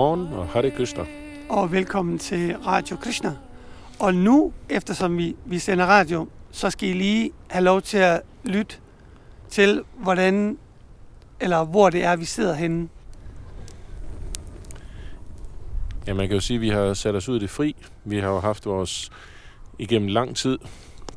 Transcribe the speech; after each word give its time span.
God 0.00 0.06
morgen, 0.06 0.20
Godmorgen 0.20 0.48
og 0.48 0.52
Hare 0.52 0.70
Krishna. 0.70 1.04
og 1.48 1.72
velkommen 1.72 2.18
til 2.18 2.56
Radio 2.56 2.96
Krishna. 2.96 3.36
Og 3.98 4.14
nu, 4.14 4.52
eftersom 4.68 5.18
vi, 5.18 5.36
vi 5.44 5.58
sender 5.58 5.86
radio, 5.86 6.28
så 6.50 6.70
skal 6.70 6.88
I 6.88 6.92
lige 6.92 7.30
have 7.50 7.64
lov 7.64 7.82
til 7.82 7.98
at 7.98 8.20
lytte 8.44 8.76
til, 9.50 9.82
hvordan 9.96 10.58
eller 11.40 11.64
hvor 11.64 11.90
det 11.90 12.04
er, 12.04 12.16
vi 12.16 12.24
sidder 12.24 12.54
henne. 12.54 12.88
Ja, 16.06 16.14
man 16.14 16.28
kan 16.28 16.34
jo 16.34 16.40
sige, 16.40 16.54
at 16.56 16.60
vi 16.60 16.68
har 16.68 16.94
sat 16.94 17.14
os 17.14 17.28
ud 17.28 17.36
i 17.36 17.40
det 17.40 17.50
fri. 17.50 17.76
Vi 18.04 18.18
har 18.18 18.28
jo 18.28 18.40
haft 18.40 18.66
vores, 18.66 19.10
igennem 19.78 20.08
lang 20.08 20.36
tid, 20.36 20.58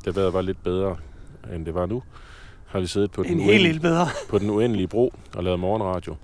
da 0.04 0.10
vejret 0.10 0.32
var 0.32 0.42
lidt 0.42 0.62
bedre, 0.62 0.96
end 1.54 1.66
det 1.66 1.74
var 1.74 1.86
nu, 1.86 2.02
har 2.66 2.80
vi 2.80 2.86
siddet 2.86 3.10
på 3.10 3.22
den, 3.22 3.32
En 3.32 3.40
helt 3.40 3.50
uendelige, 3.50 3.80
bedre. 3.80 4.06
på 4.28 4.38
den 4.38 4.50
uendelige 4.50 4.88
bro 4.88 5.14
og 5.36 5.44
lavet 5.44 5.60
morgenradio. 5.60 6.16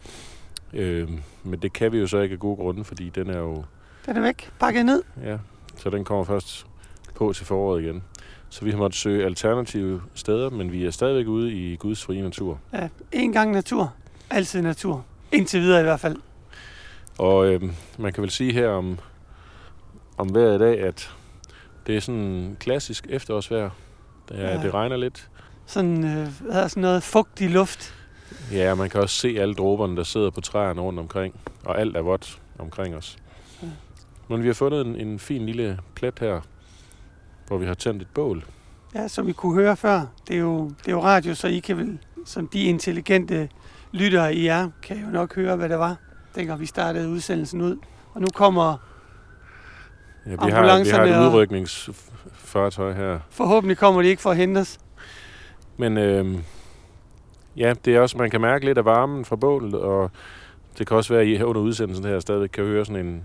Øh, 0.73 1.09
men 1.45 1.63
det 1.63 1.73
kan 1.73 1.93
vi 1.93 1.99
jo 1.99 2.07
så 2.07 2.19
ikke 2.21 2.33
af 2.33 2.39
gode 2.39 2.57
grunde, 2.57 2.85
fordi 2.85 3.09
den 3.09 3.31
er 3.31 3.39
jo, 3.39 3.65
Den 4.07 4.17
er 4.17 4.21
væk. 4.21 4.51
Pakket 4.61 4.87
ned. 4.87 5.03
ja, 5.25 5.39
så 5.77 5.91
den 5.91 6.05
kommer 6.05 6.25
først 6.25 6.67
på 7.15 7.33
til 7.33 7.47
foråret 7.47 7.83
igen. 7.83 8.03
Så 8.49 8.65
vi 8.65 8.71
har 8.71 8.79
måttet 8.79 8.99
søge 9.01 9.25
alternative 9.25 10.03
steder, 10.15 10.51
men 10.51 10.73
vi 10.73 10.85
er 10.87 10.91
stadigvæk 10.91 11.27
ude 11.27 11.53
i 11.53 11.77
Guds 11.77 12.05
frie 12.05 12.23
natur. 12.23 12.59
Ja, 12.73 12.89
en 13.13 13.33
gang 13.33 13.53
natur. 13.53 13.95
Altid 14.31 14.63
natur. 14.63 15.05
Indtil 15.33 15.61
videre 15.61 15.81
i 15.81 15.83
hvert 15.83 16.01
fald. 16.01 16.17
Og 17.19 17.47
øh, 17.53 17.63
man 17.99 18.13
kan 18.13 18.23
vel 18.23 18.31
sige 18.31 18.53
her 18.53 18.69
om, 18.69 18.99
om 20.19 20.35
i 20.55 20.59
dag, 20.59 20.81
at 20.81 21.15
det 21.87 21.97
er 21.97 22.01
sådan 22.01 22.57
klassisk 22.61 23.07
efterårsvejr. 23.11 23.71
Det, 24.29 24.41
er, 24.45 24.51
Ja. 24.51 24.63
det 24.63 24.75
regner 24.75 24.97
lidt. 24.97 25.29
Sådan, 25.67 26.05
øh, 26.05 26.27
sådan 26.69 26.81
noget 26.81 27.03
fugtig 27.03 27.51
luft. 27.51 27.95
Ja, 28.53 28.75
man 28.75 28.91
kan 28.91 29.01
også 29.01 29.17
se 29.17 29.37
alle 29.39 29.55
dråberne, 29.55 29.97
der 29.97 30.03
sidder 30.03 30.31
på 30.31 30.41
træerne 30.41 30.81
rundt 30.81 30.99
omkring. 30.99 31.35
Og 31.65 31.81
alt 31.81 31.97
er 31.97 32.01
vådt 32.01 32.41
omkring 32.59 32.97
os. 32.97 33.17
Ja. 33.63 33.69
Men 34.29 34.43
vi 34.43 34.47
har 34.47 34.55
fundet 34.55 34.87
en, 34.87 34.97
en 34.97 35.19
fin 35.19 35.47
lille 35.47 35.79
plet 35.95 36.19
her, 36.19 36.41
hvor 37.47 37.59
vi 37.59 37.67
har 37.67 37.75
tændt 37.75 38.03
et 38.03 38.09
bål. 38.15 38.45
Ja, 38.95 39.09
som 39.09 39.27
vi 39.27 39.33
kunne 39.33 39.55
høre 39.55 39.77
før. 39.77 40.07
Det 40.29 40.37
er 40.37 40.41
jo, 40.41 40.65
det 40.69 40.89
er 40.89 40.93
jo 40.93 41.03
radio, 41.03 41.35
så 41.35 41.49
I 41.49 41.59
kan 41.59 41.77
vel, 41.77 41.99
som 42.27 42.49
de 42.49 42.63
intelligente 42.63 43.49
lyttere 43.93 44.35
I 44.35 44.47
er, 44.47 44.71
kan 44.83 45.01
jo 45.01 45.07
nok 45.07 45.35
høre, 45.35 45.57
hvad 45.57 45.69
det 45.69 45.79
var, 45.79 45.97
dengang 46.35 46.61
vi 46.61 46.67
startede 46.67 47.09
udsendelsen 47.09 47.61
ud. 47.61 47.77
Og 48.15 48.21
nu 48.21 48.27
kommer 48.35 48.77
Ja, 50.27 50.31
vi, 50.31 50.37
har, 50.51 50.85
vi 50.85 50.91
har 50.91 51.05
et 51.05 51.29
udrykningsfartøj 51.29 52.93
her. 52.93 53.19
Forhåbentlig 53.31 53.79
kommer 53.79 54.03
de 54.03 54.09
ikke 54.09 54.23
for 54.23 54.31
at 54.31 54.37
hente 54.37 54.59
os. 54.59 54.79
Men 55.77 55.99
øh, 55.99 56.39
ja, 57.57 57.75
det 57.85 57.97
er 57.97 58.01
også, 58.01 58.19
man 58.19 58.31
kan 58.31 58.41
mærke 58.41 58.65
lidt 58.65 58.79
af 58.79 58.85
varmen 58.85 59.25
fra 59.25 59.37
bålet, 59.37 59.75
og 59.75 60.11
det 60.79 60.87
kan 60.87 60.97
også 60.97 61.13
være, 61.13 61.23
at 61.23 61.29
I 61.29 61.37
her 61.37 61.45
under 61.45 61.61
udsendelsen 61.61 62.05
her 62.05 62.21
stadigvæk 62.21 62.49
kan 62.49 62.65
høre 62.65 62.85
sådan 62.85 63.07
en, 63.07 63.23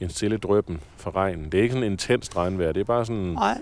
en 0.00 0.08
stille 0.10 0.36
drøben 0.38 0.80
fra 0.96 1.10
regnen. 1.10 1.44
Det 1.52 1.58
er 1.58 1.62
ikke 1.62 1.72
sådan 1.72 1.86
en 1.86 1.92
intens 1.92 2.36
regnvejr, 2.36 2.72
det 2.72 2.80
er 2.80 2.84
bare 2.84 3.04
sådan 3.06 3.22
Nej, 3.22 3.58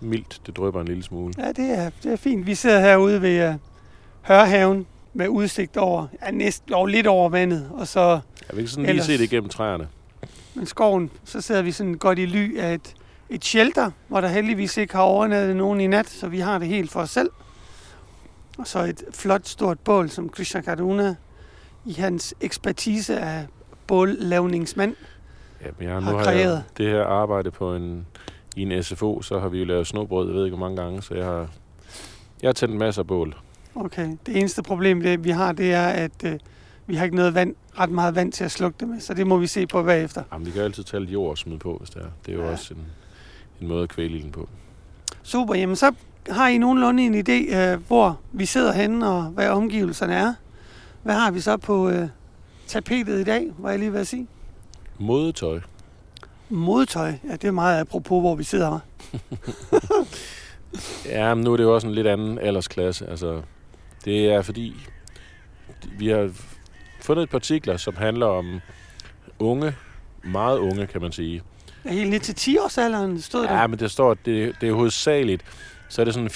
mildt, 0.00 0.40
det 0.46 0.56
drøber 0.56 0.80
en 0.80 0.86
lille 0.88 1.02
smule. 1.02 1.34
ja, 1.38 1.48
det 1.48 1.78
er, 1.78 1.90
det 2.02 2.12
er 2.12 2.16
fint. 2.16 2.46
Vi 2.46 2.54
sidder 2.54 2.80
herude 2.80 3.22
ved 3.22 3.48
uh, 3.48 3.54
Hørhaven 4.22 4.86
med 5.14 5.28
udsigt 5.28 5.76
over, 5.76 6.06
ja, 6.26 6.30
næsten 6.30 6.74
over, 6.74 6.86
lidt 6.86 7.06
over 7.06 7.28
vandet, 7.28 7.70
og 7.74 7.88
så 7.88 8.00
Jeg 8.00 8.20
vil 8.52 8.58
ikke 8.58 8.70
sådan 8.70 8.84
lige 8.84 8.94
Ellers- 9.00 9.06
se 9.06 9.12
det 9.18 9.20
igennem 9.24 9.48
træerne. 9.48 9.88
med 10.54 10.66
skoven, 10.66 11.10
så 11.24 11.40
sidder 11.40 11.62
vi 11.62 11.72
sådan 11.72 11.94
godt 11.94 12.18
i 12.18 12.26
ly 12.26 12.58
af 12.58 12.74
et, 12.74 12.94
et 13.30 13.44
shelter, 13.44 13.90
hvor 14.08 14.20
der 14.20 14.28
heldigvis 14.28 14.76
ikke 14.76 14.94
har 14.94 15.02
overnattet 15.02 15.56
nogen 15.56 15.80
i 15.80 15.86
nat, 15.86 16.08
så 16.08 16.28
vi 16.28 16.38
har 16.40 16.58
det 16.58 16.68
helt 16.68 16.90
for 16.92 17.00
os 17.00 17.10
selv. 17.10 17.30
Og 18.58 18.66
så 18.66 18.78
et 18.84 19.02
flot 19.14 19.46
stort 19.46 19.78
bål, 19.80 20.10
som 20.10 20.28
Krishna 20.28 20.60
Kaduna 20.60 21.14
i 21.84 21.92
hans 21.92 22.34
ekspertise 22.40 23.18
af 23.20 23.46
bållavningsmand. 23.86 24.94
Ja, 25.64 25.66
men 25.78 25.88
jeg, 25.88 25.94
Har 25.94 26.00
nu 26.00 26.16
har 26.16 26.24
kreeret. 26.24 26.52
jeg 26.52 26.62
det 26.76 26.86
her 26.86 27.04
arbejde 27.04 27.50
på 27.50 27.74
en, 27.74 28.06
i 28.56 28.62
en 28.62 28.82
SFO, 28.82 29.22
så 29.22 29.38
har 29.38 29.48
vi 29.48 29.58
jo 29.58 29.64
lavet 29.64 29.86
snobrød, 29.86 30.26
jeg 30.26 30.34
ved 30.36 30.44
ikke 30.44 30.56
hvor 30.56 30.66
mange 30.68 30.82
gange, 30.82 31.02
så 31.02 31.14
jeg 31.14 31.24
har, 31.24 31.48
jeg 32.42 32.48
har 32.48 32.52
tændt 32.52 32.76
masser 32.76 33.02
af 33.02 33.06
bål. 33.06 33.36
Okay, 33.74 34.16
det 34.26 34.36
eneste 34.36 34.62
problem, 34.62 35.02
det, 35.02 35.24
vi 35.24 35.30
har, 35.30 35.52
det 35.52 35.72
er, 35.72 35.86
at 35.86 36.24
øh, 36.24 36.38
vi 36.86 36.94
har 36.94 37.04
ikke 37.04 37.16
noget 37.16 37.34
vand, 37.34 37.54
ret 37.78 37.90
meget 37.90 38.14
vand 38.14 38.32
til 38.32 38.44
at 38.44 38.50
slukke 38.50 38.76
det 38.80 38.88
med, 38.88 39.00
så 39.00 39.14
det 39.14 39.26
må 39.26 39.36
vi 39.36 39.46
se 39.46 39.66
på 39.66 39.82
bagefter. 39.82 40.22
Jamen, 40.32 40.46
vi 40.46 40.50
kan 40.50 40.62
altid 40.62 40.84
tage 40.84 41.00
lidt 41.00 41.10
jord 41.12 41.30
og 41.30 41.38
smide 41.38 41.58
på, 41.58 41.76
hvis 41.78 41.90
det 41.90 42.02
er. 42.02 42.06
Det 42.26 42.32
er 42.32 42.36
jo 42.36 42.44
ja. 42.44 42.50
også 42.52 42.74
en, 42.74 42.86
en 43.60 43.68
måde 43.68 43.82
at 43.82 43.88
kvæle 43.88 44.16
ilden 44.16 44.32
på. 44.32 44.48
Super, 45.22 45.54
jamen 45.54 45.76
så 45.76 45.92
har 46.30 46.48
I 46.48 46.58
nogenlunde 46.58 47.02
en 47.02 47.14
idé, 47.14 47.56
øh, 47.56 47.80
hvor 47.86 48.20
vi 48.32 48.46
sidder 48.46 48.72
henne, 48.72 49.08
og 49.08 49.22
hvad 49.22 49.48
omgivelserne 49.48 50.14
er. 50.14 50.34
Hvad 51.02 51.14
har 51.14 51.30
vi 51.30 51.40
så 51.40 51.56
på 51.56 51.88
øh, 51.90 52.08
tapetet 52.66 53.20
i 53.20 53.24
dag, 53.24 53.46
var 53.58 53.70
jeg 53.70 53.78
lige 53.78 53.92
ved 53.92 54.00
at 54.00 54.06
sige? 54.06 54.26
Modetøj. 54.98 55.60
Modetøj, 56.48 57.12
ja 57.28 57.32
det 57.32 57.44
er 57.44 57.50
meget 57.50 57.80
apropos, 57.80 58.22
hvor 58.22 58.34
vi 58.34 58.44
sidder. 58.44 58.78
Ja, 61.06 61.34
men 61.34 61.44
nu 61.44 61.52
er 61.52 61.56
det 61.56 61.64
jo 61.64 61.74
også 61.74 61.86
en 61.86 61.94
lidt 61.94 62.06
anden 62.06 62.38
aldersklasse. 62.38 63.06
Altså, 63.06 63.42
det 64.04 64.32
er 64.32 64.42
fordi, 64.42 64.74
vi 65.98 66.08
har 66.08 66.30
fundet 67.00 67.22
et 67.22 67.30
par 67.30 67.38
artikler, 67.38 67.76
som 67.76 67.96
handler 67.96 68.26
om 68.26 68.60
unge, 69.38 69.74
meget 70.24 70.58
unge, 70.58 70.86
kan 70.86 71.02
man 71.02 71.12
sige. 71.12 71.42
Ja, 71.84 71.90
helt 71.90 72.10
ned 72.10 72.20
til 72.20 72.34
10 72.34 72.58
års 72.58 72.78
alderen 72.78 73.20
stod 73.20 73.44
Ja, 73.46 73.52
der. 73.52 73.66
men 73.66 73.78
der 73.78 73.88
står, 73.88 74.10
at 74.10 74.18
det, 74.24 74.54
det 74.60 74.68
er 74.68 74.72
hovedsageligt, 74.72 75.42
så 75.88 76.00
er 76.02 76.04
det 76.04 76.14
sådan 76.14 76.30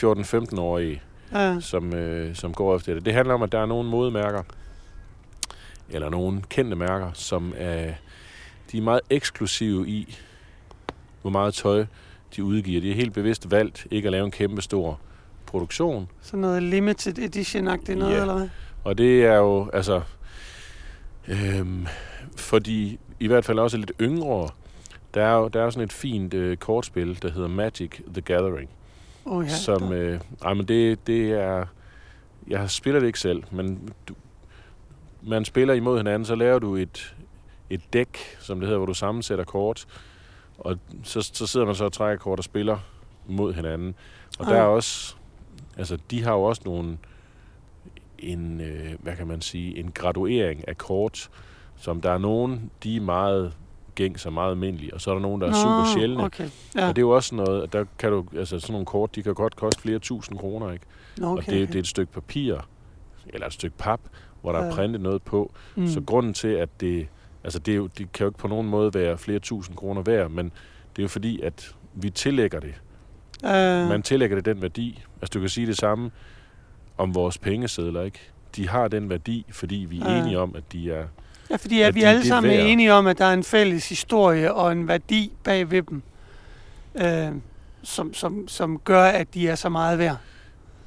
14-15-årige, 0.54 1.02
Ja, 1.32 1.60
som, 1.60 1.94
øh, 1.94 2.34
som 2.34 2.54
går 2.54 2.76
efter 2.76 2.94
det. 2.94 3.04
Det 3.04 3.14
handler 3.14 3.34
om, 3.34 3.42
at 3.42 3.52
der 3.52 3.58
er 3.58 3.66
nogle 3.66 3.88
modemærker, 3.90 4.42
eller 5.90 6.10
nogle 6.10 6.42
kendte 6.48 6.76
mærker, 6.76 7.10
som 7.12 7.54
er, 7.56 7.92
de 8.72 8.78
er 8.78 8.82
meget 8.82 9.00
eksklusive 9.10 9.88
i, 9.88 10.18
hvor 11.22 11.30
meget 11.30 11.54
tøj 11.54 11.84
de 12.36 12.44
udgiver. 12.44 12.80
De 12.80 12.90
er 12.90 12.94
helt 12.94 13.14
bevidst 13.14 13.50
valgt 13.50 13.86
ikke 13.90 14.06
at 14.08 14.12
lave 14.12 14.24
en 14.24 14.30
kæmpe 14.30 14.62
stor 14.62 15.00
produktion, 15.46 16.08
sådan 16.20 16.40
noget 16.40 16.62
limited 16.62 17.18
edition-agtigt 17.18 17.94
noget, 17.98 18.14
Ja. 18.14 18.20
eller 18.20 18.34
hvad? 18.36 18.48
Og 18.84 18.98
det 18.98 19.24
er 19.24 19.36
jo, 19.36 19.70
altså, 19.72 20.02
øhm, 21.28 21.86
fordi 22.36 22.98
i 23.20 23.26
hvert 23.26 23.44
fald 23.44 23.58
også 23.58 23.76
lidt 23.76 23.92
yngre, 24.00 24.48
der 25.14 25.22
er 25.24 25.34
jo 25.36 25.48
der 25.48 25.60
er 25.60 25.64
jo 25.64 25.70
sådan 25.70 25.84
et 25.84 25.92
fint 25.92 26.34
øh, 26.34 26.56
kortspil, 26.56 27.22
der 27.22 27.30
hedder 27.30 27.48
Magic 27.48 27.90
the 28.12 28.20
Gathering, 28.22 28.70
Oh, 29.24 29.44
ja, 29.44 29.48
som, 29.48 29.92
øh, 29.92 30.20
ej, 30.44 30.54
men 30.54 30.68
det, 30.68 31.06
det 31.06 31.32
er, 31.32 31.66
jeg 32.48 32.70
spiller 32.70 33.00
det 33.00 33.06
ikke 33.06 33.20
selv, 33.20 33.42
men 33.50 33.92
du, 34.08 34.14
man 35.22 35.44
spiller 35.44 35.74
imod 35.74 35.96
hinanden, 35.96 36.24
så 36.26 36.34
laver 36.34 36.58
du 36.58 36.76
et, 36.76 37.14
et 37.70 37.80
dæk, 37.92 38.18
som 38.40 38.60
det 38.60 38.66
hedder, 38.66 38.78
hvor 38.78 38.86
du 38.86 38.94
sammensætter 38.94 39.44
kort, 39.44 39.86
og 40.58 40.78
så, 41.04 41.22
så 41.22 41.46
sidder 41.46 41.66
man 41.66 41.74
så 41.74 41.84
og 41.84 41.92
trækker 41.92 42.22
kort 42.22 42.38
og 42.38 42.44
spiller 42.44 42.78
mod 43.26 43.52
hinanden. 43.54 43.94
Og 44.38 44.46
der 44.46 44.52
Ah. 44.52 44.58
er 44.58 44.62
også, 44.62 45.16
altså 45.76 45.98
de 46.10 46.22
har 46.24 46.32
jo 46.32 46.42
også 46.42 46.62
nogle, 46.64 46.98
en, 48.18 48.60
øh, 48.60 48.92
hvad 49.00 49.16
kan 49.16 49.26
man 49.26 49.40
sige, 49.40 49.78
en 49.78 49.92
graduering 49.92 50.68
af 50.68 50.78
kort, 50.78 51.30
som 51.76 52.00
der 52.00 52.10
er 52.10 52.18
nogen, 52.18 52.70
de 52.82 52.96
er 52.96 53.00
meget 53.00 53.52
gængs 53.94 54.26
og 54.26 54.32
meget 54.32 54.50
almindelige, 54.50 54.94
og 54.94 55.00
så 55.00 55.10
er 55.10 55.14
der 55.14 55.22
nogen, 55.22 55.40
der 55.40 55.48
er 55.48 55.52
super 55.52 55.84
sjældne. 55.98 56.24
Okay, 56.24 56.48
Ja. 56.76 56.88
Og 56.88 56.96
det 56.96 57.02
er 57.02 57.06
jo 57.06 57.10
også 57.10 57.34
noget, 57.34 57.62
at 57.62 57.72
der 57.72 57.84
kan 57.98 58.10
du, 58.12 58.24
altså 58.36 58.60
sådan 58.60 58.72
nogle 58.72 58.86
kort, 58.86 59.14
de 59.14 59.22
kan 59.22 59.34
godt 59.34 59.56
koste 59.56 59.80
flere 59.82 59.98
tusind 59.98 60.38
kroner, 60.38 60.72
ikke? 60.72 60.84
Nå, 61.18 61.26
Okay, 61.26 61.38
og 61.42 61.46
det, 61.46 61.54
okay. 61.62 61.66
det 61.66 61.74
er 61.74 61.78
et 61.80 61.86
stykke 61.86 62.12
papir, 62.12 62.56
eller 63.26 63.46
et 63.46 63.52
stykke 63.52 63.76
pap, 63.78 64.00
hvor 64.40 64.52
der 64.52 64.58
Ja. 64.64 64.70
er 64.70 64.74
printet 64.74 65.00
noget 65.00 65.22
på. 65.22 65.52
Mm. 65.76 65.86
Så 65.86 66.00
grunden 66.06 66.34
til, 66.34 66.48
at 66.48 66.68
det, 66.80 67.06
altså 67.44 67.58
det, 67.58 67.72
er 67.72 67.76
jo, 67.76 67.86
det 67.86 68.12
kan 68.12 68.24
jo 68.24 68.28
ikke 68.30 68.38
på 68.38 68.48
nogen 68.48 68.68
måde 68.68 68.94
være 68.94 69.18
flere 69.18 69.38
tusind 69.38 69.76
kroner 69.76 70.02
værd, 70.02 70.30
men 70.30 70.44
det 70.96 70.98
er 70.98 71.02
jo 71.02 71.08
fordi, 71.08 71.40
at 71.40 71.74
vi 71.94 72.10
tillægger 72.10 72.60
det. 72.60 72.74
Øh, 73.44 73.88
Man 73.88 74.02
tillægger 74.02 74.36
det 74.36 74.44
den 74.44 74.62
værdi. 74.62 75.02
Altså 75.22 75.30
du 75.34 75.40
kan 75.40 75.48
sige 75.48 75.66
det 75.66 75.76
samme 75.76 76.10
om 76.98 77.14
vores 77.14 77.38
pengesedler, 77.38 78.02
ikke? 78.02 78.18
De 78.56 78.68
har 78.68 78.88
den 78.88 79.10
værdi, 79.10 79.46
fordi 79.50 79.76
vi 79.90 80.00
er 80.00 80.12
Ja. 80.12 80.20
enige 80.22 80.38
om, 80.38 80.54
at 80.56 80.72
de 80.72 80.92
er... 80.92 81.04
Ja, 81.50 81.56
fordi 81.56 81.80
at 81.80 81.94
vi 81.94 82.00
de- 82.00 82.06
alle 82.06 82.26
sammen 82.26 82.52
er 82.52 82.58
enige 82.64 82.92
om, 82.92 83.06
at 83.06 83.18
der 83.18 83.24
er 83.24 83.32
en 83.32 83.44
fælles 83.44 83.88
historie 83.88 84.54
og 84.54 84.72
en 84.72 84.88
værdi 84.88 85.32
bag 85.44 85.70
ved 85.70 85.82
dem, 85.82 86.02
øh, 86.94 87.28
som, 87.82 88.14
som, 88.14 88.48
som 88.48 88.78
gør, 88.78 89.02
at 89.04 89.34
de 89.34 89.48
er 89.48 89.54
så 89.54 89.68
meget 89.68 89.98
værd. 89.98 90.16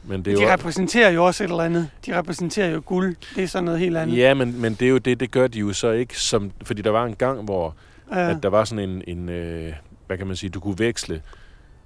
Men 0.04 0.18
det 0.18 0.38
De 0.38 0.44
er 0.44 0.48
jo, 0.48 0.54
repræsenterer 0.54 1.10
jo 1.10 1.25
også 1.25 1.44
et 1.44 1.50
eller 1.50 1.63
andet. 1.63 1.90
De 2.06 2.18
repræsenterer 2.18 2.69
jo 2.69 2.81
guld. 2.86 3.16
Det 3.36 3.44
er 3.44 3.48
sådan 3.48 3.63
noget 3.66 3.80
helt 3.80 3.98
andet. 3.98 4.18
ja, 4.18 4.34
men, 4.34 4.62
men 4.62 4.74
det 4.74 4.81
er 4.86 4.90
jo 4.90 4.98
det, 4.98 5.19
det 5.19 5.31
gør 5.31 5.48
de 5.48 5.60
jo 5.60 5.74
så 5.74 5.92
ikke, 5.92 6.19
som, 6.22 6.52
fordi 6.63 6.81
der 6.81 6.90
var 6.92 7.06
en 7.06 7.16
gang, 7.16 7.42
hvor 7.44 7.75
Øh, 8.12 8.30
at 8.30 8.44
der 8.44 8.50
var 8.50 8.63
sådan 8.63 8.90
en, 8.90 9.02
en 9.07 9.30
øh, 9.30 9.74
hvad 10.07 10.18
kan 10.18 10.28
man 10.28 10.36
sige, 10.36 10.50
du 10.50 10.60
kunne 10.60 10.80
veksle, 10.80 11.22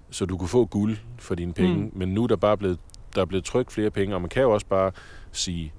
så 0.10 0.26
du 0.26 0.38
kunne 0.38 0.48
få 0.48 0.66
guld 0.66 0.98
for 1.20 1.36
dine 1.36 1.54
penge, 1.54 1.76
mm. 1.76 1.92
men 1.94 2.10
nu 2.10 2.24
er 2.24 2.28
der 2.28 2.36
bare 2.36 2.58
blevet, 2.58 2.78
der 3.16 3.22
er 3.22 3.26
blevet 3.26 3.46
trykt 3.46 3.72
flere 3.72 3.90
penge, 3.90 4.16
og 4.16 4.22
man 4.22 4.30
kan 4.30 4.42
jo 4.44 4.52
også 4.52 4.66
bare 4.66 4.92
sige, 5.32 5.72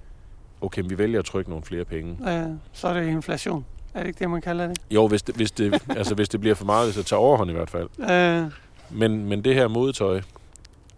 okay, 0.61 0.83
vi 0.87 0.99
vælger 0.99 1.19
at 1.19 1.25
trykke 1.25 1.51
nogle 1.51 1.65
flere 1.65 1.85
penge. 1.85 2.33
øh, 2.33 2.47
så 2.73 2.89
er 2.89 2.95
det 3.01 3.07
inflation. 3.09 3.65
Er 3.95 4.01
det 4.01 4.07
ikke 4.09 4.19
det, 4.19 4.31
man 4.31 4.41
kalder 4.41 4.67
det? 4.69 4.79
Jo, 4.91 5.09
hvis 5.09 5.23
det, 5.23 5.37
hvis 5.37 5.51
det, 5.51 5.83
altså, 5.99 6.15
hvis 6.15 6.29
det 6.29 6.41
bliver 6.41 6.55
for 6.55 6.65
meget, 6.65 6.95
det 6.95 7.07
tager 7.07 7.21
overhånd 7.21 7.51
i 7.51 7.53
hvert 7.55 7.71
fald. 7.71 7.89
Øh, 8.11 8.53
Men, 8.99 9.25
men 9.29 9.45
det 9.45 9.55
her 9.55 9.69
modetøj 9.69 10.21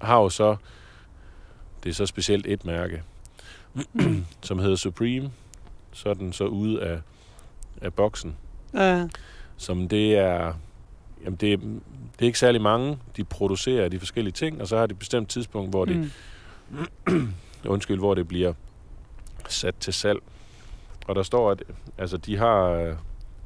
har 0.00 0.17
jo 0.19 0.29
så, 0.29 0.56
det 1.85 1.91
er 1.91 1.94
så 1.94 2.06
specielt 2.06 2.47
et 2.47 2.64
mærke, 2.64 3.03
som 4.43 4.59
hedder 4.59 4.76
Supreme, 4.76 5.31
så 5.93 6.08
er 6.08 6.15
den 6.15 6.32
så 6.32 6.44
ude 6.44 6.82
af, 6.82 7.00
af 7.82 7.94
boksen. 7.94 8.37
Ja, 8.75 9.08
Som 9.56 9.88
det 9.88 10.19
er, 10.19 10.53
jamen 11.25 11.37
det, 11.37 11.53
er- 11.53 11.56
det 11.56 12.20
er 12.20 12.26
ikke 12.26 12.38
særlig 12.38 12.61
mange, 12.61 12.99
de 13.17 13.25
producerer 13.25 13.88
de 13.88 13.99
forskellige 13.99 14.32
ting, 14.32 14.61
og 14.61 14.69
så 14.69 14.79
har 14.79 14.87
de 14.87 14.93
et 14.93 14.99
bestemt 14.99 15.29
tidspunkt, 15.29 15.70
hvor 15.70 15.85
det, 15.85 16.11
mm. 17.06 17.32
undskyld, 17.67 17.99
hvor 17.99 18.15
det 18.15 18.29
bliver 18.29 18.53
sat 19.53 19.75
til 19.81 19.93
salg. 19.93 20.19
Og 21.07 21.15
der 21.15 21.23
står, 21.23 21.51
at 21.51 21.63
altså, 21.99 22.17
de 22.17 22.37
har, 22.37 22.63
øh, 22.71 22.95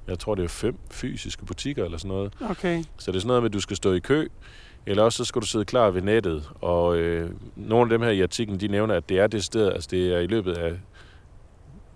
jeg 0.09 0.19
tror 0.19 0.35
det 0.35 0.45
er 0.45 0.49
fem 0.49 0.77
fysiske 0.91 1.45
butikker 1.45 1.85
eller 1.85 1.99
sådan 1.99 2.09
noget. 2.09 2.33
okay. 2.51 2.85
Så 2.99 3.11
det 3.13 3.17
er 3.17 3.21
sådan 3.21 3.27
noget 3.29 3.43
med, 3.43 3.51
at 3.51 3.55
du 3.55 3.61
skal 3.61 3.77
stå 3.77 3.93
i 3.93 3.99
kø, 3.99 4.29
eller 4.87 5.03
også 5.03 5.17
så 5.17 5.25
skal 5.25 5.43
du 5.43 5.47
sidde 5.47 5.65
klar 5.65 5.91
ved 5.91 6.03
nettet. 6.03 6.51
Og 6.61 6.97
øh, 6.97 7.31
nogle 7.57 7.83
af 7.83 7.99
dem 7.99 8.03
her 8.03 8.11
i 8.11 8.21
artiklen, 8.23 8.61
de 8.61 8.69
nævner, 8.69 8.95
at 8.95 9.09
det 9.09 9.19
er 9.19 9.27
det 9.27 9.45
sted, 9.45 9.73
altså 9.73 9.89
det 9.91 10.15
er 10.15 10.19
i 10.19 10.27
løbet 10.27 10.53
af, 10.57 10.73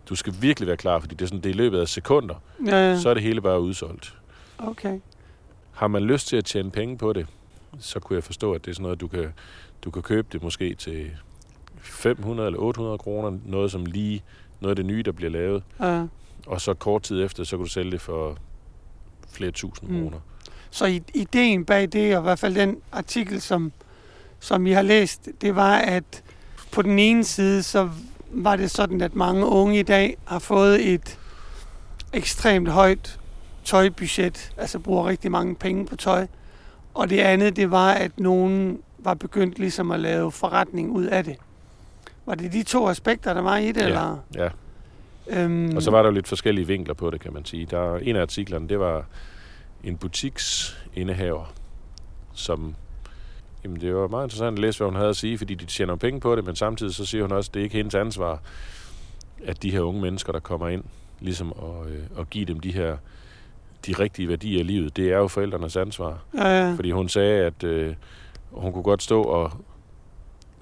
du 0.09 0.15
skal 0.15 0.35
virkelig 0.41 0.67
være 0.67 0.77
klar, 0.77 0.99
fordi 1.01 1.15
det 1.15 1.23
er, 1.23 1.27
sådan, 1.27 1.41
det 1.41 1.49
er 1.51 1.55
i 1.55 1.57
løbet 1.57 1.81
af 1.81 1.89
sekunder, 1.89 2.35
Ja, 2.67 2.91
ja. 2.91 2.99
så 3.01 3.09
er 3.11 3.15
det 3.15 3.23
hele 3.23 3.41
bare 3.41 3.61
udsolgt. 3.61 4.15
okay. 4.59 5.01
Har 5.73 5.89
man 5.89 6.03
lyst 6.03 6.27
til 6.29 6.37
at 6.37 6.45
tjene 6.45 6.71
penge 6.71 6.99
på 6.99 7.13
det, 7.13 7.27
så 7.79 8.01
kunne 8.01 8.15
jeg 8.17 8.25
forstå, 8.25 8.53
at 8.53 8.65
det 8.65 8.71
er 8.71 8.75
sådan 8.75 8.83
noget, 8.83 9.01
du 9.01 9.09
kan, 9.09 9.33
du 9.85 9.91
kan 9.91 10.03
købe 10.03 10.29
det 10.33 10.43
måske 10.43 10.75
til 10.75 11.11
500 11.83 12.47
eller 12.47 12.61
800 12.61 12.99
kroner, 12.99 13.39
noget 13.47 13.71
som 13.73 13.87
lige 13.87 14.23
noget 14.61 14.71
af 14.71 14.77
det 14.77 14.87
nye, 14.87 15.03
der 15.03 15.13
bliver 15.13 15.31
lavet, 15.31 15.63
Ja. 15.81 16.05
og 16.47 16.61
så 16.61 16.75
kort 16.75 17.03
tid 17.03 17.25
efter, 17.25 17.45
så 17.45 17.57
kan 17.57 17.65
du 17.65 17.71
sælge 17.71 17.91
det 17.91 18.01
for 18.01 18.37
flere 19.33 19.51
tusind 19.51 19.91
Mm. 19.91 20.03
kroner. 20.03 20.19
Så 20.71 20.87
i- 20.87 21.03
ideen 21.15 21.65
bag 21.65 21.89
det, 21.93 22.17
og 22.17 22.23
i 22.23 22.25
hvert 22.25 22.39
fald 22.39 22.55
den 22.55 22.77
artikel, 22.93 23.41
som, 23.41 23.73
som 24.41 24.65
vi 24.65 24.73
har 24.73 24.83
læst, 24.83 25.29
det 25.41 25.57
var, 25.57 25.77
at 25.77 26.23
på 26.73 26.83
den 26.83 26.99
ene 26.99 27.25
side, 27.25 27.63
så 27.63 27.91
var 28.31 28.57
det 28.57 28.71
sådan, 28.71 29.01
at 29.01 29.15
mange 29.15 29.47
unge 29.47 29.79
i 29.79 29.83
dag 29.83 30.17
har 30.25 30.39
fået 30.39 30.93
et 30.93 31.19
ekstremt 32.13 32.69
højt 32.69 33.19
tøjbudget, 33.65 34.53
altså 34.57 34.79
bruger 34.79 35.07
rigtig 35.07 35.31
mange 35.31 35.55
penge 35.55 35.87
på 35.87 35.97
tøj. 35.97 36.27
Og 36.95 37.11
det 37.11 37.19
andet, 37.19 37.57
det 37.57 37.71
var, 37.71 37.91
at 37.93 38.21
nogen 38.21 38.79
var 38.99 39.15
begyndt 39.15 39.59
ligesom 39.59 39.91
at 39.91 40.01
lave 40.01 40.33
forretning 40.33 40.91
ud 40.91 41.05
af 41.05 41.25
det. 41.25 41.37
Var 42.31 42.37
det 42.37 42.53
de 42.53 42.63
to 42.63 42.89
aspekter, 42.89 43.35
der 43.35 43.41
var 43.41 43.57
i 43.57 43.73
det? 43.73 43.77
Ja. 43.77 43.87
Eller? 43.87 44.19
Ja, 44.35 44.49
Øhm, 45.31 45.77
og 45.77 45.83
så 45.83 45.91
var 45.91 46.03
der 46.03 46.09
jo 46.09 46.15
lidt 46.15 46.29
forskellige 46.29 46.67
vinkler 46.67 46.95
på 46.95 47.11
det, 47.11 47.21
kan 47.21 47.33
man 47.33 47.45
sige. 47.45 47.67
Der 47.67 47.95
er 47.95 47.99
en 47.99 48.17
af 48.17 48.21
artiklerne, 48.21 48.69
det 48.69 48.81
var 48.81 49.05
en 49.85 49.97
butiksindehaver, 49.97 51.53
som 52.33 52.75
Jamen, 53.65 53.81
det 53.81 53.95
var 53.95 54.09
meget 54.09 54.25
interessant 54.25 54.55
at 54.55 54.59
læse, 54.59 54.79
hvad 54.79 54.87
hun 54.87 54.97
havde 54.97 55.09
at 55.09 55.17
sige, 55.17 55.39
fordi 55.39 55.55
de 55.55 55.65
tjener 55.65 55.97
penge 55.97 56.21
på 56.21 56.37
det, 56.37 56.45
men 56.45 56.57
samtidig 56.57 56.95
så 56.95 57.07
siger 57.07 57.25
hun 57.25 57.33
også, 57.33 57.49
at 57.51 57.55
det 57.55 57.61
er 57.61 57.65
ikke 57.65 57.77
hendes 57.77 57.95
ansvar, 57.95 58.43
at 59.45 59.63
de 59.63 59.71
her 59.71 59.81
unge 59.81 60.01
mennesker, 60.01 60.33
der 60.33 60.41
kommer 60.41 60.69
ind, 60.69 60.85
ligesom 61.21 61.53
at, 61.63 61.93
øh, 61.93 62.03
at 62.19 62.31
give 62.31 62.45
dem 62.45 62.61
de 62.61 62.73
her 62.73 62.97
de 63.87 63.93
rigtige 63.93 64.29
værdier 64.29 64.61
i 64.61 64.63
livet, 64.63 64.97
det 64.97 65.13
er 65.13 65.17
jo 65.17 65.29
forældrenes 65.29 65.77
ansvar. 65.77 66.19
ja, 66.35 66.49
ja. 66.49 66.75
Fordi 66.75 66.91
hun 66.91 67.09
sagde, 67.09 67.45
at 67.45 67.65
øh, 67.65 67.95
hun 68.51 68.73
kunne 68.73 68.83
godt 68.83 69.03
stå 69.03 69.23
og 69.23 69.53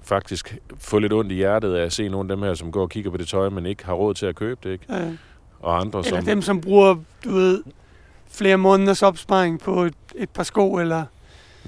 faktisk 0.09 0.57
få 0.77 0.99
lidt 0.99 1.13
ondt 1.13 1.31
i 1.31 1.35
hjertet 1.35 1.75
af 1.75 1.85
at 1.85 1.93
se 1.93 2.09
nogle 2.09 2.31
af 2.31 2.37
dem 2.37 2.43
her, 2.43 2.53
som 2.53 2.71
går 2.71 2.81
og 2.81 2.89
kigger 2.89 3.11
på 3.11 3.17
det 3.17 3.27
tøj, 3.27 3.49
men 3.49 3.65
ikke 3.65 3.85
har 3.85 3.93
råd 3.93 4.13
til 4.13 4.25
at 4.25 4.35
købe 4.35 4.59
det, 4.63 4.71
ikke? 4.71 4.85
ja. 4.89 5.11
Og 5.59 5.79
andre, 5.79 5.99
Eller 5.99 6.17
som... 6.17 6.25
dem, 6.25 6.41
som 6.41 6.61
bruger, 6.61 6.95
du 7.23 7.29
ved, 7.31 7.63
flere 8.31 8.57
måneders 8.57 9.03
opsparing 9.03 9.59
på 9.59 9.83
et, 9.83 9.93
et 10.15 10.29
par 10.29 10.43
sko, 10.43 10.73
eller... 10.73 11.03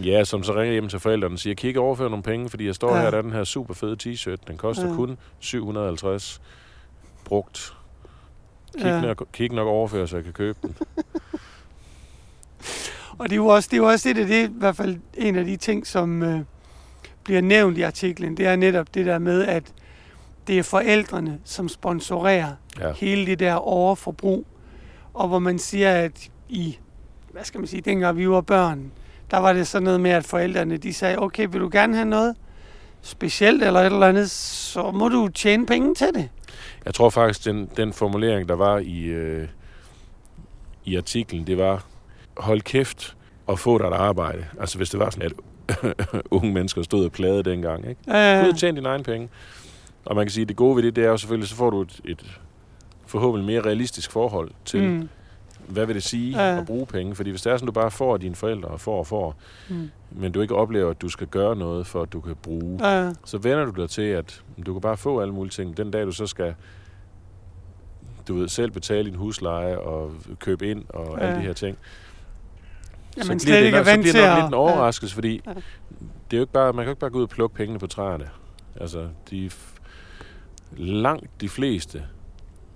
Ja, 0.03 0.23
som 0.23 0.43
så 0.43 0.53
ringer 0.53 0.71
hjem 0.71 0.89
til 0.89 0.99
forældrene 0.99 1.35
og 1.35 1.39
siger, 1.39 1.55
kan 1.55 1.67
I 1.67 1.69
ikke 1.69 1.79
overføre 1.79 2.09
nogle 2.09 2.23
penge, 2.23 2.49
fordi 2.49 2.65
jeg 2.65 2.75
står 2.75 2.95
Ja. 2.95 3.01
her, 3.01 3.09
der 3.11 3.17
er 3.17 3.21
den 3.21 3.31
her 3.31 3.43
super 3.43 3.73
fede 3.73 3.95
t-shirt, 4.03 4.35
den 4.47 4.57
koster 4.57 4.87
Ja. 4.89 4.95
kun 4.95 5.17
750 5.39 6.41
brugt. 7.25 7.73
Kig, 8.77 8.85
Ja. 8.85 9.01
nok, 9.01 9.23
kig 9.33 9.51
nok 9.51 9.67
overføre, 9.67 10.07
så 10.07 10.15
jeg 10.15 10.23
kan 10.23 10.33
købe 10.33 10.57
den. 10.61 10.75
Og 13.17 13.29
det 13.29 13.31
er 13.31 13.35
jo 13.37 13.45
også 13.47 13.67
det, 13.71 13.77
er 13.77 13.81
jo 13.81 13.87
også 13.87 14.09
det, 14.09 14.15
det 14.27 14.41
er 14.41 14.45
i 14.47 14.51
hvert 14.51 14.75
fald 14.75 14.97
en 15.17 15.35
af 15.35 15.45
de 15.45 15.57
ting, 15.57 15.87
som 15.87 16.23
øh, 16.23 16.39
bliver 17.23 17.41
nævnt 17.41 17.77
i 17.77 17.81
artiklen. 17.81 18.38
Det 18.38 18.47
er 18.47 18.56
netop 18.56 18.94
det 18.94 19.06
der 19.06 19.19
med, 19.19 19.45
at 19.45 19.63
det 20.47 20.59
er 20.59 20.63
forældrene, 20.63 21.39
som 21.44 21.69
sponsorerer 21.69 22.51
Ja. 22.79 22.91
hele 22.94 23.25
det 23.25 23.39
der 23.39 23.53
overforbrug. 23.53 24.47
Og 25.13 25.27
hvor 25.27 25.39
man 25.39 25.59
siger, 25.59 25.91
at 25.91 26.29
i, 26.50 26.77
hvad 27.31 27.44
skal 27.44 27.59
man 27.59 27.68
sige, 27.68 27.81
dengang 27.81 28.18
vi 28.18 28.29
var 28.29 28.41
børn, 28.41 28.91
der 29.31 29.38
var 29.38 29.53
det 29.53 29.68
sådan 29.68 29.83
noget 29.83 30.01
med, 30.01 30.12
at 30.12 30.25
forældrene, 30.25 30.77
de 30.77 30.94
sagde, 30.94 31.19
okay, 31.19 31.47
vil 31.51 31.62
du 31.62 31.69
gerne 31.71 31.95
have 31.95 32.06
noget 32.09 32.35
specielt 33.01 33.63
eller 33.63 33.79
et 33.79 33.85
eller 33.85 34.07
andet, 34.07 34.31
så 34.31 34.91
må 34.91 35.09
du 35.09 35.27
tjene 35.27 35.65
penge 35.65 35.95
til 35.95 36.07
det. 36.13 36.29
Jeg 36.85 36.94
tror 36.94 37.09
faktisk, 37.09 37.45
den, 37.45 37.69
den 37.77 37.94
formulering, 37.94 38.50
der 38.50 38.56
var 38.56 38.77
i, 38.77 39.03
øh, 39.03 39.47
i 40.85 40.95
artiklen, 40.95 41.47
det 41.47 41.57
var, 41.57 41.85
hold 42.38 42.62
kæft 42.62 43.15
og 43.47 43.59
få 43.59 43.77
dig 43.77 43.85
et 43.88 43.94
arbejde. 43.94 44.45
Altså 44.59 44.77
hvis 44.77 44.89
det 44.89 45.00
var 45.00 45.09
sådan, 45.09 45.25
at 45.25 45.33
unge 46.31 46.53
mennesker 46.53 46.81
stod 46.81 47.06
og 47.06 47.12
plagede 47.12 47.44
dengang, 47.44 47.89
ikke? 47.89 48.01
Gå 48.06 48.12
ud 48.12 48.44
Øh, 48.44 48.50
og 48.50 48.57
tjene 48.57 48.77
dine 48.77 48.89
egne 48.89 49.03
penge. 49.03 49.29
Og 50.06 50.15
man 50.15 50.25
kan 50.25 50.31
sige, 50.31 50.41
at 50.41 50.50
det 50.50 50.57
gode 50.57 50.75
ved 50.75 50.83
det, 50.83 50.95
det 50.95 51.03
er 51.06 51.09
jo 51.09 51.18
selvfølgelig, 51.18 51.50
så 51.50 51.56
får 51.56 51.69
du 51.69 51.81
et, 51.81 52.01
et 52.06 52.39
forhåbentlig 53.06 53.45
mere 53.47 53.62
realistisk 53.62 54.12
forhold 54.12 54.51
til, 54.65 54.83
mm. 54.83 55.09
hvad 55.68 55.85
vil 55.85 55.95
det 55.95 56.03
sige 56.03 56.31
Ja. 56.38 56.53
ja. 56.53 56.59
at 56.59 56.65
bruge 56.65 56.85
penge. 56.85 57.15
Fordi 57.15 57.29
hvis 57.29 57.41
det 57.41 57.51
er 57.51 57.57
sådan, 57.57 57.65
du 57.65 57.71
bare 57.71 57.91
får 57.91 58.18
dine 58.18 58.35
forældre 58.35 58.69
og 58.69 58.79
får 58.79 59.00
og 59.00 59.07
får, 59.07 59.35
mm, 59.69 59.89
men 60.12 60.31
du 60.31 60.41
ikke 60.41 60.56
oplever, 60.56 60.89
at 60.89 61.01
du 61.01 61.09
skal 61.09 61.27
gøre 61.27 61.56
noget, 61.56 61.88
for 61.88 62.01
at 62.01 62.13
du 62.13 62.19
kan 62.21 62.35
bruge, 62.44 62.88
øh, 62.88 63.15
så 63.25 63.38
vender 63.38 63.65
du 63.65 63.81
dig 63.81 63.89
til, 63.89 64.01
at 64.01 64.41
du 64.65 64.73
kan 64.73 64.81
bare 64.81 64.97
få 64.97 65.19
alle 65.21 65.33
mulige 65.33 65.51
ting. 65.51 65.77
Den 65.77 65.91
dag, 65.91 66.06
du 66.06 66.12
så 66.12 66.27
skal 66.27 66.53
du 68.27 68.35
ved, 68.35 68.47
selv 68.47 68.71
betale 68.71 69.06
din 69.09 69.15
husleje 69.15 69.77
og 69.77 70.12
købe 70.39 70.69
ind 70.71 70.83
og 70.89 71.18
ja. 71.19 71.23
Ja. 71.25 71.29
alle 71.29 71.41
de 71.41 71.45
her 71.45 71.53
ting, 71.53 71.78
ja, 73.18 73.21
så 73.23 73.27
man 73.27 73.37
bliver 73.37 73.56
slet 73.59 73.63
det, 73.63 73.68
er 73.68 73.77
nok, 73.77 73.85
så 73.87 73.99
bliver 74.01 74.13
det 74.13 74.23
nok 74.30 74.37
lidt 74.37 74.47
en 74.47 74.53
overraskelse, 74.53 75.15
fordi 75.15 75.41
Ja. 75.47 75.51
det 75.51 75.57
er 76.31 76.37
jo 76.37 76.41
ikke 76.41 76.53
bare, 76.53 76.73
man 76.73 76.83
kan 76.83 76.85
jo 76.85 76.91
ikke 76.91 76.99
bare 76.99 77.09
gå 77.09 77.18
ud 77.18 77.23
og 77.23 77.30
plukke 77.30 77.56
pengene 77.56 77.80
på 77.80 77.87
træerne. 77.87 78.30
Altså, 78.81 79.07
de 79.31 79.51
langt 80.77 81.41
de 81.41 81.49
fleste 81.49 82.03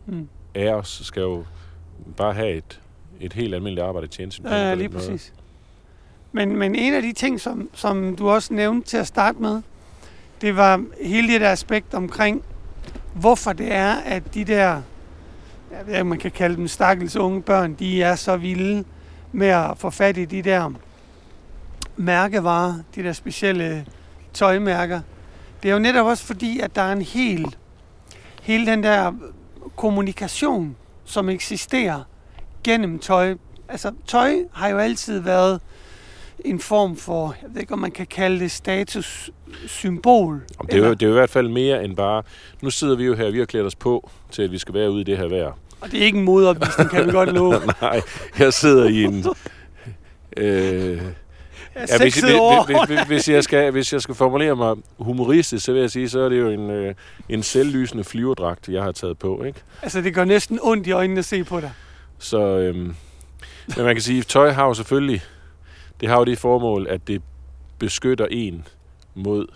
Ja, 0.07 0.11
mm. 0.11 0.27
af 0.55 0.73
os 0.73 1.01
skal 1.03 1.21
jo 1.21 1.45
bare 2.17 2.33
have 2.33 2.51
et, 2.53 2.81
et 3.19 3.33
helt 3.33 3.53
almindeligt 3.55 3.85
arbejde 3.87 4.03
at 4.05 4.11
tjene 4.11 4.31
sin 4.31 4.45
Ja, 4.45 4.71
på 4.73 4.77
lige 4.77 4.87
måde. 4.87 4.97
præcis. 5.09 5.33
Men, 6.31 6.55
men 6.57 6.75
en 6.75 6.93
af 6.93 7.01
de 7.01 7.13
ting, 7.13 7.41
som, 7.41 7.69
som 7.73 8.15
du 8.15 8.29
også 8.29 8.53
nævnte 8.53 8.87
til 8.87 8.97
at 8.97 9.07
starte 9.07 9.41
med, 9.41 9.61
det 10.41 10.55
var 10.57 10.83
hele 11.01 11.33
det 11.33 11.41
der 11.41 11.49
aspekt 11.51 11.93
omkring, 11.93 12.43
hvorfor 13.13 13.53
det 13.53 13.71
er, 13.71 13.93
at 13.95 14.33
de 14.33 14.43
der, 14.45 14.81
jeg 15.71 15.85
ved 15.85 15.93
ikke, 15.93 16.03
man 16.03 16.17
kan 16.19 16.31
kalde 16.31 16.55
dem 16.55 16.67
stakkels 16.67 17.15
unge 17.15 17.41
børn, 17.41 17.73
de 17.73 18.01
er 18.03 18.15
så 18.15 18.37
vilde 18.37 18.83
med 19.35 19.47
at 19.47 19.77
få 19.77 19.89
fat 19.89 20.17
i 20.17 20.25
de 20.25 20.41
der 20.41 20.71
mærkevarer, 21.97 22.73
de 22.95 23.03
der 23.03 23.13
specielle 23.13 23.85
tøjmærker. 24.33 25.01
Det 25.63 25.69
er 25.69 25.73
jo 25.73 25.79
netop 25.79 26.05
også 26.05 26.25
fordi, 26.25 26.59
at 26.59 26.75
der 26.75 26.81
er 26.81 26.91
en 26.91 27.01
hel, 27.01 27.55
hele 28.41 28.65
den 28.65 28.83
der 28.83 29.13
kommunikation, 29.75 30.75
som 31.05 31.29
eksisterer 31.29 32.01
gennem 32.63 32.99
tøj. 32.99 33.35
Altså, 33.69 33.91
tøj 34.07 34.35
har 34.53 34.67
jo 34.67 34.77
altid 34.77 35.19
været 35.19 35.61
en 36.45 36.59
form 36.59 36.95
for, 36.95 37.35
jeg 37.41 37.49
ved 37.53 37.61
ikke, 37.61 37.73
om 37.73 37.79
man 37.79 37.91
kan 37.91 38.05
kalde 38.05 38.39
det 38.39 38.51
statussymbol. 38.51 40.41
Det, 40.61 40.73
er 40.73 40.77
jo, 40.77 40.93
det 40.93 41.03
er 41.03 41.07
jo 41.07 41.13
i 41.13 41.17
hvert 41.19 41.29
fald 41.29 41.49
mere 41.49 41.83
end 41.83 41.95
bare, 41.95 42.23
nu 42.61 42.69
sidder 42.69 42.95
vi 42.95 43.05
jo 43.05 43.15
her, 43.15 43.31
vi 43.31 43.39
har 43.39 43.45
klædt 43.45 43.65
os 43.65 43.75
på 43.75 44.09
til, 44.31 44.41
at 44.41 44.51
vi 44.51 44.57
skal 44.57 44.73
være 44.73 44.91
ude 44.91 45.01
i 45.01 45.03
det 45.03 45.17
her 45.17 45.27
vejr. 45.27 45.51
Og 45.85 45.91
det 45.91 46.01
er 46.01 46.05
ikke 46.05 46.17
en 46.17 46.25
modopvisning, 46.25 46.89
kan 46.89 47.07
vi 47.07 47.11
godt 47.11 47.33
love. 47.33 47.61
Nej, 47.81 48.01
jeg 48.39 48.53
sidder 48.53 48.85
i 48.89 49.03
en... 49.03 49.25
Øh, 50.37 51.01
Ja, 51.75 51.97
hvis, 52.01 52.19
hvis, 52.19 52.87
hvis, 52.87 53.07
hvis, 53.07 53.29
jeg 53.29 53.43
skal, 53.43 53.71
hvis 53.71 53.93
jeg 53.93 54.01
skal 54.01 54.15
formulere 54.15 54.55
mig 54.55 54.75
humoristisk, 54.97 55.65
så 55.65 55.71
vil 55.71 55.81
jeg 55.81 55.91
sige, 55.91 56.09
så 56.09 56.19
er 56.19 56.29
det 56.29 56.39
jo 56.39 56.49
en, 56.49 56.69
øh, 56.69 56.95
en 57.29 57.43
selvlysende 57.43 58.03
flyverdragt, 58.03 58.69
jeg 58.69 58.83
har 58.83 58.91
taget 58.91 59.17
på. 59.17 59.43
Ikke? 59.43 59.59
Altså, 59.81 60.01
det 60.01 60.13
gør 60.13 60.23
næsten 60.25 60.59
ondt 60.61 60.87
i 60.87 60.91
øjnene 60.91 61.19
at 61.19 61.25
se 61.25 61.43
på 61.43 61.59
dig. 61.59 61.71
Så, 62.19 62.39
øhm, 62.39 62.95
men 63.75 63.85
man 63.85 63.95
kan 63.95 64.01
sige, 64.01 64.19
at 64.19 64.27
tøj 64.27 64.51
har 64.51 64.65
jo 64.65 64.73
selvfølgelig, 64.73 65.21
det 66.01 66.09
har 66.09 66.17
jo 66.17 66.23
det 66.23 66.37
formål, 66.37 66.87
at 66.89 67.07
det 67.07 67.21
beskytter 67.79 68.27
en 68.31 68.67
mod 69.15 69.47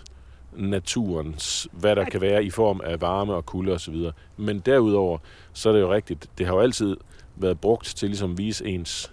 naturens, 0.56 1.68
hvad 1.72 1.96
der 1.96 2.04
kan 2.04 2.20
være 2.20 2.44
i 2.44 2.50
form 2.50 2.80
af 2.84 3.00
varme 3.00 3.34
og 3.34 3.46
kulde 3.46 3.72
osv. 3.72 3.94
Men 4.36 4.58
derudover, 4.58 5.18
så 5.52 5.68
er 5.68 5.72
det 5.72 5.80
jo 5.80 5.92
rigtigt, 5.92 6.26
det 6.38 6.46
har 6.46 6.54
jo 6.54 6.60
altid 6.60 6.96
været 7.36 7.60
brugt 7.60 7.96
til 7.96 8.08
ligesom 8.08 8.30
at 8.30 8.38
vise 8.38 8.66
ens, 8.66 9.12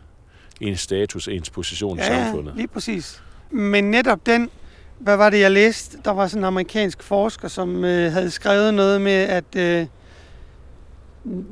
ens 0.61 0.79
status, 0.79 1.27
ens 1.27 1.49
position 1.49 1.97
i 1.97 2.01
Ja, 2.01 2.07
samfundet. 2.07 2.55
lige 2.55 2.67
præcis. 2.67 3.23
Men 3.51 3.91
netop 3.91 4.25
den, 4.25 4.49
hvad 4.99 5.17
var 5.17 5.29
det, 5.29 5.39
jeg 5.39 5.51
læste? 5.51 5.97
Der 6.05 6.11
var 6.11 6.27
sådan 6.27 6.41
en 6.41 6.45
amerikansk 6.45 7.03
forsker, 7.03 7.47
som 7.47 7.83
øh, 7.85 8.11
havde 8.11 8.31
skrevet 8.31 8.73
noget 8.73 9.01
med, 9.01 9.11
at 9.11 9.55
øh, 9.55 9.87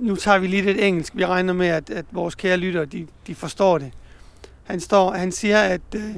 nu 0.02 0.16
tager 0.16 0.38
vi 0.38 0.48
lige 0.48 0.62
lidt 0.62 0.80
engelsk. 0.80 1.16
Vi 1.16 1.26
regner 1.26 1.54
med, 1.54 1.68
at, 1.68 1.90
at 1.90 2.06
vores 2.12 2.36
kære 2.36 2.58
lyttere, 2.58 2.86
de, 2.86 3.08
de 3.28 3.36
forstår 3.36 3.78
det. 3.78 3.92
Han, 4.64 4.80
står, 4.80 5.12
han 5.12 5.32
siger, 5.32 5.60
at 5.62 5.82
øh, 5.96 6.16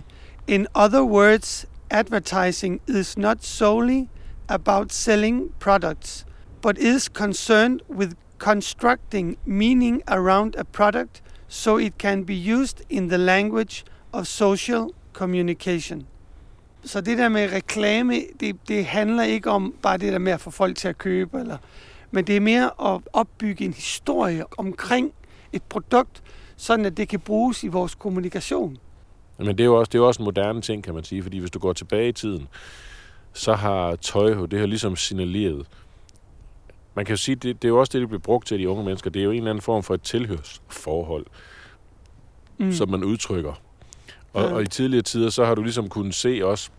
in 0.48 0.68
other 0.76 1.02
words, 1.04 1.66
advertising 1.90 2.82
is 2.88 3.18
not 3.18 3.38
solely 3.46 4.02
about 4.48 4.94
selling 4.94 5.44
products, 5.60 6.26
but 6.62 6.78
is 6.78 7.04
concerned 7.04 7.80
with 7.90 8.12
constructing 8.38 9.38
meaning 9.46 10.02
around 10.08 10.56
a 10.56 10.64
product 10.64 11.24
so 11.48 11.78
it 11.78 11.94
can 12.00 12.26
be 12.26 12.34
used 12.34 12.82
in 12.90 13.10
the 13.10 13.18
language 13.18 13.84
of 14.12 14.26
social 14.26 14.88
communication. 15.14 16.08
Så 16.84 17.02
det 17.02 17.18
der 17.18 17.30
med 17.30 17.52
reklame, 17.54 18.22
det, 18.40 18.56
det 18.68 18.86
handler 18.86 19.24
ikke 19.24 19.50
om 19.50 19.74
bare 19.82 19.98
det 19.98 20.14
der 20.14 20.20
med 20.20 20.32
at 20.32 20.42
få 20.42 20.52
folk 20.52 20.76
til 20.76 20.88
at 20.88 20.98
købe, 20.98 21.40
eller, 21.40 21.58
men 22.12 22.28
det 22.28 22.36
er 22.36 22.40
mere 22.40 22.94
at 22.94 23.02
opbygge 23.14 23.66
en 23.66 23.74
historie 23.74 24.44
omkring 24.58 25.14
et 25.54 25.64
produkt, 25.64 26.24
sådan 26.58 26.86
at 26.86 26.98
det 26.98 27.10
kan 27.10 27.20
bruges 27.20 27.64
i 27.64 27.68
vores 27.68 27.96
kommunikation. 27.96 28.78
Men 29.38 29.48
det 29.48 29.60
er 29.60 29.66
jo 29.66 29.76
også, 29.76 29.90
det 29.90 29.96
er 29.96 30.00
jo 30.00 30.08
også 30.08 30.22
en 30.22 30.26
moderne 30.26 30.62
ting, 30.62 30.84
kan 30.84 30.94
man 30.94 31.04
sige, 31.04 31.24
fordi 31.24 31.38
hvis 31.38 31.52
du 31.52 31.60
går 31.60 31.74
tilbage 31.74 32.10
i 32.10 32.12
tiden, 32.12 32.48
så 33.34 33.54
har 33.54 33.96
tøj, 33.96 34.34
det 34.34 34.60
har 34.60 34.66
ligesom 34.66 34.96
signaleret. 34.96 35.68
Man 36.98 37.06
kan 37.06 37.14
jo 37.14 37.18
sige, 37.18 37.36
det, 37.36 37.62
det 37.62 37.68
er 37.68 37.70
jo 37.70 37.80
også 37.80 37.92
det, 37.94 38.02
det 38.02 38.10
bliver 38.10 38.22
brugt 38.22 38.48
til 38.48 38.60
de 38.60 38.70
unge 38.70 38.84
mennesker. 38.84 39.10
Det 39.10 39.20
er 39.20 39.24
jo 39.24 39.32
en 39.32 39.38
eller 39.38 39.50
anden 39.50 39.62
form 39.62 39.84
for 39.84 39.94
et 39.94 40.02
tilhørsforhold, 40.02 41.26
mm. 42.58 42.72
som 42.74 42.90
man 42.90 43.04
udtrykker. 43.04 43.62
Og, 44.34 44.44
ja. 44.44 44.54
og 44.54 44.62
i 44.62 44.68
tidligere 44.68 45.02
tider, 45.02 45.30
så 45.30 45.46
har 45.46 45.56
du 45.56 45.64
ligesom 45.64 45.90
kunnet 45.90 46.16
se 46.16 46.42
også, 46.44 46.70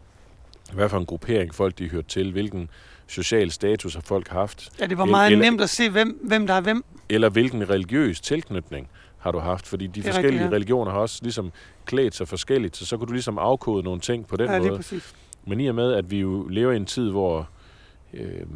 hvad 0.73 0.89
for 0.89 0.99
en 0.99 1.07
gruppering 1.07 1.55
folk 1.55 1.79
de 1.79 1.89
hørt 1.89 2.07
til, 2.07 2.33
hvilken 2.33 2.71
social 3.07 3.51
status 3.51 3.95
har 3.95 4.01
folk 4.01 4.29
haft. 4.29 4.71
Ja, 4.81 4.87
det 4.87 4.99
var 4.99 5.05
meget 5.05 5.33
eller, 5.33 5.45
nemt 5.45 5.61
at 5.61 5.71
se, 5.71 5.91
hvem, 5.91 6.21
hvem 6.23 6.47
der 6.47 6.55
er 6.55 6.61
hvem. 6.61 6.85
Eller 7.09 7.29
hvilken 7.29 7.71
religiøs 7.71 8.21
tilknytning 8.21 8.89
har 9.19 9.31
du 9.31 9.39
haft, 9.39 9.67
fordi 9.67 9.87
de 9.87 10.03
forskellige 10.03 10.33
rigtigt, 10.33 10.51
ja. 10.51 10.55
religioner 10.55 10.93
har 10.93 10.99
også 10.99 11.19
ligesom 11.23 11.53
klædt 11.85 12.15
sig 12.15 12.29
forskelligt, 12.29 12.77
så 12.77 12.87
så 12.87 12.97
kunne 12.97 13.07
du 13.07 13.13
ligesom 13.13 13.39
afkode 13.39 13.83
nogle 13.83 14.01
ting 14.01 14.27
på 14.27 14.37
den 14.37 14.51
ja, 14.51 14.59
måde. 14.59 14.77
Præcis. 14.77 15.15
Men 15.47 15.61
i 15.61 15.67
og 15.67 15.75
med, 15.75 15.93
at 15.93 16.11
vi 16.11 16.19
jo 16.21 16.49
lever 16.49 16.73
i 16.73 16.77
en 16.77 16.87
tid, 16.87 17.11
hvor 17.11 17.49
øh, 18.15 18.47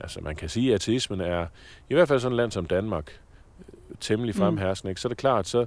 altså 0.00 0.20
man 0.20 0.36
kan 0.36 0.48
sige, 0.48 0.68
at 0.68 0.74
ateismen 0.74 1.20
er, 1.20 1.46
i 1.88 1.94
hvert 1.94 2.08
fald 2.08 2.20
sådan 2.20 2.32
et 2.32 2.36
land 2.36 2.50
som 2.50 2.66
Danmark, 2.66 3.20
temmelig 4.00 4.34
mm. 4.34 4.38
fremherskende, 4.38 4.92
mm. 4.92 4.96
så 4.96 5.08
er 5.08 5.10
det 5.10 5.18
klart, 5.18 5.48
så, 5.48 5.66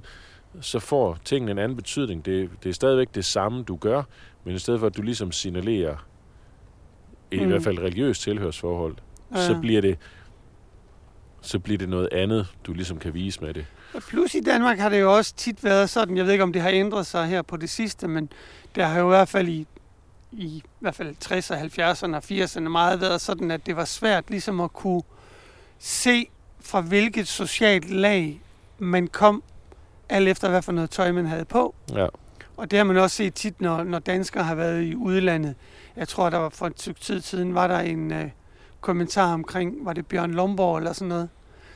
så 0.60 0.78
får 0.78 1.18
tingene 1.24 1.52
en 1.52 1.58
anden 1.58 1.76
betydning. 1.76 2.24
Det, 2.24 2.50
det 2.62 2.68
er 2.68 2.74
stadigvæk 2.74 3.08
det 3.14 3.24
samme, 3.24 3.62
du 3.62 3.76
gør, 3.76 4.02
men 4.44 4.54
i 4.54 4.58
stedet 4.58 4.80
for, 4.80 4.86
at 4.86 4.96
du 4.96 5.02
ligesom 5.02 5.32
signalerer 5.32 6.06
i 7.30 7.40
mm. 7.40 7.46
hvert 7.46 7.62
fald 7.62 7.78
religiøst 7.78 8.22
tilhørsforhold, 8.22 8.96
ja. 9.34 9.46
så 9.46 9.58
bliver 9.60 9.80
det 9.80 9.98
så 11.44 11.58
bliver 11.58 11.78
det 11.78 11.88
noget 11.88 12.08
andet, 12.12 12.46
du 12.66 12.72
ligesom 12.72 12.98
kan 12.98 13.14
vise 13.14 13.40
med 13.40 13.54
det. 13.54 13.66
Plus 14.08 14.34
i 14.34 14.40
Danmark 14.40 14.78
har 14.78 14.88
det 14.88 15.00
jo 15.00 15.16
også 15.16 15.34
tit 15.34 15.64
været 15.64 15.90
sådan, 15.90 16.16
jeg 16.16 16.24
ved 16.24 16.32
ikke 16.32 16.44
om 16.44 16.52
det 16.52 16.62
har 16.62 16.70
ændret 16.70 17.06
sig 17.06 17.26
her 17.26 17.42
på 17.42 17.56
det 17.56 17.70
sidste, 17.70 18.08
men 18.08 18.28
der 18.74 18.86
har 18.86 19.00
jo 19.00 19.06
i 19.06 19.08
hvert 19.08 19.28
fald 19.28 19.48
i, 19.48 19.66
i, 20.38 20.62
hvert 20.80 20.94
fald 20.94 21.16
60'erne, 21.24 21.80
70'erne 21.80 22.16
og 22.16 22.22
80'erne 22.24 22.68
meget 22.68 23.00
været 23.00 23.20
sådan, 23.20 23.50
at 23.50 23.66
det 23.66 23.76
var 23.76 23.84
svært 23.84 24.30
ligesom 24.30 24.60
at 24.60 24.72
kunne 24.72 25.02
se 25.78 26.26
fra 26.60 26.80
hvilket 26.80 27.28
socialt 27.28 27.90
lag 27.90 28.40
man 28.78 29.08
kom, 29.08 29.42
alt 30.08 30.28
efter 30.28 30.48
hvad 30.48 30.62
for 30.62 30.72
noget 30.72 30.90
tøj 30.90 31.12
man 31.12 31.26
havde 31.26 31.44
på. 31.44 31.74
Ja. 31.94 32.06
Og 32.56 32.70
det 32.70 32.76
har 32.76 32.84
man 32.84 32.96
også 32.96 33.16
set 33.16 33.34
tit, 33.34 33.60
når, 33.60 33.84
når 33.84 33.98
danskere 33.98 34.44
har 34.44 34.54
været 34.54 34.82
i 34.82 34.94
udlandet. 34.96 35.54
Jeg 35.96 36.08
tror, 36.08 36.30
der 36.30 36.38
var 36.38 36.48
for 36.48 36.66
et 36.66 36.80
stykke 36.80 37.00
tid 37.00 37.20
siden, 37.20 37.54
var 37.54 37.66
der 37.66 37.78
en 37.78 38.12
øh, 38.12 38.30
kommentar 38.80 39.32
omkring, 39.32 39.84
var 39.84 39.92
det 39.92 40.06
Bjørn 40.06 40.30
Lomborg 40.30 40.76
eller 40.76 40.92
sådan 40.92 41.08
noget, 41.08 41.28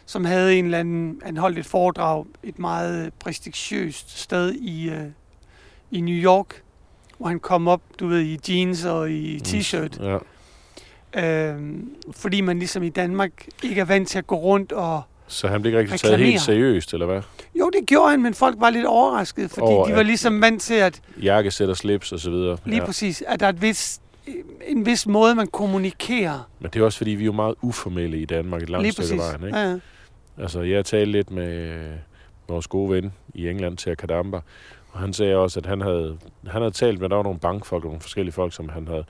som 0.07 0.25
havde 0.25 0.59
en 0.59 0.65
eller 0.65 0.79
anden, 0.79 1.21
han 1.25 1.37
holdt 1.37 1.59
et 1.59 1.67
foredrag 1.67 2.27
et 2.43 2.59
meget 2.59 3.15
prestigiøst 3.15 4.19
sted 4.19 4.53
i, 4.53 4.91
øh, 4.91 5.07
i 5.91 6.01
New 6.01 6.15
York, 6.15 6.63
hvor 7.19 7.29
han 7.29 7.41
kom 7.41 7.69
op, 7.69 7.81
du 8.01 8.07
ved, 8.09 8.21
i 8.21 8.39
jeans 8.49 8.85
og 8.85 9.11
i 9.11 9.35
mm, 9.37 9.43
t-shirt. 9.49 10.05
Ja. 10.05 10.19
Øhm, 11.17 11.91
fordi 12.17 12.41
man 12.41 12.59
ligesom 12.59 12.83
i 12.83 12.89
Danmark 12.89 13.33
ikke 13.63 13.81
er 13.81 13.85
vant 13.85 14.09
til 14.09 14.19
at 14.19 14.27
gå 14.27 14.37
rundt 14.37 14.73
og 14.73 15.03
Så 15.27 15.49
han 15.49 15.63
blev 15.63 15.73
ikke 15.73 15.93
rigtig 15.93 16.01
taget 16.01 16.19
helt 16.19 16.41
seriøst, 16.41 16.93
eller 16.93 17.07
hvad? 17.07 17.23
Jo, 17.59 17.71
det 17.71 17.87
gjorde 17.87 18.11
han, 18.11 18.23
men 18.23 18.35
folk 18.35 18.57
var 18.59 18.71
lidt 18.71 18.87
overrasket, 18.87 19.51
fordi 19.51 19.63
Over, 19.67 19.87
de 19.87 19.95
var 19.95 20.03
ligesom 20.03 20.41
vant 20.41 20.63
til, 20.63 20.75
at... 20.75 21.01
Jakkesæt 21.23 21.69
og 21.69 21.77
slips 21.77 22.13
og 22.13 22.21
så 22.21 22.31
videre. 22.31 22.59
Lige 22.65 22.81
ja. 22.81 22.87
præcis, 22.87 23.23
at 23.27 23.41
der 23.41 23.47
er 23.47 23.51
et 23.51 23.63
vis, 23.63 24.01
en 24.67 24.87
vis 24.87 25.07
måde, 25.07 25.35
man 25.35 25.47
kommunikerer. 25.47 26.49
Men 26.61 26.71
det 26.71 26.81
er 26.81 26.85
også, 26.85 26.99
fordi 26.99 27.11
vi 27.11 27.23
er 27.23 27.27
jo 27.27 27.33
meget 27.33 27.55
uformelle 27.63 28.19
i 28.19 28.25
Danmark 28.25 28.63
et 28.63 28.71
langt 28.71 28.83
Lige 28.83 28.93
stykke 28.93 29.09
præcis. 29.09 29.19
vejen, 29.19 29.47
ikke? 29.47 29.59
Ja, 29.59 29.71
ja. 29.71 29.79
Altså, 30.39 30.61
jeg 30.61 30.85
talte 30.85 31.13
lidt 31.13 31.31
med 31.31 31.79
vores 32.49 32.67
gode 32.67 32.91
ven 32.91 33.13
i 33.35 33.49
England, 33.49 33.77
til 33.77 33.97
Kadamba, 33.97 34.41
og 34.93 35.01
han 35.01 35.13
sagde 35.13 35.37
også, 35.37 35.61
at 35.61 35.67
han 35.67 35.81
havde, 35.81 36.19
han 36.47 36.63
havde 36.63 36.75
talt 36.75 37.01
med, 37.01 37.09
der 37.09 37.17
var 37.17 37.23
nogle 37.23 37.39
bankfolk 37.39 37.85
og 37.85 37.89
nogle 37.89 38.01
forskellige 38.01 38.33
folk, 38.33 38.55
som 38.55 38.69
han 38.69 38.89
havde 38.89 39.05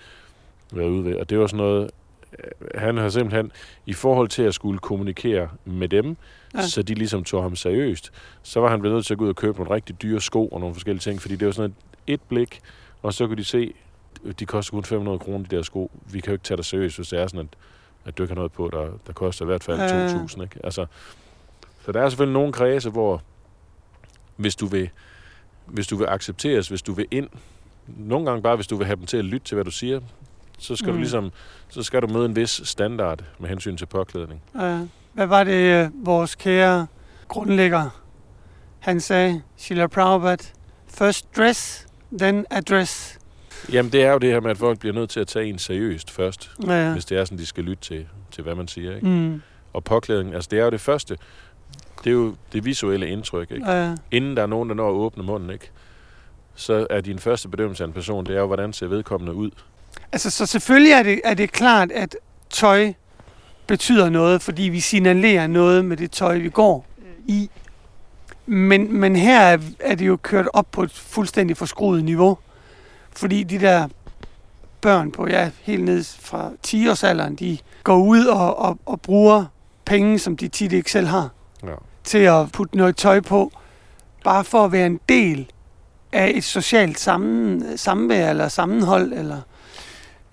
været 0.73 0.89
ude 0.89 1.05
ved. 1.05 1.17
Og 1.17 1.31
det 1.31 1.39
var 1.39 1.47
sådan 1.47 1.57
noget, 1.57 1.91
øh, 2.39 2.81
han 2.81 2.97
har 2.97 3.09
simpelthen, 3.09 3.53
i 3.87 3.93
forhold 3.93 4.29
til 4.29 4.43
at 4.43 4.55
skulle 4.55 4.79
kommunikere 4.79 5.49
med 5.65 5.89
dem, 5.89 6.17
ja. 6.55 6.63
så 6.63 6.83
de 6.83 6.95
ligesom 6.95 7.25
tog 7.25 7.43
ham 7.43 7.57
seriøst, 7.57 8.13
så 8.43 8.61
var 8.61 8.69
han 8.71 8.81
blevet 8.81 8.97
nødt 8.97 9.07
til 9.07 9.15
at 9.15 9.19
gå 9.19 9.25
ud 9.25 9.29
og 9.29 9.37
købe 9.37 9.59
nogle 9.59 9.75
rigtig 9.75 10.03
dyre 10.03 10.21
sko 10.21 10.49
og 10.49 10.61
nogle 10.61 10.75
forskellige 10.75 11.01
ting, 11.01 11.23
fordi 11.23 11.37
det 11.37 11.47
var 11.47 11.53
sådan 11.53 11.71
et, 11.71 12.15
et 12.15 12.21
blik, 12.29 12.61
og 13.03 13.15
så 13.15 13.27
kunne 13.27 13.37
de 13.37 13.45
se, 13.45 13.75
de 14.39 14.47
koster 14.47 14.71
kun 14.71 14.85
500 14.85 15.19
kroner, 15.19 15.47
de 15.49 15.57
der 15.57 15.63
sko. 15.63 15.91
Vi 16.13 16.21
kan 16.21 16.31
jo 16.31 16.35
ikke 16.35 16.45
tage 16.45 16.57
dig 16.57 16.65
seriøst, 16.65 16.97
hvis 16.97 17.09
det 17.09 17.21
er 17.21 17.27
sådan, 17.27 17.41
at, 17.41 17.59
at 18.05 18.19
du 18.19 18.23
ikke 18.23 18.31
har 18.31 18.37
noget 18.37 18.53
på, 18.53 18.71
der, 18.73 18.89
der 19.07 19.13
koster 19.13 19.45
i 19.45 19.47
hvert 19.47 19.65
fald 19.65 19.79
ja. 19.79 20.09
2.000. 20.09 20.43
Ikke? 20.43 20.61
Altså, 20.65 20.87
så 21.85 21.93
der 21.93 22.03
er 22.03 22.09
selvfølgelig 22.09 22.33
nogle 22.33 22.53
kredse, 22.53 22.91
hvor 22.91 23.23
hvis 24.37 24.57
du 24.57 24.67
vil, 24.67 24.91
hvis 25.69 25.87
du 25.87 25.97
vil 25.97 26.07
accepteres, 26.07 26.69
hvis 26.69 26.83
du 26.83 26.93
vil 26.93 27.07
ind, 27.11 27.29
nogle 27.87 28.27
gange 28.27 28.43
bare, 28.43 28.57
hvis 28.57 28.67
du 28.67 28.77
vil 28.77 28.87
have 28.87 28.97
dem 28.97 29.07
til 29.07 29.17
at 29.17 29.25
lytte 29.25 29.47
til, 29.47 29.55
hvad 29.55 29.65
du 29.65 29.71
siger, 29.71 30.01
så 30.59 30.77
skal 30.77 30.89
mm. 30.89 30.93
du 30.93 30.99
ligesom, 30.99 31.33
så 31.69 31.83
skal 31.83 32.03
du 32.03 32.07
møde 32.07 32.27
en 32.27 32.37
vis 32.37 32.61
standard 32.65 33.25
med 33.39 33.49
hensyn 33.49 33.77
til 33.77 33.87
påklædning. 33.87 34.43
Ja. 34.61 34.81
Hvad 35.13 35.27
var 35.27 35.45
det, 35.45 35.85
øh, 35.85 36.07
vores 36.07 36.35
kære 36.35 36.87
grundlægger, 37.29 38.03
han 38.79 39.01
sagde, 39.01 39.43
Sheila 39.57 39.87
Prabhupada, 39.87 40.45
first 40.89 41.37
dress, 41.37 41.87
then 42.19 42.47
address. 42.51 43.19
Jamen, 43.73 43.93
det 43.93 44.03
er 44.03 44.13
jo 44.13 44.19
det 44.19 44.33
her 44.33 44.41
med, 44.41 44.51
at 44.51 44.59
folk 44.59 44.79
bliver 44.79 44.95
nødt 44.95 45.11
til 45.11 45.21
at 45.21 45.27
tage 45.27 45.47
en 45.47 45.59
seriøst 45.59 46.11
først, 46.11 46.51
Ja, 46.67 46.87
ja. 46.87 46.93
hvis 46.93 47.05
det 47.05 47.19
er 47.19 47.25
sådan, 47.25 47.39
de 47.39 47.47
skal 47.47 47.65
lytte 47.65 47.83
til, 47.83 48.07
til 48.31 48.45
hvad 48.45 48.55
man 48.55 48.69
siger. 48.69 48.95
Ikke? 48.95 49.07
Mm. 49.07 49.43
Og 49.73 49.85
påklædning, 49.85 50.35
altså 50.35 50.49
det 50.51 50.59
er 50.59 50.65
jo 50.65 50.71
det 50.71 50.81
første. 50.81 51.17
Det 52.05 52.11
er 52.11 52.15
jo 52.15 52.35
det 52.53 52.65
visuelle 52.65 53.09
indtryk, 53.09 53.51
ikke? 53.51 53.71
Ja, 53.71 53.89
ja. 53.89 53.95
Inden 54.11 54.37
der 54.37 54.43
er 54.43 54.47
nogen, 54.47 54.69
der 54.69 54.75
når 54.75 54.89
at 54.89 54.93
åbne 54.95 55.23
munden, 55.23 55.51
ikke? 55.51 55.71
Så 56.55 56.87
er 56.91 57.01
din 57.01 57.19
første 57.19 57.49
bedømmelse 57.49 57.85
af 57.85 57.87
en 57.87 57.93
person, 57.93 58.27
det 58.27 58.37
er 58.37 58.41
jo, 58.41 58.47
hvordan 58.47 58.73
ser 58.73 58.87
vedkommende 58.87 59.35
ud. 59.35 59.51
Altså, 60.13 60.31
så 60.31 60.47
selvfølgelig 60.47 60.93
er 60.93 61.03
det, 61.03 61.21
er 61.25 61.35
det 61.35 61.53
klart, 61.53 61.93
at 61.93 62.17
tøj 62.51 62.93
betyder 63.67 64.09
noget, 64.11 64.43
fordi 64.43 64.63
vi 64.63 64.81
signalerer 64.81 65.47
noget 65.47 65.85
med 65.85 65.97
det 65.97 66.11
tøj, 66.11 66.39
vi 66.39 66.49
går 66.51 66.87
i. 67.27 67.51
Men, 68.47 68.97
men 68.97 69.17
her 69.17 69.41
er, 69.41 69.59
er 69.81 69.95
det 69.95 70.07
jo 70.07 70.17
kørt 70.17 70.49
op 70.53 70.67
på 70.73 70.83
et 70.83 70.91
fuldstændig 70.93 71.57
forskruet 71.57 72.05
niveau. 72.05 72.39
Fordi 73.17 73.43
de 73.43 73.61
der 73.61 73.89
børn 74.81 75.13
på, 75.13 75.29
ja, 75.29 75.51
helt 75.63 75.85
ned 75.85 76.05
fra 76.05 76.51
10-årsalderen, 76.67 77.35
de 77.35 77.59
går 77.85 77.97
ud 77.97 78.25
og, 78.25 78.59
og, 78.59 78.79
og 78.87 79.01
bruger 79.01 79.45
penge, 79.85 80.19
som 80.19 80.37
de 80.37 80.49
tit 80.49 80.73
ikke 80.73 80.91
selv 80.91 81.07
har, 81.07 81.29
Ja. 81.65 81.75
Til 82.09 82.19
at 82.19 82.53
putte 82.53 82.77
noget 82.77 82.97
tøj 82.97 83.21
på, 83.21 83.53
bare 84.25 84.45
for 84.45 84.65
at 84.65 84.73
være 84.73 84.87
en 84.87 85.01
del 85.09 85.51
af 86.13 86.33
et 86.35 86.45
socialt 86.45 86.99
sammen, 87.01 87.79
samvær 87.79 88.31
eller 88.31 88.49
sammenhold. 88.49 89.13
Eller, 89.13 89.41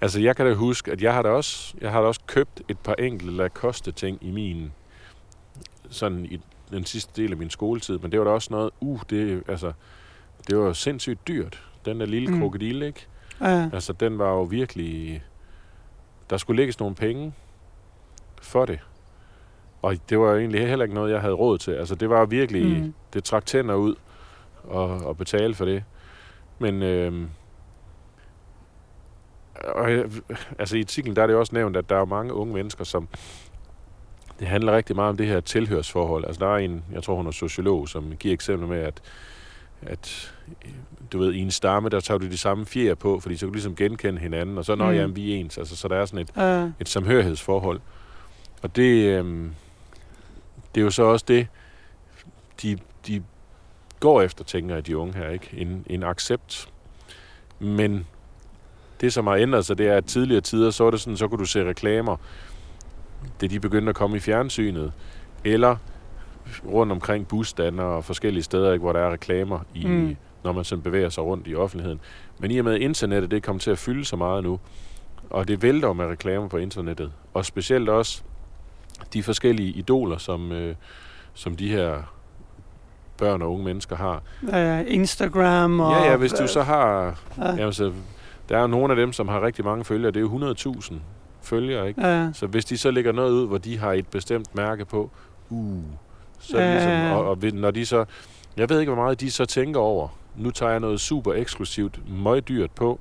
Altså, 0.01 0.19
jeg 0.19 0.35
kan 0.35 0.45
da 0.45 0.53
huske, 0.53 0.91
at 0.91 1.01
jeg 1.01 1.13
har 1.13 1.21
da 1.21 1.29
også, 1.29 1.73
jeg 1.81 1.91
har 1.91 2.01
da 2.01 2.07
også 2.07 2.21
købt 2.27 2.61
et 2.69 2.79
par 2.79 2.93
enkelte 2.99 3.33
Lacoste-ting 3.33 4.17
i 4.21 4.31
min, 4.31 4.71
sådan 5.89 6.25
i 6.25 6.39
den 6.71 6.85
sidste 6.85 7.21
del 7.21 7.31
af 7.31 7.37
min 7.37 7.49
skoletid, 7.49 7.99
men 7.99 8.11
det 8.11 8.19
var 8.19 8.25
da 8.25 8.31
også 8.31 8.47
noget, 8.51 8.69
uh, 8.79 8.99
det, 9.09 9.43
altså, 9.47 9.71
det 10.47 10.57
var 10.57 10.73
sindssygt 10.73 11.27
dyrt. 11.27 11.63
Den 11.85 11.99
der 11.99 12.05
lille 12.05 12.31
Mm. 12.31 12.39
krokodil, 12.39 12.81
ikke? 12.81 13.07
ja, 13.41 13.69
Altså, 13.73 13.93
den 13.93 14.19
var 14.19 14.29
jo 14.29 14.41
virkelig... 14.43 15.23
Der 16.29 16.37
skulle 16.37 16.57
lægges 16.61 16.79
nogle 16.79 16.95
penge 16.95 17.33
for 18.41 18.65
det. 18.65 18.79
Og 19.85 19.95
det 20.09 20.19
var 20.19 20.35
egentlig 20.35 20.67
heller 20.67 20.83
ikke 20.85 20.95
noget, 20.95 21.11
jeg 21.11 21.21
havde 21.21 21.33
råd 21.33 21.57
til. 21.57 21.71
Altså, 21.71 21.95
det 21.95 22.09
var 22.09 22.25
virkelig... 22.25 22.83
Mm. 22.83 22.93
Det 23.13 23.23
trak 23.23 23.45
tænder 23.45 23.75
ud 23.75 23.95
og, 24.63 24.87
og 24.87 25.17
betale 25.17 25.55
for 25.55 25.65
det. 25.65 25.83
Men... 26.59 26.83
Øhm, 26.83 27.27
og, 29.75 29.91
jeg- 29.91 30.05
altså, 30.59 30.77
i 30.77 30.79
artiklen 30.79 31.15
der 31.15 31.23
er 31.23 31.27
det 31.27 31.35
også 31.35 31.55
nævnt, 31.55 31.77
at 31.77 31.89
der 31.89 31.97
er 31.97 32.05
mange 32.05 32.33
unge 32.33 32.53
mennesker, 32.53 32.83
som... 32.83 33.07
Det 34.39 34.47
handler 34.47 34.75
rigtig 34.75 34.95
meget 34.95 35.09
om 35.09 35.17
det 35.17 35.27
her 35.27 35.39
tilhørsforhold. 35.39 36.25
Altså, 36.25 36.39
der 36.45 36.51
er 36.53 36.57
en, 36.57 36.83
jeg 36.91 37.03
tror, 37.03 37.15
hun 37.15 37.27
er 37.27 37.31
sociolog, 37.31 37.89
som 37.89 38.13
giver 38.19 38.33
eksempler 38.33 38.67
med, 38.67 38.79
at, 38.79 39.01
at 39.81 40.33
du 41.13 41.17
ved, 41.19 41.33
i 41.33 41.39
en 41.39 41.51
stamme, 41.51 41.89
der 41.89 41.99
tager 41.99 42.17
du 42.17 42.25
de 42.25 42.37
samme 42.37 42.65
fjer 42.65 42.95
på, 42.95 43.19
fordi 43.19 43.35
så 43.35 43.39
kan 43.45 43.47
du 43.47 43.53
ligesom 43.53 43.75
genkende 43.75 44.19
hinanden, 44.19 44.57
og 44.57 44.65
så 44.65 44.75
når 44.75 44.91
Mm. 44.91 44.95
jamen, 44.97 45.15
vi 45.15 45.31
er 45.33 45.37
ens. 45.37 45.57
Altså, 45.57 45.75
så 45.75 45.87
der 45.87 45.95
er 45.95 46.05
sådan 46.05 46.19
et, 46.19 46.29
ja, 46.37 46.69
et 46.79 46.89
samhørighedsforhold. 46.89 47.79
Og 48.61 48.75
det, 48.75 49.03
øhm, 49.05 49.51
det 50.75 50.81
er 50.81 50.83
jo 50.85 50.91
så 50.91 51.03
også 51.03 51.25
det, 51.27 51.47
de, 52.61 52.77
de 53.07 53.23
går 53.99 54.21
efter, 54.21 54.43
tænker 54.43 54.75
jeg, 54.75 54.87
de 54.87 54.97
unge 54.97 55.13
her, 55.13 55.29
ikke? 55.29 55.49
En, 55.53 55.85
en 55.87 56.03
accept. 56.03 56.69
Men 57.59 58.07
det, 59.01 59.13
som 59.13 59.27
har 59.27 59.35
ændret 59.35 59.65
sig, 59.65 59.77
det 59.77 59.87
er, 59.87 59.97
at 59.97 60.05
tidligere 60.05 60.41
tider, 60.41 60.71
så 60.71 60.83
var 60.83 60.91
det 60.91 61.01
sådan, 61.01 61.17
så 61.17 61.27
kunne 61.27 61.39
du 61.39 61.45
se 61.45 61.69
reklamer 61.69 62.17
det 63.41 63.51
de 63.51 63.59
begyndte 63.59 63.89
at 63.89 63.95
komme 63.95 64.17
i 64.17 64.19
fjernsynet, 64.19 64.93
eller 65.43 65.75
rundt 66.65 66.91
omkring 66.91 67.27
busstander 67.27 67.83
og 67.83 68.05
forskellige 68.05 68.43
steder, 68.43 68.73
ikke, 68.73 68.83
hvor 68.83 68.93
der 68.93 68.99
er 68.99 69.11
reklamer, 69.11 69.59
i, 69.73 69.85
Mm. 69.87 70.15
når 70.43 70.51
man 70.51 70.63
sådan 70.63 70.81
bevæger 70.83 71.09
sig 71.09 71.23
rundt 71.23 71.47
i 71.47 71.55
offentligheden. 71.55 71.99
Men 72.39 72.51
i 72.51 72.57
og 72.57 72.65
med 72.65 72.73
at 72.73 72.81
internettet 72.81 73.31
det 73.31 73.37
er 73.37 73.41
kommet 73.41 73.61
til 73.61 73.71
at 73.71 73.77
fylde 73.77 74.05
så 74.05 74.15
meget 74.15 74.43
nu, 74.43 74.59
og 75.29 75.47
det 75.47 75.61
vælter 75.61 75.93
med 75.93 76.05
reklamer 76.05 76.47
på 76.47 76.57
internettet, 76.57 77.11
og 77.33 77.45
specielt 77.45 77.89
også 77.89 78.23
de 79.13 79.23
forskellige 79.23 79.69
idoler, 79.71 80.17
som, 80.17 80.51
øh, 80.51 80.75
som 81.33 81.55
de 81.55 81.69
her 81.69 82.13
børn 83.17 83.41
og 83.41 83.51
unge 83.53 83.65
mennesker 83.65 83.95
har. 83.95 84.21
Øh, 84.55 84.83
Instagram 84.87 85.79
og... 85.79 85.91
ja, 85.91 86.11
ja, 86.11 86.17
hvis 86.17 86.31
du 86.33 86.47
så 86.47 86.61
har... 86.61 87.19
Ja, 87.37 87.55
Jamen, 87.55 87.73
så, 87.73 87.91
der 88.49 88.57
er 88.57 88.67
nogle 88.67 88.93
af 88.93 88.95
dem, 88.97 89.13
som 89.13 89.27
har 89.27 89.41
rigtig 89.45 89.65
mange 89.65 89.85
følgere. 89.85 90.11
Det 90.11 90.17
er 90.17 90.21
jo 90.21 90.53
100.000 90.79 90.93
følgere, 91.41 91.87
ikke? 91.87 92.07
ja, 92.07 92.29
Så 92.33 92.47
hvis 92.47 92.65
de 92.65 92.77
så 92.77 92.91
lægger 92.91 93.11
noget 93.11 93.31
ud, 93.31 93.47
hvor 93.47 93.57
de 93.57 93.77
har 93.77 93.93
et 93.93 94.07
bestemt 94.07 94.55
mærke 94.55 94.85
på, 94.85 95.11
uh, 95.49 95.83
så 96.39 96.59
Ja, 96.59 96.73
ligesom, 96.73 97.17
og, 97.17 97.29
og 97.29 97.37
når 97.53 97.71
de 97.71 97.85
så, 97.85 98.05
jeg 98.57 98.69
ved 98.69 98.79
ikke, 98.79 98.93
hvor 98.93 99.03
meget 99.03 99.19
de 99.21 99.31
så 99.31 99.45
tænker 99.45 99.79
over, 99.79 100.07
nu 100.35 100.51
tager 100.51 100.71
jeg 100.71 100.79
noget 100.79 100.99
super 100.99 101.33
eksklusivt, 101.33 101.99
møgdyrt 102.23 102.71
på, 102.71 102.99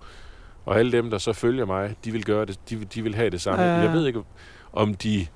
og 0.67 0.79
alle 0.79 0.93
dem, 0.93 1.11
der 1.11 1.19
så 1.19 1.33
følger 1.33 1.65
mig, 1.67 1.95
de 2.05 2.13
vil 2.13 2.25
gøre 2.25 2.45
det, 2.47 2.59
de, 2.71 2.77
vil- 2.77 2.95
de 2.95 3.03
vil 3.03 3.15
have 3.15 3.31
det 3.31 3.41
samme. 3.41 3.63
Ja. 3.65 3.71
Jeg 3.75 3.93
ved 3.93 4.07
ikke, 4.07 4.23
om 4.73 4.95
de, 4.95 5.27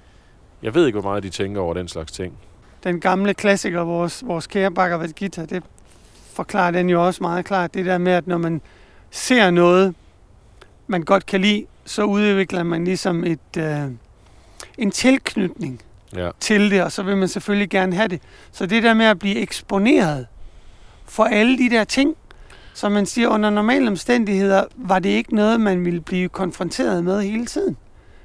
jeg 0.63 0.75
ved 0.75 0.87
ikke, 0.87 1.01
hvor 1.01 1.11
meget 1.11 1.23
de 1.23 1.31
tænker 1.31 1.61
over 1.61 1.75
den 1.75 1.89
slags 1.89 2.13
ting. 2.13 2.33
den 2.85 3.01
gamle 3.01 3.35
klassiker, 3.35 3.81
vores, 3.81 4.27
vores 4.27 4.47
kære 4.47 4.71
Bhagavad 4.71 5.09
Gita, 5.09 5.45
det 5.45 5.63
forklarer 6.33 6.71
den 6.71 6.91
jo 6.91 7.07
også 7.07 7.23
meget 7.23 7.45
klart. 7.45 7.75
Det 7.75 7.87
der 7.87 7.99
med, 7.99 8.13
at 8.13 8.27
når 8.27 8.39
man 8.39 8.61
ser 9.11 9.51
noget, 9.51 9.95
man 10.87 11.03
godt 11.03 11.27
kan 11.27 11.41
lide, 11.41 11.67
så 11.85 12.03
udvikler 12.05 12.63
man 12.63 12.85
ligesom 12.85 13.25
et, 13.25 13.57
øh, 13.59 13.83
en 14.79 14.91
tilknytning 14.91 15.81
Ja, 16.17 16.31
til 16.41 16.71
det, 16.71 16.83
og 16.83 16.93
så 16.93 17.03
vil 17.03 17.17
man 17.17 17.29
selvfølgelig 17.29 17.71
gerne 17.71 17.95
have 17.97 18.09
det. 18.09 18.21
Så 18.53 18.67
det 18.67 18.83
der 18.83 18.95
med 18.95 19.07
at 19.07 19.19
blive 19.19 19.37
eksponeret 19.37 20.27
for 21.05 21.25
alle 21.25 21.59
de 21.59 21.71
der 21.71 21.85
ting, 21.85 22.17
som 22.75 22.93
man 22.93 23.07
siger, 23.07 23.29
under 23.29 23.51
normale 23.51 23.89
omstændigheder, 23.89 24.65
var 24.77 24.99
det 24.99 25.09
ikke 25.09 25.35
noget, 25.35 25.61
man 25.61 25.85
ville 25.85 26.01
blive 26.01 26.29
konfronteret 26.29 27.05
med 27.05 27.23
hele 27.23 27.47
tiden. 27.47 27.77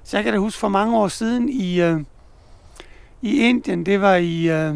Så 0.03 0.17
jeg 0.17 0.23
kan 0.23 0.33
da 0.33 0.39
huske 0.39 0.59
for 0.59 0.67
mange 0.67 0.97
år 0.97 1.07
siden 1.07 1.49
i, 1.49 1.81
øh, 1.81 1.99
i 3.23 3.49
Indien, 3.49 3.85
det 3.85 4.01
var 4.01 4.15
i, 4.15 4.49
øh, 4.49 4.75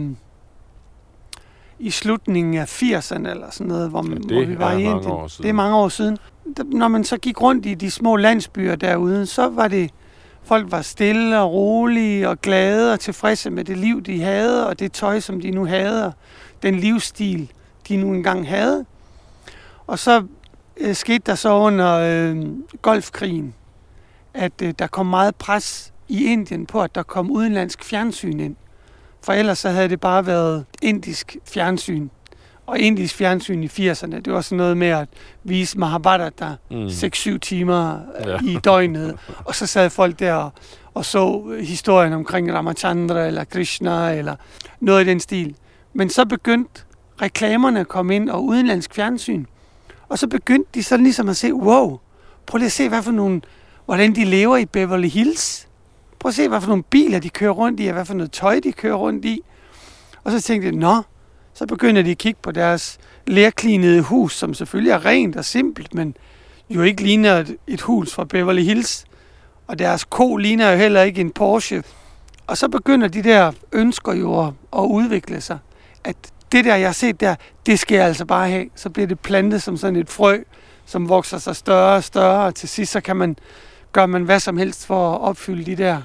i 1.80 1.90
slutningen 1.90 2.56
af 2.56 2.82
80'erne 2.84 3.30
eller 3.30 3.52
sådan 3.52 3.68
noget, 3.68 3.90
hvor, 3.90 4.02
man, 4.02 4.18
det 4.24 4.32
hvor 4.32 4.46
vi 4.46 4.60
var 4.60 4.72
i 4.72 4.84
Indien. 4.84 5.30
Det 5.38 5.50
er 5.50 5.54
mange 5.54 5.76
år 5.76 5.90
siden. 5.90 6.18
Når 6.66 6.88
man 6.88 7.04
så 7.04 7.18
gik 7.18 7.42
rundt 7.42 7.66
i 7.66 7.74
de 7.74 7.92
små 7.92 8.16
landsbyer 8.16 8.76
derude, 8.76 9.26
så 9.26 9.50
var 9.50 9.68
det, 9.68 9.92
folk 10.44 10.72
var 10.72 10.82
stille 10.82 11.40
og 11.40 11.54
rolige 11.54 12.30
og 12.30 12.42
glade 12.42 12.94
og 12.94 13.00
tilfredse 13.00 13.50
med 13.50 13.64
det 13.64 13.78
liv, 13.78 14.02
de 14.02 14.22
havde, 14.22 14.68
og 14.68 14.80
det 14.80 14.92
tøj, 14.92 15.20
som 15.20 15.42
de 15.42 15.52
nu 15.52 15.66
havde, 15.66 16.06
og 16.06 16.14
den 16.64 16.76
livsstil, 16.76 17.52
de 17.88 17.98
nu 17.98 18.14
engang 18.14 18.48
havde. 18.48 18.86
Og 19.88 20.00
så 20.00 20.24
øh, 20.78 20.96
skete 20.96 21.24
der 21.26 21.36
så 21.36 21.54
under 21.54 21.94
øh, 21.94 22.46
golfkrigen, 22.82 23.54
at 24.34 24.62
øh, 24.64 24.74
der 24.80 24.88
kom 24.88 25.06
meget 25.06 25.36
pres 25.36 25.94
i 26.08 26.26
Indien 26.26 26.66
på, 26.66 26.82
at 26.82 26.96
der 26.96 27.04
kom 27.04 27.32
udenlandsk 27.32 27.84
fjernsyn 27.84 28.40
ind. 28.40 28.56
For 29.24 29.34
ellers 29.34 29.58
så 29.58 29.70
havde 29.70 29.90
det 29.90 30.00
bare 30.00 30.26
været 30.26 30.66
indisk 30.82 31.38
fjernsyn. 31.46 32.08
Og 32.66 32.80
indisk 32.80 33.16
fjernsyn 33.16 33.64
i 33.64 33.68
80'erne, 33.68 34.20
det 34.20 34.34
var 34.34 34.42
sådan 34.42 34.58
noget 34.58 34.78
med 34.78 34.88
at 34.88 35.08
vise 35.44 35.80
Mahabharata 35.80 36.56
mm. 36.72 36.86
6-7 36.88 37.38
timer 37.38 38.00
Ja. 38.26 38.30
ja. 38.32 38.40
i 38.44 38.58
døgnet. 38.64 39.18
Og 39.46 39.56
så 39.56 39.66
sad 39.68 39.90
folk 39.90 40.20
der 40.20 40.34
og, 40.34 40.52
og 40.94 41.06
så 41.06 41.56
historien 41.62 42.14
omkring 42.14 42.54
Ramachandra 42.54 43.26
eller 43.28 43.44
Krishna 43.44 44.12
eller 44.14 44.36
noget 44.80 45.06
i 45.06 45.10
den 45.10 45.20
stil. 45.20 45.56
Men 45.94 46.10
så 46.10 46.26
begyndte 46.26 46.82
reklamerne 47.22 47.80
at 47.80 47.88
komme 47.88 48.16
ind 48.16 48.30
og 48.30 48.44
udenlandsk 48.46 48.94
fjernsyn. 48.94 49.46
Og 50.10 50.20
så 50.20 50.28
begyndte 50.28 50.70
de 50.74 50.84
så 50.84 50.98
ligesom 50.98 51.30
at 51.30 51.38
se, 51.38 51.54
wow, 51.54 52.00
prøv 52.46 52.58
lige 52.58 52.66
at 52.66 52.72
se, 52.72 52.90
hvad 52.90 53.04
for 53.04 53.12
nogle, 53.12 53.42
hvordan 53.86 54.16
de 54.16 54.24
lever 54.26 54.58
i 54.58 54.66
Beverly 54.66 55.08
Hills. 55.08 55.67
Prøv 56.20 56.30
at 56.30 56.36
se, 56.36 56.48
hvad 56.48 56.62
for 56.62 56.68
nogle 56.68 56.84
biler 56.84 57.20
de 57.20 57.30
kører 57.30 57.52
rundt 57.52 57.80
i, 57.80 57.88
og 57.88 57.94
hvad 57.94 58.06
for 58.06 58.14
noget 58.14 58.32
tøj 58.32 58.60
de 58.60 58.72
kører 58.72 58.96
rundt 58.96 59.26
i. 59.26 59.42
Og 60.24 60.32
så 60.32 60.42
tænkte 60.42 60.68
jeg, 60.68 60.76
nå, 60.76 61.02
så 61.54 61.66
begynder 61.66 62.02
de 62.02 62.12
at 62.12 62.18
kigge 62.18 62.40
på 62.44 62.52
deres 62.52 62.98
lærklinede 63.28 64.02
hus, 64.02 64.36
som 64.36 64.54
selvfølgelig 64.54 64.92
er 64.92 65.06
rent 65.06 65.36
og 65.36 65.46
simpelt, 65.46 65.94
men 65.94 66.16
jo 66.70 66.82
ikke 66.82 67.04
ligner 67.04 67.34
et, 67.38 67.58
et 67.68 67.82
hus 67.82 68.14
fra 68.14 68.26
Beverly 68.26 68.62
Hills. 68.62 69.06
Og 69.68 69.80
deres 69.80 70.04
ko 70.04 70.36
ligner 70.36 70.72
jo 70.72 70.78
heller 70.78 71.02
ikke 71.02 71.22
en 71.22 71.32
Porsche. 71.32 71.84
Og 72.48 72.58
så 72.58 72.68
begynder 72.68 73.08
de 73.08 73.24
der 73.24 73.52
ønsker 73.72 74.14
jo 74.14 74.46
at, 74.46 74.54
at 74.74 74.82
udvikle 74.82 75.42
sig. 75.42 75.58
At 76.04 76.16
det 76.52 76.66
der, 76.66 76.76
jeg 76.76 76.88
har 76.88 76.94
set 76.94 77.20
der, 77.20 77.36
det 77.66 77.80
skal 77.80 77.96
jeg 77.96 78.06
altså 78.06 78.26
bare 78.26 78.50
have. 78.50 78.66
Så 78.76 78.90
bliver 78.90 79.08
det 79.08 79.20
plantet 79.20 79.64
som 79.64 79.78
sådan 79.78 79.96
et 79.96 80.10
frø, 80.10 80.40
som 80.86 81.10
vokser 81.10 81.38
sig 81.38 81.56
større 81.56 81.96
og 81.96 82.04
større, 82.04 82.46
og 82.46 82.56
til 82.56 82.70
sidst 82.70 82.92
så 82.92 83.02
kan 83.02 83.16
man, 83.16 83.36
gør 83.92 84.06
man 84.06 84.24
hvad 84.24 84.40
som 84.40 84.58
helst 84.58 84.86
for 84.86 85.14
at 85.16 85.22
opfylde 85.22 85.66
de 85.66 85.76
der 85.76 86.02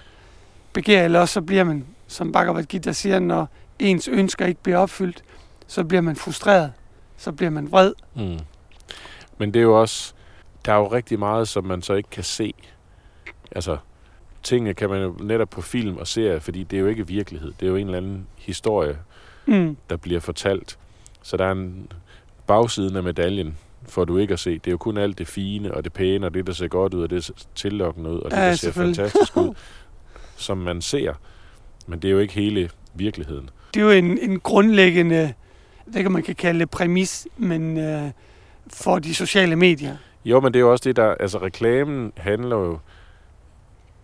begær, 0.73 1.05
eller 1.05 1.21
også 1.21 1.33
så 1.33 1.41
bliver 1.41 1.65
man, 1.65 1.87
som 2.07 2.33
Bhagavad 2.33 2.65
Gita 2.65 2.93
siger, 2.93 3.19
når 3.19 3.49
ens 3.79 4.09
ønsker 4.09 4.47
ikke 4.47 4.63
bliver 4.63 4.79
opfyldt, 4.79 5.25
så 5.67 5.85
bliver 5.85 6.01
man 6.01 6.17
frustreret, 6.17 6.73
så 7.17 7.33
bliver 7.33 7.51
man 7.51 7.71
vred. 7.73 7.93
Mm. 8.15 8.39
Men 9.39 9.55
det 9.55 9.61
er 9.61 9.65
jo 9.65 9.81
også, 9.81 10.15
der 10.65 10.73
er 10.73 10.77
jo 10.77 10.87
rigtig 10.93 11.19
meget, 11.19 11.49
som 11.49 11.65
man 11.65 11.83
så 11.83 11.95
ikke 11.95 12.11
kan 12.11 12.25
se. 12.25 12.55
Altså, 13.51 13.77
tingene 14.43 14.75
kan 14.75 14.91
man 14.91 15.03
jo 15.03 15.17
netop 15.21 15.51
på 15.51 15.61
film 15.61 15.97
og 15.97 16.07
serie, 16.07 16.41
fordi 16.41 16.63
det 16.65 16.77
er 16.77 16.81
jo 16.81 16.87
ikke 16.87 17.07
virkelighed. 17.07 17.53
Det 17.61 17.67
er 17.67 17.71
jo 17.71 17.77
en 17.77 17.87
eller 17.87 17.99
anden 17.99 18.27
historie, 18.37 18.99
Mm. 19.47 19.77
der 19.91 19.97
bliver 19.97 20.21
fortalt. 20.21 20.79
Så 21.23 21.37
der 21.37 21.45
er 21.45 21.53
en 21.53 21.89
bagsiden 22.47 22.97
af 22.97 23.03
medaljen, 23.03 23.59
får 23.89 24.05
du 24.05 24.17
ikke 24.17 24.33
at 24.33 24.41
se. 24.41 24.51
Det 24.51 24.67
er 24.67 24.71
jo 24.71 24.77
kun 24.77 24.97
alt 24.97 25.19
det 25.19 25.29
fine 25.29 25.75
og 25.75 25.85
det 25.85 25.93
pæne, 25.93 26.27
og 26.27 26.35
det, 26.35 26.47
der 26.47 26.53
ser 26.53 26.69
godt 26.69 26.95
ud, 26.95 27.03
og 27.03 27.11
det 27.11 27.31
tillokkende 27.55 28.11
ud, 28.11 28.19
og 28.19 28.31
det, 28.31 28.37
Ja, 28.37 28.49
der 28.49 28.55
ser 28.55 28.73
fantastisk 28.73 29.37
ud, 29.37 29.55
som 30.37 30.59
man 30.59 30.83
ser. 30.83 31.13
Men 31.87 31.99
det 31.99 32.09
er 32.09 32.13
jo 32.13 32.19
ikke 32.19 32.35
hele 32.35 32.71
virkeligheden. 32.95 33.51
Det 33.75 33.81
er 33.81 33.85
jo 33.85 33.91
en, 33.91 34.19
en 34.19 34.41
grundlæggende, 34.41 35.33
det 35.95 36.03
kan 36.03 36.13
man 36.13 36.23
kan 36.23 36.35
kalde 36.35 36.67
præmis, 36.67 37.27
men 37.37 37.79
øh, 37.79 38.11
for 38.67 38.99
de 38.99 39.15
sociale 39.15 39.57
medier. 39.57 39.97
Jo, 40.25 40.41
men 40.41 40.55
det 40.55 40.59
er 40.59 40.61
jo 40.61 40.73
også 40.73 40.83
det, 40.85 40.97
der... 40.97 41.15
Altså, 41.21 41.39
reklamen 41.39 42.13
handler 42.17 42.57
jo 42.57 42.79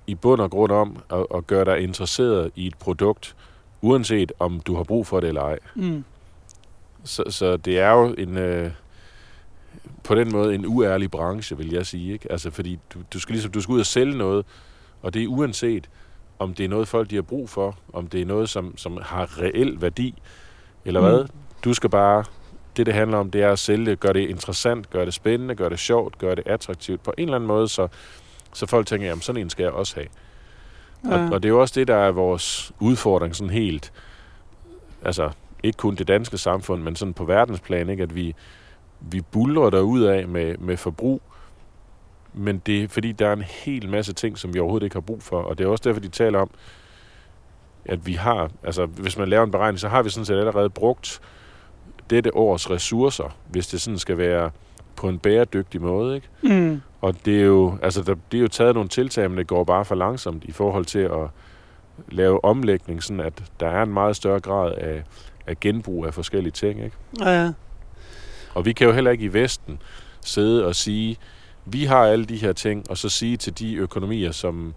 i 0.06 0.14
bund 0.14 0.40
og 0.40 0.50
grund 0.50 0.72
om 0.72 0.96
at, 1.12 1.26
at 1.34 1.46
gøre 1.46 1.64
dig 1.64 1.80
interesseret 1.80 2.50
i 2.56 2.66
et 2.66 2.78
produkt, 2.78 3.36
uanset 3.82 4.32
om 4.38 4.60
du 4.60 4.76
har 4.76 4.82
brug 4.84 5.06
for 5.06 5.20
det 5.20 5.28
eller 5.28 5.42
ej. 5.42 5.58
Mm. 5.74 6.04
Så, 7.04 7.24
så 7.28 7.56
det 7.56 7.78
er 7.78 7.90
jo 7.90 8.14
en... 8.18 8.36
Øh, 8.36 8.70
på 10.04 10.14
den 10.14 10.32
måde 10.32 10.54
en 10.54 10.66
uærlig 10.66 11.10
branche, 11.10 11.56
vil 11.56 11.72
jeg 11.72 11.86
sige. 11.86 12.12
Ikke? 12.12 12.32
Altså, 12.32 12.50
fordi 12.50 12.78
du, 12.94 12.98
du, 13.12 13.20
skal 13.20 13.32
ligesom, 13.32 13.52
du 13.52 13.60
skal 13.60 13.72
ud 13.72 13.80
og 13.80 13.86
sælge 13.86 14.18
noget, 14.18 14.46
og 15.02 15.14
det 15.14 15.22
er 15.22 15.26
uanset, 15.26 15.88
om 16.38 16.54
det 16.54 16.64
er 16.64 16.68
noget, 16.68 16.88
folk 16.88 17.10
de 17.10 17.14
har 17.14 17.22
brug 17.22 17.50
for, 17.50 17.78
om 17.92 18.06
det 18.06 18.20
er 18.20 18.26
noget, 18.26 18.48
som, 18.48 18.76
som 18.76 18.98
har 19.02 19.42
reel 19.42 19.80
værdi, 19.82 20.14
eller 20.84 21.00
hvad. 21.00 21.22
Mm. 21.22 21.28
Du 21.64 21.74
skal 21.74 21.90
bare... 21.90 22.24
Det, 22.76 22.86
det 22.86 22.94
handler 22.94 23.18
om, 23.18 23.30
det 23.30 23.42
er 23.42 23.52
at 23.52 23.58
sælge, 23.58 23.96
gøre 23.96 24.12
det 24.12 24.28
interessant, 24.30 24.90
gøre 24.90 25.06
det 25.06 25.14
spændende, 25.14 25.54
gøre 25.54 25.70
det 25.70 25.78
sjovt, 25.78 26.18
gøre 26.18 26.34
det 26.34 26.46
attraktivt 26.46 27.02
på 27.02 27.14
en 27.18 27.24
eller 27.24 27.36
anden 27.36 27.48
måde, 27.48 27.68
så, 27.68 27.88
så 28.52 28.66
folk 28.66 28.86
tænker, 28.86 29.06
jamen 29.06 29.22
sådan 29.22 29.42
en 29.42 29.50
skal 29.50 29.62
jeg 29.62 29.72
også 29.72 29.94
have. 29.94 30.06
Og, 31.04 31.18
Ja. 31.18 31.30
og 31.34 31.42
det 31.42 31.48
er 31.48 31.52
jo 31.52 31.60
også 31.60 31.80
det, 31.80 31.88
der 31.88 31.94
er 31.96 32.10
vores 32.10 32.72
udfordring 32.80 33.36
sådan 33.36 33.50
helt, 33.50 33.92
altså 35.04 35.30
ikke 35.62 35.76
kun 35.76 35.94
det 35.94 36.08
danske 36.08 36.38
samfund, 36.38 36.82
men 36.82 36.96
sådan 36.96 37.14
på 37.14 37.24
verdensplan, 37.24 37.88
ikke? 37.88 38.02
at 38.02 38.14
vi, 38.14 38.34
vi 39.00 39.20
bulrer 39.20 39.70
derud 39.70 40.02
af 40.02 40.28
med, 40.28 40.56
med 40.58 40.76
forbrug, 40.76 41.22
men 42.34 42.62
det 42.66 42.82
er 42.82 42.88
fordi, 42.88 43.12
der 43.12 43.28
er 43.28 43.32
en 43.32 43.42
hel 43.42 43.88
masse 43.88 44.12
ting, 44.12 44.38
som 44.38 44.54
vi 44.54 44.58
overhovedet 44.58 44.84
ikke 44.84 44.96
har 44.96 45.00
brug 45.00 45.22
for, 45.22 45.40
og 45.40 45.58
det 45.58 45.64
er 45.64 45.68
også 45.68 45.82
derfor, 45.84 46.00
de 46.00 46.08
taler 46.08 46.38
om, 46.38 46.50
at 47.84 48.06
vi 48.06 48.12
har, 48.12 48.50
altså 48.62 48.86
hvis 48.86 49.18
man 49.18 49.28
laver 49.28 49.44
en 49.44 49.50
beregning, 49.50 49.80
så 49.80 49.88
har 49.88 50.02
vi 50.02 50.10
sådan 50.10 50.24
set 50.24 50.38
allerede 50.38 50.70
brugt 50.70 51.20
dette 52.10 52.36
års 52.36 52.70
ressourcer, 52.70 53.36
hvis 53.48 53.66
det 53.66 53.80
sådan 53.80 53.98
skal 53.98 54.18
være 54.18 54.50
på 54.96 55.08
en 55.08 55.18
bæredygtig 55.18 55.82
måde, 55.82 56.14
ikke? 56.14 56.28
Mm. 56.42 56.80
Og 57.00 57.14
det 57.24 57.40
er 57.40 57.44
jo, 57.44 57.78
altså 57.82 58.02
der, 58.02 58.14
det 58.32 58.38
er 58.38 58.42
jo 58.42 58.48
taget 58.48 58.74
nogle 58.74 58.88
tiltag, 58.88 59.30
men 59.30 59.38
det 59.38 59.46
går 59.46 59.64
bare 59.64 59.84
for 59.84 59.94
langsomt 59.94 60.44
i 60.44 60.52
forhold 60.52 60.84
til 60.84 60.98
at 60.98 61.28
lave 62.08 62.44
omlægning, 62.44 63.02
sådan 63.02 63.20
at 63.20 63.42
der 63.60 63.68
er 63.68 63.82
en 63.82 63.92
meget 63.92 64.16
større 64.16 64.40
grad 64.40 64.72
af, 64.72 65.04
af 65.46 65.60
genbrug 65.60 66.06
af 66.06 66.14
forskellige 66.14 66.52
ting. 66.52 66.84
Ikke? 66.84 66.96
Ja. 67.20 67.52
Og 68.58 68.64
vi 68.64 68.72
kan 68.72 68.86
jo 68.86 68.92
heller 68.92 69.10
ikke 69.10 69.24
i 69.24 69.32
Vesten 69.32 69.82
sidde 70.24 70.66
og 70.66 70.74
sige, 70.74 71.16
vi 71.64 71.84
har 71.84 72.04
alle 72.04 72.24
de 72.24 72.36
her 72.36 72.52
ting, 72.52 72.90
og 72.90 72.98
så 72.98 73.08
sige 73.08 73.36
til 73.36 73.58
de 73.58 73.74
økonomier, 73.74 74.32
som, 74.32 74.74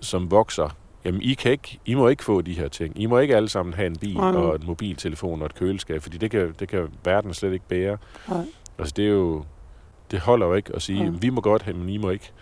som 0.00 0.30
vokser, 0.30 0.76
jamen 1.04 1.22
I, 1.22 1.34
kan 1.34 1.52
ikke, 1.52 1.78
I 1.86 1.94
må 1.94 2.08
ikke 2.08 2.24
få 2.24 2.40
de 2.40 2.52
her 2.52 2.68
ting. 2.68 3.00
I 3.00 3.06
må 3.06 3.18
ikke 3.18 3.36
alle 3.36 3.48
sammen 3.48 3.74
have 3.74 3.86
en 3.86 3.96
bil 3.96 4.14
Nej, 4.16 4.30
og 4.30 4.56
en 4.56 4.66
mobiltelefon 4.66 5.40
og 5.40 5.46
et 5.46 5.54
køleskab, 5.54 6.02
fordi 6.02 6.18
det 6.18 6.30
kan, 6.30 6.54
det 6.58 6.68
kan 6.68 6.88
verden 7.04 7.34
slet 7.34 7.52
ikke 7.52 7.68
bære. 7.68 7.96
Nej. 8.28 8.44
Altså 8.78 8.94
det 8.96 9.04
er 9.04 9.10
jo, 9.10 9.44
det 10.10 10.20
holder 10.20 10.46
jo 10.46 10.54
ikke 10.54 10.74
at 10.74 10.82
sige, 10.82 11.10
Nej. 11.10 11.18
vi 11.20 11.30
må 11.30 11.40
godt 11.40 11.62
have, 11.62 11.76
men 11.76 11.88
I 11.88 11.96
må 11.96 12.10
ikke. 12.10 12.32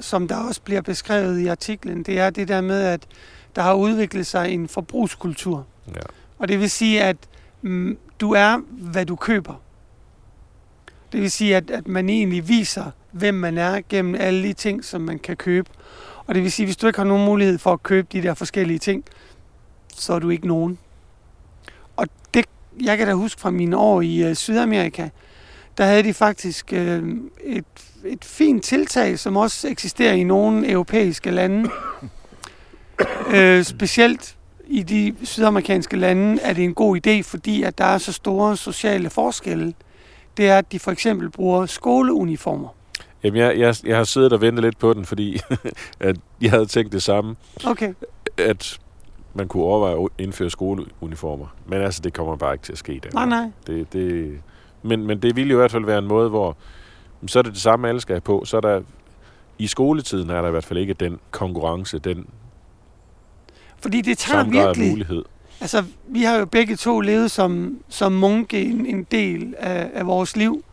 som 0.00 0.28
der 0.28 0.36
også 0.36 0.62
bliver 0.62 0.80
beskrevet 0.80 1.40
i 1.40 1.46
artiklen, 1.46 2.02
det 2.02 2.18
er 2.18 2.30
det 2.30 2.48
der 2.48 2.60
med, 2.60 2.80
at 2.82 3.06
der 3.56 3.62
har 3.62 3.74
udviklet 3.74 4.26
sig 4.26 4.50
en 4.50 4.68
forbrugskultur. 4.68 5.66
Ja. 5.88 6.00
Og 6.38 6.48
det 6.48 6.60
vil 6.60 6.70
sige, 6.70 7.02
at 7.02 7.16
mm, 7.62 7.98
du 8.20 8.32
er, 8.32 8.58
hvad 8.70 9.06
du 9.06 9.16
køber. 9.16 9.54
Det 11.12 11.20
vil 11.20 11.30
sige, 11.30 11.56
at, 11.56 11.70
at 11.70 11.88
man 11.88 12.08
egentlig 12.08 12.48
viser, 12.48 12.90
hvem 13.12 13.34
man 13.34 13.58
er 13.58 13.80
gennem 13.88 14.14
alle 14.14 14.42
de 14.42 14.52
ting, 14.52 14.84
som 14.84 15.00
man 15.00 15.18
kan 15.18 15.36
købe. 15.36 15.70
Og 16.26 16.34
det 16.34 16.42
vil 16.42 16.52
sige, 16.52 16.64
at 16.64 16.66
hvis 16.66 16.76
du 16.76 16.86
ikke 16.86 16.98
har 16.98 17.06
nogen 17.06 17.24
mulighed 17.24 17.58
for 17.58 17.72
at 17.72 17.82
købe 17.82 18.08
de 18.12 18.22
der 18.22 18.34
forskellige 18.34 18.78
ting, 18.78 19.04
så 19.94 20.12
er 20.12 20.18
du 20.18 20.30
ikke 20.30 20.46
nogen. 20.46 20.78
Og 21.96 22.06
det, 22.34 22.44
jeg 22.80 22.98
kan 22.98 23.06
da 23.06 23.12
huske 23.12 23.40
fra 23.40 23.50
mine 23.50 23.76
år 23.76 24.00
i 24.00 24.22
øh, 24.22 24.34
Sydamerika, 24.34 25.08
der 25.78 25.84
havde 25.84 26.02
de 26.02 26.14
faktisk 26.14 26.72
øh, 26.72 27.02
et, 27.44 27.64
et 28.04 28.24
fint 28.24 28.64
tiltag, 28.64 29.18
som 29.18 29.36
også 29.36 29.68
eksisterer 29.68 30.12
i 30.12 30.24
nogle 30.24 30.70
europæiske 30.70 31.30
lande. 31.30 31.70
øh, 33.34 33.64
specielt 33.64 34.37
i 34.68 34.82
de 34.82 35.14
sydamerikanske 35.22 35.96
lande 35.96 36.42
er 36.42 36.52
det 36.52 36.64
en 36.64 36.74
god 36.74 37.06
idé, 37.06 37.22
fordi 37.22 37.62
at 37.62 37.78
der 37.78 37.84
er 37.84 37.98
så 37.98 38.12
store 38.12 38.56
sociale 38.56 39.10
forskelle. 39.10 39.74
Det 40.36 40.48
er, 40.48 40.58
at 40.58 40.72
de 40.72 40.78
for 40.78 40.90
eksempel 40.90 41.30
bruger 41.30 41.66
skoleuniformer. 41.66 42.68
Jamen, 43.24 43.40
jeg, 43.40 43.58
jeg, 43.58 43.74
jeg 43.84 43.96
har 43.96 44.04
siddet 44.04 44.32
og 44.32 44.40
ventet 44.40 44.64
lidt 44.64 44.78
på 44.78 44.92
den, 44.94 45.04
fordi 45.04 45.38
at 46.00 46.16
jeg 46.40 46.50
havde 46.50 46.66
tænkt 46.66 46.92
det 46.92 47.02
samme, 47.02 47.36
Okay. 47.66 47.94
at 48.38 48.78
man 49.34 49.48
kunne 49.48 49.62
overveje 49.62 50.04
at 50.04 50.08
indføre 50.18 50.50
skoleuniformer. 50.50 51.46
Men 51.66 51.80
altså, 51.82 52.00
det 52.02 52.12
kommer 52.12 52.36
bare 52.36 52.54
ikke 52.54 52.64
til 52.64 52.72
at 52.72 52.78
ske. 52.78 53.00
Der. 53.02 53.10
Nej, 53.12 53.26
nej. 53.26 53.50
Det, 53.66 53.92
det, 53.92 54.38
men, 54.82 55.06
men 55.06 55.22
det 55.22 55.36
ville 55.36 55.50
jo 55.50 55.56
i 55.56 55.60
hvert 55.60 55.72
fald 55.72 55.84
være 55.84 55.98
en 55.98 56.06
måde, 56.06 56.28
hvor 56.28 56.56
så 57.26 57.38
er 57.38 57.42
det 57.42 57.52
det 57.52 57.60
samme, 57.60 57.88
alle 57.88 58.00
skal 58.00 58.14
have 58.14 58.20
på. 58.20 58.44
Så 58.44 58.56
er 58.56 58.60
der, 58.60 58.80
i 59.58 59.66
skoletiden 59.66 60.30
er 60.30 60.40
der 60.40 60.48
i 60.48 60.50
hvert 60.50 60.64
fald 60.64 60.78
ikke 60.78 60.94
den 60.94 61.18
konkurrence, 61.30 61.98
den 61.98 62.26
Fordi 63.80 64.00
det 64.00 64.18
tager 64.18 64.44
af 64.44 64.52
virkelig... 64.52 64.90
mulighed. 64.90 65.22
Altså, 65.60 65.84
vi 66.08 66.22
har 66.22 66.36
jo 66.36 66.44
begge 66.44 66.76
to 66.76 67.00
levet 67.00 67.30
som, 67.30 67.78
som 67.88 68.12
munke 68.12 68.62
en, 68.62 68.86
en 68.86 69.06
del 69.10 69.54
af, 69.58 69.90
af 69.94 70.06
vores 70.06 70.36
liv. 70.36 70.64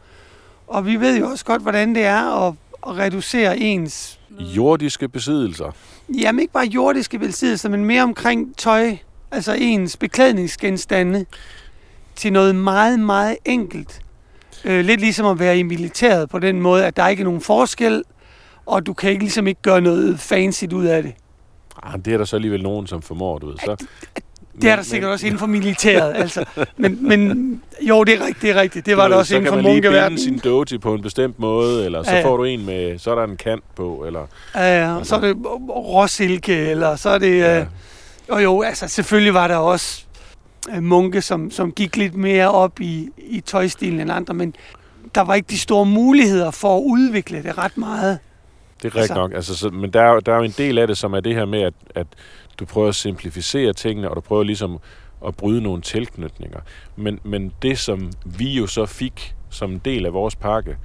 Og 0.68 0.86
vi 0.86 0.96
ved 0.96 1.20
jo 1.20 1.28
også 1.28 1.46
godt, 1.46 1.62
hvordan 1.62 1.96
det 1.96 2.04
er 2.04 2.48
at, 2.48 2.54
at 2.88 2.98
reducere 2.98 3.60
ens... 3.60 4.20
Jordiske 4.40 5.10
besiddelser. 5.10 5.76
Jamen 6.10 6.40
ikke 6.40 6.54
bare 6.54 6.66
jordiske 6.66 7.20
besiddelser, 7.20 7.70
men 7.70 7.86
mere 7.86 8.04
omkring 8.04 8.58
tøj. 8.58 8.98
Altså 9.32 9.54
ens 9.54 9.98
beklædningsgenstande 9.98 11.26
til 12.16 12.34
noget 12.34 12.56
meget, 12.56 13.00
meget 13.00 13.38
enkelt. 13.46 14.02
Øh, 14.66 14.86
lidt 14.86 15.02
ligesom 15.02 15.26
at 15.26 15.40
være 15.40 15.60
i 15.60 15.64
militæret 15.64 16.30
på 16.30 16.40
den 16.40 16.62
måde, 16.62 16.86
at 16.86 16.98
der 16.98 17.08
ikke 17.08 17.22
er 17.22 17.26
nogen 17.26 17.42
forskel, 17.42 18.04
og 18.66 18.86
du 18.86 18.94
kan 18.94 19.10
ikke 19.10 19.24
ligesom 19.24 19.48
ikke 19.48 19.62
gøre 19.62 19.82
noget 19.82 20.20
fancy 20.20 20.66
ud 20.74 20.86
af 20.86 21.04
det. 21.04 21.14
Ah, 21.86 22.00
det 22.06 22.14
er 22.14 22.18
der 22.18 22.26
så 22.26 22.36
alligevel 22.36 22.64
nogen, 22.64 22.88
som 22.88 23.02
formår, 23.02 23.38
du 23.38 23.48
ved. 23.48 23.58
Så, 23.58 23.86
Det 24.62 24.70
er 24.70 24.76
der 24.76 24.84
sikkert 24.84 25.12
også 25.12 25.26
inden 25.26 25.40
for 25.40 25.46
militæret, 25.46 26.14
altså. 26.16 26.46
Men, 26.78 27.08
men 27.08 27.62
jo, 27.82 28.04
det 28.04 28.14
er 28.22 28.26
rigtigt, 28.26 28.42
det 28.42 28.50
er 28.50 28.62
rigtigt. 28.62 28.86
Det 28.86 28.98
var 28.98 29.08
der 29.08 29.16
også 29.16 29.30
så 29.30 29.36
inden 29.36 29.46
kan 29.46 29.52
for 29.52 29.56
man 29.56 29.64
lige 29.64 29.74
munkeverdenen. 29.74 30.10
binde 30.10 30.22
sin 30.24 30.40
doji 30.40 30.78
på 30.78 30.94
en 30.94 31.02
bestemt 31.02 31.40
måde, 31.40 31.86
eller 31.86 32.04
så 32.04 32.12
Ja, 32.12 32.18
ja. 32.18 32.26
får 32.26 32.38
du 32.38 32.44
en 32.44 32.66
med, 32.66 33.00
så 33.00 33.12
er 33.12 33.16
der 33.16 33.24
en 33.24 33.38
kant 33.38 33.64
på, 33.76 34.04
eller... 34.08 34.28
Ja, 34.56 34.82
ja, 34.84 34.96
og 34.96 35.06
så 35.06 35.16
er 35.16 35.20
det 35.20 35.36
råsilke, 35.70 36.56
eller 36.58 36.96
så 36.96 37.10
er 37.10 37.18
det... 37.18 37.38
Ja. 37.40 37.58
Ja. 37.58 37.66
Og 38.30 38.44
jo, 38.44 38.62
altså 38.62 38.88
selvfølgelig 38.88 39.34
var 39.34 39.48
der 39.48 39.56
også 39.56 40.04
øh, 40.76 40.84
munke, 40.84 41.22
som, 41.22 41.52
som 41.52 41.72
gik 41.72 41.98
lidt 41.98 42.16
mere 42.16 42.52
op 42.52 42.80
i, 42.82 43.10
i 43.18 43.40
tøjstilen 43.42 44.00
end 44.00 44.12
andre, 44.12 44.34
men 44.34 44.56
der 45.16 45.22
var 45.22 45.36
ikke 45.36 45.48
de 45.50 45.60
store 45.60 45.86
muligheder 45.86 46.52
for 46.52 46.78
at 46.78 46.82
udvikle 46.86 47.44
det 47.44 47.58
ret 47.58 47.78
meget. 47.78 48.20
Det 48.86 48.92
er 48.92 48.96
rigtigt 48.96 49.12
Altså- 49.12 49.22
nok. 49.22 49.34
Altså, 49.34 49.56
så, 49.58 49.70
men 49.70 49.90
der 49.94 50.02
er, 50.02 50.14
jo- 50.14 50.20
der 50.20 50.34
er 50.34 50.38
jo 50.38 50.44
en 50.44 50.54
del 50.58 50.78
af 50.78 50.88
det, 50.88 50.98
som 50.98 51.14
er 51.14 51.20
det 51.20 51.36
her 51.36 51.46
med, 51.46 51.62
at, 51.62 51.74
at 51.96 52.08
du 52.60 52.66
prøver 52.66 52.88
at 52.88 52.96
simplificere 52.96 53.74
tingene, 53.74 54.10
og 54.10 54.16
du 54.16 54.22
prøver 54.22 54.44
ligesom 54.44 54.80
at 55.28 55.36
bryde 55.38 55.62
nogle 55.62 55.82
tilknytninger. 55.82 56.60
Men, 56.96 57.20
men 57.24 57.52
det, 57.62 57.80
som 57.80 58.12
vi 58.26 58.50
jo 58.54 58.68
så 58.68 58.86
fik 58.86 59.36
som 59.50 59.72
en 59.72 59.82
del 59.86 60.06
af 60.06 60.14
vores 60.14 60.36
pakke, 60.36 60.78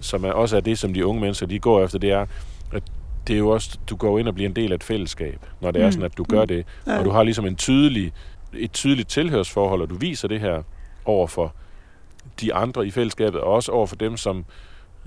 som 0.00 0.24
er, 0.24 0.32
også 0.32 0.56
er 0.56 0.60
det, 0.60 0.78
som 0.78 0.94
de 0.94 1.06
unge 1.06 1.20
mennesker 1.20 1.46
de 1.46 1.58
går 1.58 1.84
efter, 1.84 1.98
det 1.98 2.10
er, 2.10 2.26
at 2.72 2.82
det 3.26 3.34
er 3.34 3.38
jo 3.38 3.48
også, 3.48 3.78
du 3.90 3.96
går 3.96 4.18
ind 4.18 4.28
og 4.28 4.34
bliver 4.34 4.48
en 4.48 4.56
del 4.56 4.70
af 4.72 4.74
et 4.74 4.84
fællesskab, 4.84 5.38
når 5.60 5.70
det 5.70 5.78
mm. 5.80 5.82
er 5.82 5.88
Mm. 5.88 5.92
sådan, 5.92 6.04
at 6.04 6.18
du 6.18 6.24
gør 6.24 6.44
det. 6.44 6.66
Ja. 6.86 6.98
Og 6.98 7.04
du 7.04 7.10
har 7.10 7.22
ligesom 7.22 7.46
en 7.46 7.56
tydelig, 7.56 8.12
et 8.52 8.72
tydeligt 8.72 9.08
tilhørsforhold, 9.08 9.82
og 9.82 9.90
du 9.90 9.94
viser 9.94 10.28
det 10.28 10.40
her 10.40 10.62
over 11.04 11.26
for 11.26 11.54
de 12.40 12.54
andre 12.54 12.86
i 12.86 12.90
fællesskabet, 12.90 13.40
og 13.40 13.52
også 13.52 13.72
over 13.72 13.86
for 13.86 13.96
dem, 13.96 14.16
som, 14.16 14.44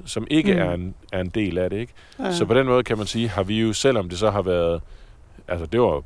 som 0.06 0.28
ikke 0.30 0.54
Mm. 0.54 0.60
er, 0.60 0.72
en, 0.74 0.94
er 1.12 1.22
en 1.22 1.30
del 1.30 1.58
af 1.58 1.70
det. 1.70 1.78
Ikke? 1.78 1.94
Ja. 2.20 2.32
Så 2.34 2.46
på 2.46 2.54
den 2.54 2.66
måde 2.66 2.84
kan 2.84 2.98
man 2.98 3.08
sige, 3.08 3.30
har 3.30 3.44
vi 3.44 3.62
jo, 3.62 3.74
selvom 3.74 4.10
det 4.10 4.20
så 4.20 4.32
har 4.32 4.42
været, 4.42 4.82
altså 5.48 5.66
det 5.66 5.82
var, 5.82 6.02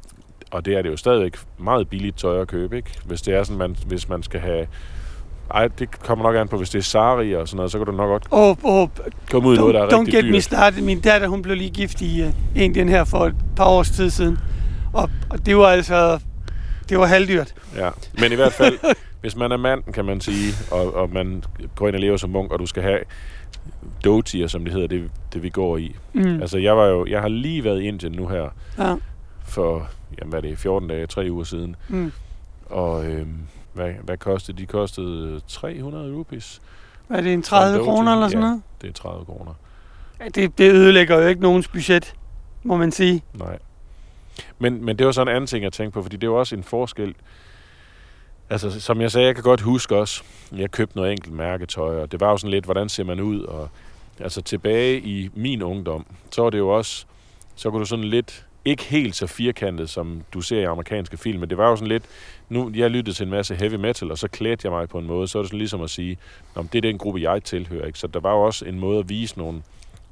og 0.52 0.66
det 0.66 0.74
er 0.78 0.82
det 0.82 0.90
jo 0.90 0.98
stadigvæk 0.98 1.38
meget 1.58 1.90
billigt 1.90 2.18
tøj 2.18 2.42
at 2.42 2.48
købe, 2.48 2.78
ikke? 2.78 2.90
Hvis 3.06 3.22
det 3.22 3.34
er 3.36 3.44
sådan, 3.44 3.58
man, 3.58 3.76
hvis 3.88 4.10
man 4.10 4.24
skal 4.24 4.40
have, 4.40 4.68
ej, 5.54 5.68
det 5.68 6.00
kommer 6.00 6.26
nok 6.26 6.36
an 6.36 6.48
på, 6.48 6.58
hvis 6.58 6.70
det 6.70 6.80
er 6.80 6.84
sari 6.84 7.36
og 7.36 7.48
sådan 7.48 7.56
noget, 7.58 7.72
så 7.72 7.78
kan 7.78 7.86
du 7.86 7.92
nok 7.92 8.08
godt 8.08 8.28
Oh, 8.32 8.56
oh, 8.64 8.88
komme 9.32 9.50
ud 9.50 9.56
i 9.56 9.60
noget, 9.60 9.74
der 9.76 9.82
er 9.82 9.90
don't, 9.90 10.00
rigtig 10.00 10.14
get 10.14 10.26
me 10.26 10.32
dyrt. 10.32 10.44
started. 10.44 10.82
Min 10.82 11.00
datter, 11.02 11.28
hun 11.28 11.42
blev 11.42 11.56
lige 11.56 11.70
gift 11.70 12.02
i 12.02 12.24
uh, 12.24 12.30
Indien 12.56 12.90
her 12.90 13.04
for 13.04 13.26
et 13.26 13.36
par 13.56 13.66
års 13.66 13.90
tid 13.92 14.10
siden. 14.10 14.38
Og, 14.94 15.10
og 15.30 15.46
det 15.46 15.58
var 15.58 15.68
altså, 15.68 16.20
det 16.90 17.00
var 17.00 17.06
halvdyrt. 17.06 17.54
Ja. 17.76 17.90
Men 18.20 18.32
i 18.32 18.36
hvert 18.36 18.54
fald, 18.54 18.80
hvis 19.22 19.36
man 19.36 19.52
er 19.52 19.58
mand, 19.58 19.84
kan 19.94 20.06
man 20.06 20.22
sige, 20.22 20.54
og, 20.72 20.96
og 20.96 21.10
man 21.14 21.44
går 21.76 21.88
ind 21.88 21.96
og 21.96 22.02
lever 22.02 22.18
som 22.18 22.30
munk, 22.30 22.52
og 22.52 22.60
du 22.60 22.66
skal 22.66 22.84
have 22.84 23.00
dotier, 24.08 24.48
som 24.48 24.64
det 24.64 24.74
hedder, 24.74 24.88
det, 24.88 25.12
det 25.34 25.44
vi 25.44 25.50
går 25.50 25.78
i. 25.78 25.96
Mm. 26.14 26.42
Altså, 26.42 26.58
jeg 26.58 26.78
var 26.78 26.86
jo, 26.86 27.06
jeg 27.06 27.22
har 27.22 27.28
lige 27.28 27.64
været 27.64 27.82
i 27.82 27.88
Indien 27.88 28.12
nu 28.12 28.28
her, 28.28 28.50
Ja. 28.78 28.96
for, 29.46 29.90
jamen, 30.20 30.30
hvad 30.30 30.44
er 30.44 30.50
det, 30.50 30.58
14 30.60 30.90
dage, 30.90 31.08
3 31.08 31.28
uger 31.32 31.44
siden. 31.44 31.76
Mm. 31.90 32.12
Og 32.66 33.06
øhm, 33.06 33.38
hvad, 33.74 33.92
hvad 34.04 34.18
kostede? 34.18 34.58
De 34.58 34.66
kostede 34.66 35.42
300 35.48 36.14
rupees. 36.14 36.62
Hvad 37.08 37.18
er 37.18 37.22
det, 37.22 37.34
en 37.34 37.42
30 37.42 37.78
Doti? 37.78 37.86
kroner 37.90 38.14
eller 38.14 38.28
sådan 38.28 38.40
Ja. 38.44 38.48
noget? 38.48 38.62
Det 38.82 38.88
er 38.90 38.94
30 38.94 39.26
kroner. 39.26 39.54
Ja, 40.20 40.26
det, 40.36 40.58
det 40.58 40.72
ødelægger 40.74 41.22
jo 41.22 41.28
ikke 41.28 41.42
nogens 41.42 41.68
budget, 41.68 42.14
må 42.64 42.78
man 42.78 42.92
sige. 42.92 43.24
Nej. 43.34 43.60
Men, 44.60 44.86
men 44.86 44.98
det 44.98 45.06
var 45.06 45.12
sådan 45.12 45.28
en 45.32 45.36
anden 45.36 45.48
ting, 45.48 45.64
jeg 45.64 45.74
tænkte 45.74 45.94
på, 45.94 46.02
fordi 46.04 46.18
det 46.18 46.30
var 46.30 46.36
også 46.36 46.56
en 46.56 46.64
forskel. 46.64 47.16
Altså, 48.50 48.80
som 48.80 49.02
jeg 49.02 49.12
sagde, 49.12 49.28
jeg 49.28 49.36
kan 49.36 49.44
godt 49.44 49.62
huske 49.62 49.96
også, 49.96 50.24
jeg 50.56 50.72
købte 50.72 50.98
noget 50.98 51.12
enkelt 51.12 51.34
mærketøj, 51.34 52.02
og 52.02 52.12
det 52.12 52.20
var 52.20 52.30
jo 52.32 52.38
sådan 52.38 52.52
lidt, 52.52 52.66
hvordan 52.66 52.90
ser 52.90 53.04
man 53.04 53.20
ud? 53.20 53.42
Og, 53.42 53.70
altså 54.20 54.42
tilbage 54.42 55.00
i 55.02 55.30
min 55.34 55.62
ungdom, 55.62 56.06
så 56.32 56.42
var 56.42 56.50
det 56.50 56.58
jo 56.58 56.70
også, 56.70 57.06
så 57.56 57.72
kunne 57.72 57.80
du 57.80 57.86
sådan 57.86 58.06
lidt, 58.06 58.46
ikke 58.66 58.84
helt 58.84 59.16
så 59.16 59.28
firkantet, 59.28 59.90
som 59.90 60.24
du 60.34 60.42
ser 60.42 60.60
i 60.60 60.64
amerikanske 60.64 61.18
film, 61.18 61.40
men 61.40 61.50
det 61.50 61.58
var 61.58 61.70
jo 61.70 61.76
sådan 61.76 61.88
lidt, 61.88 62.04
nu 62.50 62.72
jeg 62.76 62.92
lyttede 62.92 63.18
til 63.18 63.24
en 63.24 63.30
masse 63.30 63.56
heavy 63.56 63.76
metal, 63.76 64.12
og 64.12 64.18
så 64.18 64.28
klædte 64.28 64.66
jeg 64.66 64.72
mig 64.72 64.90
på 64.90 64.98
en 64.98 65.06
måde, 65.06 65.28
så 65.28 65.38
er 65.38 65.42
det 65.42 65.50
sådan 65.50 65.58
ligesom 65.58 65.82
at 65.82 65.90
sige, 65.90 66.18
om 66.56 66.68
det 66.68 66.78
er 66.78 66.82
den 66.82 66.98
gruppe, 66.98 67.22
jeg 67.22 67.44
tilhører, 67.44 67.86
ikke? 67.86 68.00
Så 68.00 68.08
der 68.08 68.20
var 68.20 68.32
jo 68.32 68.42
også 68.42 68.66
en 68.66 68.80
måde 68.80 69.00
at 69.00 69.10
vise 69.10 69.38
nogle, 69.38 69.62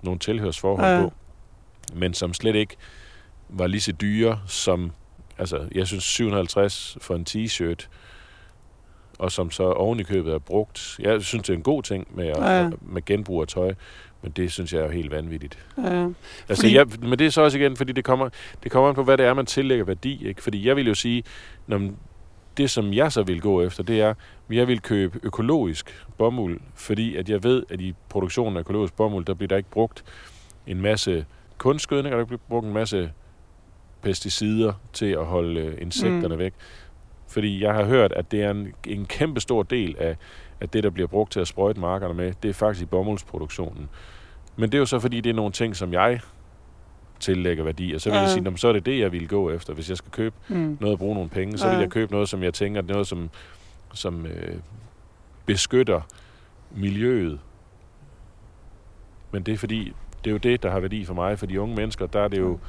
nogle 0.02 0.20
tilhørsforhold 0.20 0.96
ja. 0.96 1.02
på, 1.02 1.14
men 1.94 2.14
som 2.14 2.34
slet 2.34 2.56
ikke 2.56 2.76
var 3.50 3.68
lige 3.68 3.82
så 3.82 3.92
dyre 3.92 4.40
som, 4.48 4.92
altså 5.38 5.68
jeg 5.76 5.88
synes 5.88 6.04
750 6.04 6.98
for 7.02 7.16
en 7.16 7.26
t-shirt, 7.30 7.88
og 9.20 9.32
som 9.32 9.52
så 9.52 9.64
oven 9.64 10.00
i 10.00 10.04
købet 10.04 10.34
er 10.34 10.40
brugt. 10.40 10.96
Jeg 11.00 11.22
synes, 11.22 11.44
det 11.44 11.54
er 11.54 11.58
en 11.58 11.64
god 11.64 11.84
ting 11.84 12.08
med, 12.16 12.28
at, 12.28 12.38
Ja, 12.38 12.70
med 12.82 13.06
genbrug 13.06 13.42
af 13.42 13.48
tøj, 13.48 13.74
men 14.22 14.32
det 14.32 14.52
synes 14.52 14.74
jeg 14.74 14.80
er 14.82 14.86
jo 14.86 14.92
helt 14.92 15.12
vanvittigt. 15.12 15.66
Ja. 15.78 16.08
Altså, 16.50 16.64
Fordi- 16.64 16.76
jeg, 16.76 16.86
men 17.02 17.20
det 17.20 17.28
er 17.28 17.32
så 17.32 17.42
også 17.42 17.58
igen, 17.58 17.76
fordi 17.76 17.94
det 17.94 18.04
kommer, 18.04 18.30
det 18.64 18.72
kommer 18.72 18.90
an 18.90 18.96
på, 18.96 19.04
hvad 19.04 19.18
det 19.18 19.26
er, 19.26 19.34
man 19.34 19.46
tillægger 19.46 19.86
værdi. 19.86 20.28
Ikke? 20.28 20.44
Fordi 20.44 20.68
jeg 20.68 20.76
vil 20.76 20.88
jo 20.88 20.94
sige, 20.94 21.24
når 21.68 21.90
det 22.58 22.70
som 22.70 22.94
jeg 22.94 23.12
så 23.12 23.24
vil 23.24 23.42
gå 23.42 23.62
efter, 23.62 23.84
det 23.84 24.02
er, 24.02 24.10
at 24.10 24.16
jeg 24.56 24.68
vil 24.68 24.82
købe 24.82 25.20
økologisk 25.24 26.06
bomuld, 26.18 26.60
fordi 26.76 27.16
at 27.16 27.30
jeg 27.30 27.44
ved, 27.44 27.64
at 27.70 27.82
i 27.82 27.94
produktionen 28.10 28.58
af 28.58 28.60
økologisk 28.60 28.94
bomuld, 28.96 29.26
der 29.26 29.34
bliver 29.34 29.48
der 29.48 29.58
ikke 29.58 29.70
brugt 29.70 30.04
en 30.68 30.82
masse 30.82 31.26
kunstgødning, 31.58 32.16
og 32.16 32.20
der 32.20 32.26
bliver 32.26 32.40
brugt 32.50 32.66
en 32.68 32.74
masse 32.74 33.12
pesticider 34.02 34.74
til 34.94 35.06
at 35.06 35.26
holde 35.26 35.60
øh, 35.62 35.82
insekterne 35.82 36.36
mm. 36.36 36.40
væk. 36.40 36.54
Fordi 37.28 37.64
jeg 37.64 37.74
har 37.74 37.84
hørt, 37.86 38.12
at 38.12 38.32
det 38.32 38.44
er 38.44 38.52
en, 38.52 38.74
en 38.88 39.06
kæmpe 39.06 39.40
stor 39.40 39.64
del 39.64 39.96
af, 40.00 40.18
af 40.62 40.70
det, 40.70 40.84
der 40.84 40.90
bliver 40.90 41.08
brugt 41.08 41.32
til 41.32 41.40
at 41.40 41.48
sprøjte 41.48 41.80
markerne 41.80 42.14
med, 42.14 42.34
det 42.44 42.50
er 42.50 42.54
faktisk 42.54 42.84
i 42.84 42.86
bomuldsproduktionen. 42.86 43.90
Men 44.56 44.72
det 44.72 44.78
er 44.78 44.80
jo 44.80 44.86
så, 44.86 45.00
fordi 45.00 45.22
det 45.22 45.30
er 45.30 45.34
nogle 45.34 45.52
ting, 45.52 45.76
som 45.76 45.94
jeg 45.94 46.20
tillægger 47.20 47.64
værdi, 47.64 47.94
og 47.94 48.02
så 48.02 48.10
vil 48.10 48.16
Ja. 48.16 48.22
jeg 48.22 48.30
sige, 48.30 48.44
"Nå, 48.44 48.50
men 48.50 48.58
så 48.58 48.68
er 48.68 48.74
det 48.74 48.86
det, 48.86 49.00
jeg 49.00 49.12
vil 49.12 49.28
gå 49.28 49.52
efter. 49.52 49.74
Hvis 49.74 49.90
jeg 49.90 49.98
skal 49.98 50.12
købe 50.12 50.36
Mm. 50.48 50.78
noget 50.82 50.94
og 50.94 51.00
bruge 51.00 51.14
nogle 51.16 51.30
penge, 51.30 51.58
så 51.58 51.68
Ja. 51.68 51.74
vil 51.74 51.82
jeg 51.82 51.92
købe 51.92 52.12
noget, 52.12 52.30
som 52.30 52.44
jeg 52.44 52.54
tænker, 52.54 52.82
det 52.82 52.90
er 52.90 52.94
noget, 52.94 53.08
som, 53.08 53.30
som 53.94 54.26
øh, 54.26 54.56
beskytter 55.46 56.02
miljøet. 56.72 57.40
Men 59.32 59.44
det 59.44 59.54
er 59.54 59.58
fordi, 59.58 59.94
det 60.24 60.30
er 60.30 60.32
jo 60.32 60.38
det, 60.38 60.64
der 60.64 60.72
har 60.72 60.80
værdi 60.80 61.06
for 61.06 61.14
mig. 61.14 61.40
For 61.40 61.46
de 61.46 61.62
unge 61.62 61.76
mennesker, 61.76 62.06
der 62.08 62.20
er 62.20 62.28
det 62.28 62.40
jo, 62.40 62.60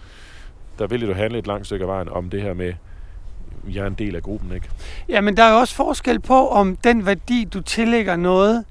der 0.78 0.86
vil 0.86 1.00
det 1.00 1.06
jo 1.08 1.14
handle 1.14 1.38
et 1.38 1.46
langt 1.46 1.66
stykke 1.66 1.82
af 1.84 1.88
vejen 1.88 2.08
om 2.08 2.30
det 2.30 2.42
her 2.42 2.54
med, 2.54 2.72
jeg 3.74 3.82
er 3.82 3.86
en 3.86 3.94
del 3.94 4.16
af 4.16 4.22
gruppen, 4.22 4.52
ikke? 4.52 4.68
Ja, 5.08 5.20
men 5.20 5.36
der 5.36 5.42
er 5.42 5.52
jo 5.52 5.58
også 5.58 5.74
forskel 5.74 6.20
på, 6.20 6.48
om 6.48 6.76
den 6.76 7.06
værdi, 7.06 7.44
du 7.52 7.60
tillægger 7.60 8.16
noget, 8.16 8.64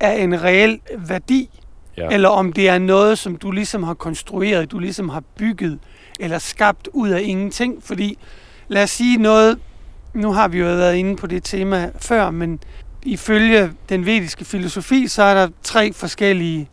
er 0.00 0.12
en 0.12 0.42
reel 0.42 0.80
værdi, 0.98 1.50
Ja. 1.98 2.08
Eller 2.10 2.28
om 2.28 2.52
det 2.52 2.68
er 2.68 2.78
noget, 2.78 3.18
som 3.18 3.36
du 3.36 3.50
ligesom 3.50 3.82
har 3.82 3.94
konstrueret, 3.94 4.70
du 4.70 4.78
ligesom 4.78 5.08
har 5.08 5.22
bygget 5.38 5.78
eller 6.20 6.38
skabt 6.38 6.88
ud 6.92 7.08
af 7.08 7.20
ingenting. 7.24 7.82
Fordi 7.82 8.18
lad 8.68 8.82
os 8.82 8.90
sige 8.90 9.18
noget, 9.18 9.58
nu 10.14 10.32
har 10.32 10.48
vi 10.48 10.58
jo 10.58 10.64
været 10.64 10.94
inde 10.94 11.16
på 11.16 11.26
det 11.26 11.44
tema 11.44 11.90
før, 12.00 12.30
men 12.30 12.60
ifølge 13.02 13.70
den 13.88 14.06
vediske 14.06 14.44
filosofi, 14.44 15.08
så 15.08 15.22
er 15.22 15.34
der 15.34 15.48
tre 15.62 15.92
forskellige 15.92 16.68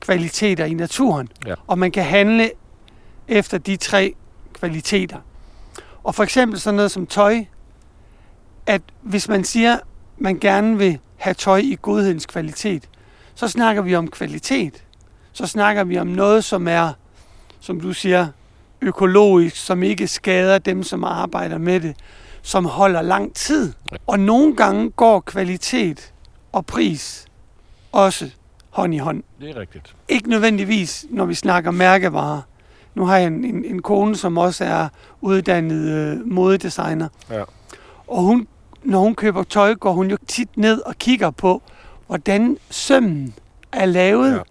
kvaliteter 0.00 0.64
i 0.64 0.74
naturen. 0.74 1.28
Ja. 1.46 1.54
Og 1.66 1.78
man 1.78 1.90
kan 1.90 2.04
handle 2.04 2.50
efter 3.28 3.58
de 3.58 3.76
tre 3.76 4.14
kvaliteter. 4.52 5.18
Og 6.04 6.14
for 6.14 6.22
eksempel 6.22 6.60
sådan 6.60 6.76
noget 6.76 6.90
som 6.90 7.06
tøj, 7.06 7.44
at 8.66 8.82
hvis 9.02 9.28
man 9.28 9.44
siger, 9.44 9.78
man 10.18 10.38
gerne 10.38 10.78
vil 10.78 10.98
have 11.16 11.34
tøj 11.34 11.58
i 11.58 11.76
godhedens 11.82 12.26
kvalitet, 12.26 12.88
så 13.34 13.48
snakker 13.48 13.82
vi 13.82 13.94
om 13.94 14.08
kvalitet. 14.08 14.84
Så 15.32 15.46
snakker 15.46 15.84
vi 15.84 15.98
om 15.98 16.06
noget, 16.06 16.44
som 16.44 16.68
er, 16.68 16.92
som 17.60 17.80
du 17.80 17.92
siger, 17.92 18.28
økologisk, 18.80 19.56
som 19.56 19.82
ikke 19.82 20.08
skader 20.08 20.58
dem, 20.58 20.82
som 20.82 21.04
arbejder 21.04 21.58
med 21.58 21.80
det, 21.80 21.96
som 22.42 22.64
holder 22.64 23.02
lang 23.02 23.34
tid. 23.34 23.72
Og 24.06 24.20
nogle 24.20 24.56
gange 24.56 24.90
går 24.90 25.20
kvalitet 25.20 26.12
og 26.52 26.66
pris 26.66 27.26
også 27.92 28.30
hånd 28.70 28.94
i 28.94 28.98
hånd. 28.98 29.22
Det 29.40 29.50
er 29.50 29.60
rigtigt. 29.60 29.96
Ikke 30.08 30.30
nødvendigvis, 30.30 31.06
når 31.10 31.24
vi 31.24 31.34
snakker 31.34 31.70
mærkevarer. 31.70 32.42
Nu 32.94 33.06
har 33.06 33.16
jeg 33.16 33.26
en, 33.26 33.44
en, 33.44 33.64
en 33.64 33.82
kone, 33.82 34.16
som 34.16 34.38
også 34.38 34.64
er 34.64 34.88
uddannet 35.20 35.88
øh, 35.88 36.26
modedesigner. 36.26 37.08
Ja. 37.30 37.42
Og 38.06 38.22
hun, 38.22 38.46
når 38.82 38.98
hun 39.00 39.14
køber 39.14 39.42
tøj, 39.42 39.74
går 39.74 39.92
hun 39.92 40.10
jo 40.10 40.16
tit 40.28 40.48
ned 40.56 40.80
og 40.86 40.94
kigger 40.98 41.30
på, 41.30 41.62
hvordan 42.06 42.56
sømmen 42.70 43.34
er 43.72 43.84
lavet. 43.86 44.30
Ja. 44.30 44.36
Ja. 44.36 44.42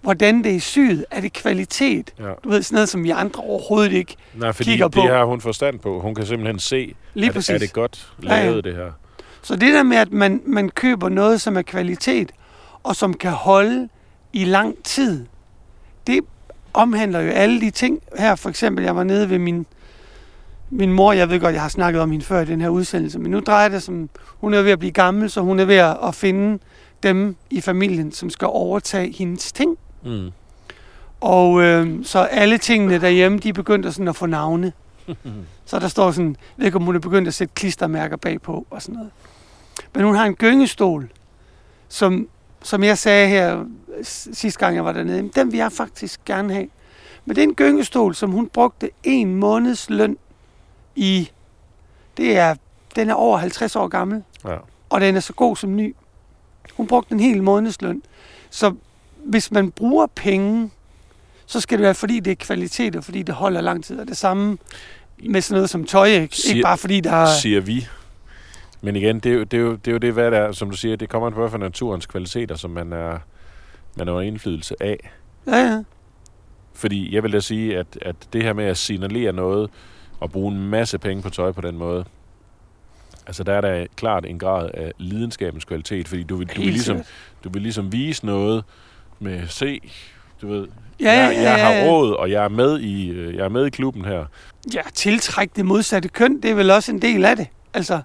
Hvordan 0.00 0.44
det 0.44 0.56
er 0.56 0.60
syet. 0.60 1.04
Er 1.10 1.20
det 1.20 1.32
kvalitet? 1.32 2.10
Ja. 2.18 2.32
Du 2.44 2.48
ved, 2.48 2.62
sådan 2.62 2.74
noget, 2.76 2.88
som 2.88 3.04
vi 3.04 3.10
andre 3.10 3.42
overhovedet 3.42 3.92
ikke. 3.92 4.16
Nej, 4.34 4.52
fordi 4.52 4.70
Kigger 4.70 4.88
det 4.88 4.94
på. 4.94 5.00
har 5.00 5.24
hun 5.24 5.40
forstand 5.40 5.78
på. 5.78 6.00
Hun 6.00 6.14
kan 6.14 6.26
simpelthen 6.26 6.58
se, 6.58 6.94
Lige 7.14 7.28
er, 7.28 7.32
præcis. 7.32 7.46
det, 7.46 7.54
er 7.54 7.58
det 7.58 7.72
godt 7.72 8.12
Ja, 8.22 8.34
ja. 8.36 8.44
lavet, 8.46 8.64
det 8.64 8.74
her. 8.74 8.90
Så 9.42 9.56
det 9.56 9.74
der 9.74 9.82
med, 9.82 9.96
at 9.96 10.12
man, 10.12 10.42
man 10.46 10.68
køber 10.68 11.08
noget, 11.08 11.40
som 11.40 11.56
er 11.56 11.62
kvalitet, 11.62 12.32
og 12.82 12.96
som 12.96 13.14
kan 13.14 13.30
holde 13.30 13.88
i 14.32 14.44
lang 14.44 14.82
tid, 14.84 15.26
det 16.06 16.20
omhandler 16.74 17.20
jo 17.20 17.30
alle 17.30 17.60
de 17.60 17.70
ting. 17.70 18.00
Her 18.18 18.34
for 18.34 18.48
eksempel, 18.48 18.84
jeg 18.84 18.96
var 18.96 19.04
nede 19.04 19.30
ved 19.30 19.38
min, 19.38 19.66
min 20.70 20.92
mor, 20.92 21.12
jeg 21.12 21.30
ved 21.30 21.40
godt, 21.40 21.54
jeg 21.54 21.62
har 21.62 21.68
snakket 21.68 22.02
om 22.02 22.10
hende 22.10 22.24
før 22.24 22.40
i 22.40 22.44
den 22.44 22.60
her 22.60 22.68
udsendelse, 22.68 23.18
men 23.18 23.30
nu 23.30 23.40
drejer 23.40 23.68
det 23.68 23.82
som, 23.82 24.08
hun 24.40 24.54
er 24.54 24.62
ved 24.62 24.70
at 24.70 24.78
blive 24.78 24.92
gammel, 24.92 25.30
så 25.30 25.40
hun 25.40 25.60
er 25.60 25.64
ved 25.64 25.76
at 25.76 26.14
finde 26.14 26.58
dem 27.02 27.36
i 27.50 27.60
familien, 27.60 28.12
som 28.12 28.30
skal 28.30 28.48
overtage 28.50 29.12
hendes 29.12 29.52
ting. 29.52 29.78
Mm. 30.04 30.30
Og 31.20 31.62
øh, 31.62 32.04
så 32.04 32.18
alle 32.18 32.58
tingene 32.58 33.00
derhjemme, 33.00 33.38
de 33.38 33.52
begyndt 33.52 33.86
at, 33.86 33.94
sådan 33.94 34.08
at 34.08 34.16
få 34.16 34.26
navne. 34.26 34.72
Så 35.66 35.78
der 35.78 35.88
står 35.88 36.10
sådan, 36.10 36.28
jeg 36.28 36.36
ved 36.56 36.66
ikke 36.66 36.76
om 36.76 36.84
hun 36.84 36.94
er 36.94 37.00
begyndt 37.00 37.28
at 37.28 37.34
sætte 37.34 37.54
klistermærker 37.54 38.16
bagpå 38.16 38.66
og 38.70 38.82
sådan 38.82 38.94
noget. 38.94 39.10
Men 39.94 40.04
hun 40.04 40.14
har 40.14 40.24
en 40.24 40.34
gyngestol, 40.34 41.08
som, 41.88 42.28
som 42.62 42.84
jeg 42.84 42.98
sagde 42.98 43.28
her 43.28 43.64
sidste 44.02 44.58
gang 44.60 44.76
jeg 44.76 44.84
var 44.84 44.92
dernede, 44.92 45.16
"Jamen, 45.16 45.32
den 45.34 45.52
vil 45.52 45.58
jeg 45.58 45.72
faktisk 45.72 46.24
gerne 46.24 46.52
have. 46.54 46.68
Men 47.24 47.36
det 47.36 47.42
er 47.44 47.48
en 47.48 47.54
gyngestol, 47.54 48.14
som 48.14 48.30
hun 48.30 48.46
brugte 48.48 48.90
en 49.02 49.34
måneds 49.34 49.90
løn 49.90 50.16
i, 50.96 51.30
det 52.16 52.36
er, 52.38 52.54
den 52.96 53.10
er 53.10 53.14
over 53.14 53.38
50 53.38 53.76
år 53.76 53.88
gammel, 53.88 54.22
Ja. 54.44 54.56
og 54.90 55.00
den 55.00 55.16
er 55.16 55.20
så 55.20 55.32
god 55.32 55.56
som 55.56 55.76
ny. 55.76 55.94
Hun 56.76 56.86
brugte 56.86 57.12
en 57.12 57.20
hel 57.20 57.42
månedsløn. 57.42 58.02
Så 58.50 58.74
hvis 59.24 59.50
man 59.50 59.70
bruger 59.70 60.06
penge, 60.06 60.70
så 61.46 61.60
skal 61.60 61.78
det 61.78 61.84
være, 61.84 61.94
fordi 61.94 62.20
det 62.20 62.30
er 62.30 62.34
kvalitet, 62.34 62.96
og 62.96 63.04
fordi 63.04 63.22
det 63.22 63.34
holder 63.34 63.60
lang 63.60 63.84
tid. 63.84 63.98
Og 64.00 64.08
det 64.08 64.16
samme 64.16 64.58
med 65.24 65.40
sådan 65.40 65.54
noget 65.54 65.70
som 65.70 65.84
tøj, 65.84 66.06
ikke? 66.08 66.36
Siger- 66.36 66.54
ikke 66.54 66.62
bare 66.62 66.78
fordi 66.78 67.00
der 67.00 67.12
er... 67.12 67.26
Siger 67.42 67.60
vi. 67.60 67.86
Men 68.80 68.96
igen, 68.96 69.20
det 69.20 69.32
er, 69.32 69.36
jo, 69.36 69.44
det, 69.44 69.56
er 69.56 69.60
jo, 69.62 69.72
det 69.72 69.88
er 69.88 69.92
jo 69.92 69.98
det, 69.98 70.12
hvad 70.12 70.30
der 70.30 70.38
er, 70.38 70.52
som 70.52 70.70
du 70.70 70.76
siger, 70.76 70.96
det 70.96 71.08
kommer 71.08 71.26
an 71.26 71.32
på 71.34 71.48
for 71.48 71.58
naturens 71.58 72.06
kvaliteter, 72.06 72.54
som 72.56 72.70
man 72.70 72.92
er, 72.92 73.18
man 73.96 74.08
er 74.08 74.12
under 74.12 74.26
indflydelse 74.26 74.74
af. 74.80 75.10
Ja, 75.46 75.56
ja. 75.56 75.82
Fordi 76.74 77.14
jeg 77.14 77.22
vil 77.22 77.32
da 77.32 77.40
sige, 77.40 77.78
at, 77.78 77.86
at 78.02 78.16
det 78.32 78.42
her 78.42 78.52
med 78.52 78.64
at 78.64 78.76
signalere 78.76 79.32
noget, 79.32 79.70
og 80.20 80.30
bruge 80.30 80.52
en 80.52 80.68
masse 80.68 80.98
penge 80.98 81.22
på 81.22 81.30
tøj 81.30 81.52
på 81.52 81.60
den 81.60 81.76
måde, 81.78 82.04
altså 83.26 83.44
der 83.44 83.52
er 83.52 83.60
der 83.60 83.86
klart 83.96 84.26
en 84.26 84.38
grad 84.38 84.70
af 84.74 84.92
lidenskabens 84.98 85.64
kvalitet, 85.64 86.08
fordi 86.08 86.22
du 86.22 86.36
vil, 86.36 86.48
du 86.56 86.60
vil, 86.60 86.72
ligesom, 86.72 87.02
du 87.44 87.48
vil 87.48 87.62
ligesom 87.62 87.92
vise 87.92 88.26
noget 88.26 88.64
med, 89.18 89.48
se, 89.48 89.80
du 90.42 90.48
ved, 90.48 90.68
Ja, 91.00 91.12
ja, 91.12 91.24
jeg, 91.24 91.34
ja, 91.34 91.42
jeg 91.42 91.64
har 91.66 91.72
ja, 91.72 91.84
ja. 91.84 91.90
råd, 91.90 92.12
og 92.12 92.30
jeg 92.30 92.44
er 92.44 92.48
med 92.48 92.80
i, 92.80 93.08
øh, 93.10 93.34
jeg 93.34 93.44
er 93.44 93.48
med 93.48 93.66
i 93.66 93.70
klubben 93.70 94.04
her. 94.04 94.24
Ja, 94.74 94.80
tiltrække 94.94 95.52
det 95.56 95.66
modsatte 95.66 96.08
køn, 96.08 96.40
det 96.42 96.50
er 96.50 96.54
vel 96.54 96.70
også 96.70 96.92
en 96.92 97.02
del 97.02 97.24
af 97.24 97.36
det. 97.36 97.46
Altså, 97.74 98.00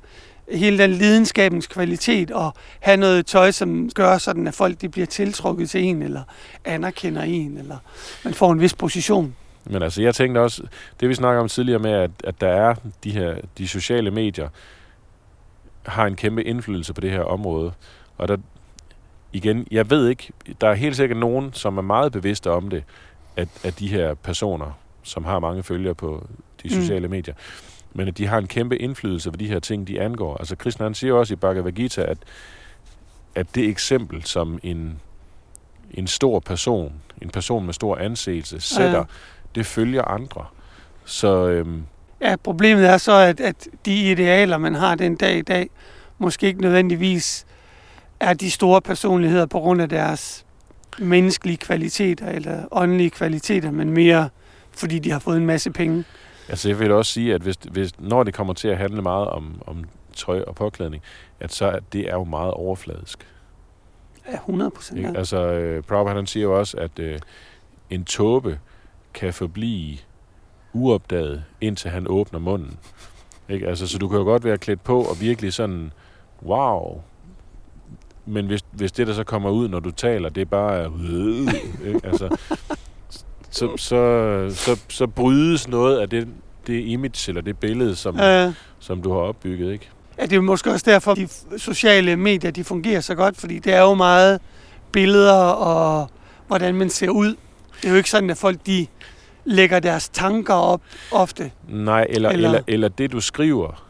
hele 0.51 0.77
den 0.77 0.91
lidenskabens 0.91 1.67
kvalitet, 1.67 2.31
og 2.31 2.53
have 2.79 2.97
noget 2.97 3.25
tøj, 3.25 3.51
som 3.51 3.89
gør 3.95 4.17
sådan, 4.17 4.47
at 4.47 4.53
folk 4.53 4.81
de 4.81 4.89
bliver 4.89 5.07
tiltrukket 5.07 5.69
til 5.69 5.83
en, 5.83 6.01
eller 6.01 6.21
anerkender 6.65 7.21
en, 7.21 7.57
eller 7.57 7.77
man 8.23 8.33
får 8.33 8.51
en 8.51 8.61
vis 8.61 8.73
position. 8.73 9.35
Men 9.65 9.81
altså, 9.81 10.01
jeg 10.01 10.15
tænkte 10.15 10.39
også, 10.39 10.63
det 10.99 11.09
vi 11.09 11.13
snakker 11.13 11.41
om 11.41 11.47
tidligere 11.47 11.79
med, 11.79 11.91
at, 11.91 12.11
at 12.23 12.41
der 12.41 12.47
er 12.47 12.75
de 13.03 13.11
her, 13.11 13.35
de 13.57 13.67
sociale 13.67 14.11
medier, 14.11 14.49
har 15.85 16.05
en 16.05 16.15
kæmpe 16.15 16.43
indflydelse 16.43 16.93
på 16.93 17.01
det 17.01 17.11
her 17.11 17.21
område. 17.21 17.71
Og 18.17 18.27
der, 18.27 18.37
igen, 19.33 19.67
jeg 19.71 19.89
ved 19.89 20.09
ikke, 20.09 20.31
der 20.61 20.69
er 20.69 20.73
helt 20.73 20.95
sikkert 20.95 21.19
nogen, 21.19 21.53
som 21.53 21.77
er 21.77 21.81
meget 21.81 22.11
bevidste 22.11 22.51
om 22.51 22.69
det, 22.69 22.83
at, 23.35 23.47
at 23.63 23.79
de 23.79 23.87
her 23.87 24.13
personer, 24.13 24.71
som 25.03 25.25
har 25.25 25.39
mange 25.39 25.63
følgere 25.63 25.95
på 25.95 26.27
de 26.63 26.75
Mm. 26.75 26.81
sociale 26.81 27.07
mm. 27.07 27.11
medier, 27.11 27.33
men 27.93 28.07
at 28.07 28.17
de 28.17 28.27
har 28.27 28.37
en 28.37 28.47
kæmpe 28.47 28.77
indflydelse 28.77 29.31
på 29.31 29.37
de 29.37 29.47
her 29.47 29.59
ting, 29.59 29.87
de 29.87 30.01
angår. 30.01 30.37
Altså 30.37 30.55
Krishna, 30.55 30.85
han 30.85 30.93
siger 30.93 31.13
også 31.13 31.33
i 31.33 31.35
Bhagavad 31.35 31.71
Gita, 31.71 32.01
at, 32.01 32.17
at 33.35 33.55
det 33.55 33.69
eksempel, 33.69 34.23
som 34.23 34.59
en, 34.63 34.99
en 35.91 36.07
stor 36.07 36.39
person, 36.39 36.93
en 37.21 37.29
person 37.29 37.65
med 37.65 37.73
stor 37.73 37.95
anseelse, 37.97 38.59
sætter, 38.61 38.97
Ja. 38.97 39.03
det 39.55 39.65
følger 39.65 40.01
andre. 40.01 40.45
Så 41.05 41.47
øhm, 41.47 41.83
Ja, 42.21 42.35
problemet 42.43 42.85
er 42.89 42.97
så, 42.97 43.11
at, 43.11 43.39
at 43.39 43.67
de 43.85 44.11
idealer, 44.11 44.57
man 44.57 44.75
har 44.75 44.95
den 44.95 45.15
dag 45.15 45.37
i 45.37 45.41
dag, 45.41 45.69
måske 46.17 46.47
ikke 46.47 46.61
nødvendigvis 46.61 47.45
er 48.19 48.33
de 48.33 48.51
store 48.51 48.81
personligheder 48.81 49.45
på 49.45 49.59
grund 49.59 49.81
af 49.81 49.89
deres 49.89 50.45
menneskelige 50.99 51.57
kvaliteter 51.57 52.27
eller 52.29 52.63
åndelige 52.71 53.09
kvaliteter, 53.09 53.71
men 53.71 53.89
mere 53.89 54.29
fordi 54.71 54.99
de 54.99 55.11
har 55.11 55.19
fået 55.19 55.37
en 55.37 55.45
masse 55.45 55.71
penge. 55.71 56.03
Altså 56.49 56.69
jeg 56.69 56.79
vil 56.79 56.91
også 56.91 57.11
sige, 57.11 57.33
at 57.33 57.41
hvis, 57.41 57.55
hvis, 57.71 57.99
når 57.99 58.23
det 58.23 58.33
kommer 58.33 58.53
til 58.53 58.67
at 58.67 58.77
handle 58.77 59.01
meget 59.01 59.27
om, 59.27 59.61
om 59.67 59.85
tøj 60.13 60.41
og 60.41 60.55
påklædning, 60.55 61.03
at 61.39 61.53
så 61.53 61.65
er 61.65 61.79
det 61.93 62.09
er 62.09 62.13
jo 62.13 62.23
meget 62.23 62.51
overfladisk. 62.51 63.27
Ja, 64.27 64.35
100 64.35 64.71
procent. 64.71 65.01
Ja. 65.01 65.13
Altså, 65.15 65.37
øh, 65.37 65.83
Prabhupada 65.83 66.15
han 66.15 66.27
siger 66.27 66.43
jo 66.43 66.59
også, 66.59 66.77
at 66.77 66.99
øh, 66.99 67.19
en 67.89 68.05
tåbe 68.05 68.59
kan 69.13 69.33
forblive 69.33 69.97
uopdaget, 70.73 71.43
indtil 71.61 71.91
han 71.91 72.05
åbner 72.09 72.39
munden. 72.39 72.79
Ikke? 73.49 73.67
Altså, 73.67 73.87
så 73.87 73.97
du 73.97 74.07
kan 74.07 74.17
jo 74.17 74.23
godt 74.23 74.43
være 74.43 74.57
klædt 74.57 74.83
på 74.83 75.01
og 75.01 75.21
virkelig 75.21 75.53
sådan, 75.53 75.91
wow. 76.43 77.01
Men 78.25 78.45
hvis, 78.45 78.63
hvis 78.71 78.91
det, 78.91 79.07
der 79.07 79.13
så 79.13 79.23
kommer 79.23 79.49
ud, 79.49 79.69
når 79.69 79.79
du 79.79 79.91
taler, 79.91 80.29
det 80.29 80.41
er 80.41 80.45
bare... 80.45 80.85
Øh, 80.85 81.53
ikke? 81.87 82.01
Altså, 82.03 82.37
så, 83.49 83.77
så, 83.77 84.49
så, 84.55 84.79
så 84.89 85.07
brydes 85.07 85.67
noget 85.67 85.99
af 85.99 86.09
det, 86.09 86.27
det 86.67 86.83
image 86.85 87.29
eller 87.29 87.41
det 87.41 87.57
billede, 87.57 87.95
som, 87.95 88.19
Øh, 88.19 88.53
som 88.79 89.01
du 89.01 89.11
har 89.11 89.19
opbygget. 89.19 89.71
Ikke? 89.73 89.89
ja, 90.19 90.25
det 90.25 90.33
er 90.35 90.41
måske 90.41 90.71
også 90.71 90.91
derfor, 90.91 91.13
de 91.13 91.27
sociale 91.57 92.15
medier 92.15 92.51
de 92.51 92.63
fungerer 92.63 93.01
så 93.01 93.15
godt, 93.15 93.37
fordi 93.37 93.59
det 93.59 93.73
er 93.73 93.81
jo 93.81 93.93
meget 93.93 94.41
billeder 94.91 95.33
og 95.43 96.09
hvordan 96.47 96.75
man 96.75 96.89
ser 96.89 97.09
ud. 97.09 97.35
Det 97.81 97.85
er 97.85 97.89
jo 97.89 97.95
ikke 97.95 98.09
sådan, 98.09 98.29
at 98.29 98.37
folk 98.37 98.65
de 98.65 98.87
lægger 99.45 99.79
deres 99.79 100.09
tanker 100.09 100.53
op 100.53 100.81
ofte. 101.11 101.51
Nej, 101.69 102.05
eller, 102.09 102.29
Eller- 102.29 102.49
eller... 102.49 102.61
Eller, 102.67 102.87
det, 102.87 103.11
du 103.11 103.19
skriver, 103.19 103.85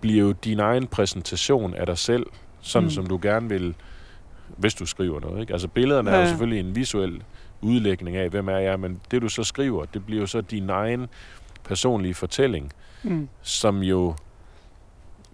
bliver 0.00 0.24
jo 0.24 0.32
din 0.32 0.60
egen 0.60 0.86
præsentation 0.86 1.74
af 1.74 1.86
dig 1.86 1.98
selv, 1.98 2.26
sådan 2.60 2.84
Mm. 2.86 2.90
som 2.90 3.06
du 3.06 3.18
gerne 3.22 3.48
vil, 3.48 3.74
hvis 4.56 4.74
du 4.74 4.86
skriver 4.86 5.20
noget. 5.20 5.40
Ikke? 5.40 5.52
Altså 5.52 5.68
billederne 5.68 6.10
ja. 6.10 6.16
er 6.16 6.20
jo 6.20 6.28
selvfølgelig 6.28 6.60
en 6.60 6.76
visuel 6.76 7.22
udlægning 7.62 8.16
af, 8.16 8.28
hvem 8.30 8.48
er 8.48 8.56
jeg, 8.58 8.80
men 8.80 9.00
det, 9.10 9.22
du 9.22 9.28
så 9.28 9.44
skriver, 9.44 9.84
det 9.84 10.06
bliver 10.06 10.20
jo 10.20 10.26
så 10.26 10.40
din 10.40 10.70
egen 10.70 11.06
personlige 11.64 12.14
fortælling, 12.14 12.72
Mm. 13.02 13.28
som 13.42 13.82
jo 13.82 14.14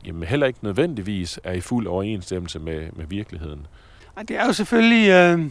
jamen, 0.04 0.22
heller 0.28 0.46
ikke 0.46 0.58
nødvendigvis 0.62 1.40
er 1.44 1.52
i 1.52 1.60
fuld 1.60 1.86
overensstemmelse 1.86 2.58
med, 2.58 2.88
med 2.92 3.06
virkeligheden. 3.06 3.66
Og 4.14 4.28
det 4.28 4.36
er 4.36 4.46
jo 4.46 4.52
selvfølgelig, 4.52 5.08
øh, 5.10 5.50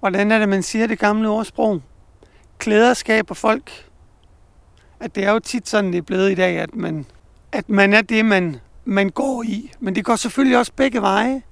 hvordan 0.00 0.32
er 0.32 0.38
det, 0.38 0.48
man 0.48 0.62
siger 0.62 0.86
det 0.86 0.98
gamle 0.98 1.28
ordsprog? 1.28 1.82
Klæder 2.58 2.94
skaber 2.94 3.34
folk. 3.34 3.70
At 5.00 5.14
det 5.14 5.24
er 5.24 5.32
jo 5.32 5.38
tit 5.38 5.68
sådan, 5.68 5.92
det 5.92 5.98
er 5.98 6.02
blevet 6.02 6.30
i 6.32 6.34
dag, 6.34 6.58
at 6.58 6.74
man, 6.74 7.06
at 7.52 7.68
man 7.68 7.92
er 7.92 8.02
det, 8.02 8.24
man, 8.24 8.56
man 8.84 9.10
går 9.10 9.42
i. 9.42 9.70
Men 9.80 9.94
det 9.94 10.04
går 10.04 10.16
selvfølgelig 10.16 10.58
også 10.58 10.72
begge 10.76 11.00
veje. 11.00 11.42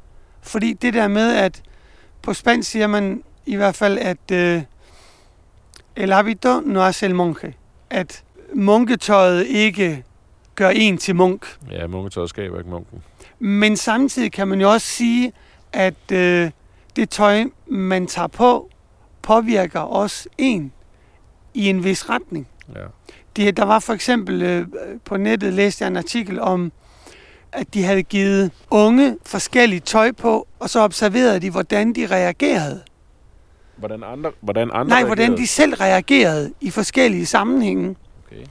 Fordi 0.41 0.73
det 0.73 0.95
der 0.95 1.09
med, 1.09 1.35
at 1.37 1.63
på 2.23 2.35
spansk 2.35 2.71
siger 2.71 2.87
man 2.87 3.23
i 3.47 3.57
hvert 3.57 3.75
fald, 3.75 3.99
at 3.99 4.31
øh, 4.33 4.63
el 5.97 6.13
habito 6.13 6.61
no 6.61 6.81
hace 6.81 7.07
el 7.07 7.15
monje. 7.15 7.55
At 7.91 8.25
munketøjet 8.55 9.47
ikke 9.47 10.05
gør 10.55 10.69
en 10.69 10.99
til 10.99 11.17
munk. 11.17 11.57
Ja, 11.71 11.87
munketøjet 11.87 12.31
skaber 12.31 12.59
ikke 12.59 12.71
munken. 12.71 13.03
Men 13.39 13.77
samtidig 13.77 14.33
kan 14.33 14.49
man 14.49 14.61
jo 14.61 14.71
også 14.71 14.87
sige, 14.87 15.33
at 15.73 16.13
øh, 16.13 16.51
det 16.97 17.11
tøj, 17.11 17.45
man 17.67 18.07
tager 18.07 18.27
på, 18.29 18.71
påvirker 19.23 19.81
også 19.81 20.29
en 20.39 20.73
i 21.55 21.69
en 21.69 21.85
vis 21.85 22.11
retning. 22.11 22.49
Ja. 22.75 22.85
Det, 23.37 23.57
der 23.57 23.65
var 23.65 23.79
for 23.79 23.93
eksempel 23.93 24.43
øh, 24.43 24.67
på 25.05 25.17
nettet, 25.17 25.53
læste 25.53 25.83
jeg 25.85 25.91
en 25.91 25.97
artikel 25.97 26.41
om, 26.41 26.73
at 27.53 27.75
de 27.75 27.85
havde 27.85 28.03
givet 28.03 28.51
unge 28.71 29.17
forskellige 29.27 29.81
tøj 29.81 30.13
på, 30.13 30.47
og 30.59 30.71
så 30.71 30.81
observerede 30.81 31.41
de, 31.41 31.51
hvordan 31.51 31.93
de 31.93 32.07
reagerede. 32.07 32.83
Hvordan 33.83 34.03
andre, 34.05 34.31
hvordan 34.41 34.71
andre 34.75 34.89
Nej, 34.89 35.05
hvordan 35.05 35.23
reagerede? 35.25 35.43
de 35.43 35.47
selv 35.47 35.75
reagerede 35.75 36.53
i 36.61 36.71
forskellige 36.71 37.27
sammenhænge. 37.27 37.97
Okay. 38.27 38.43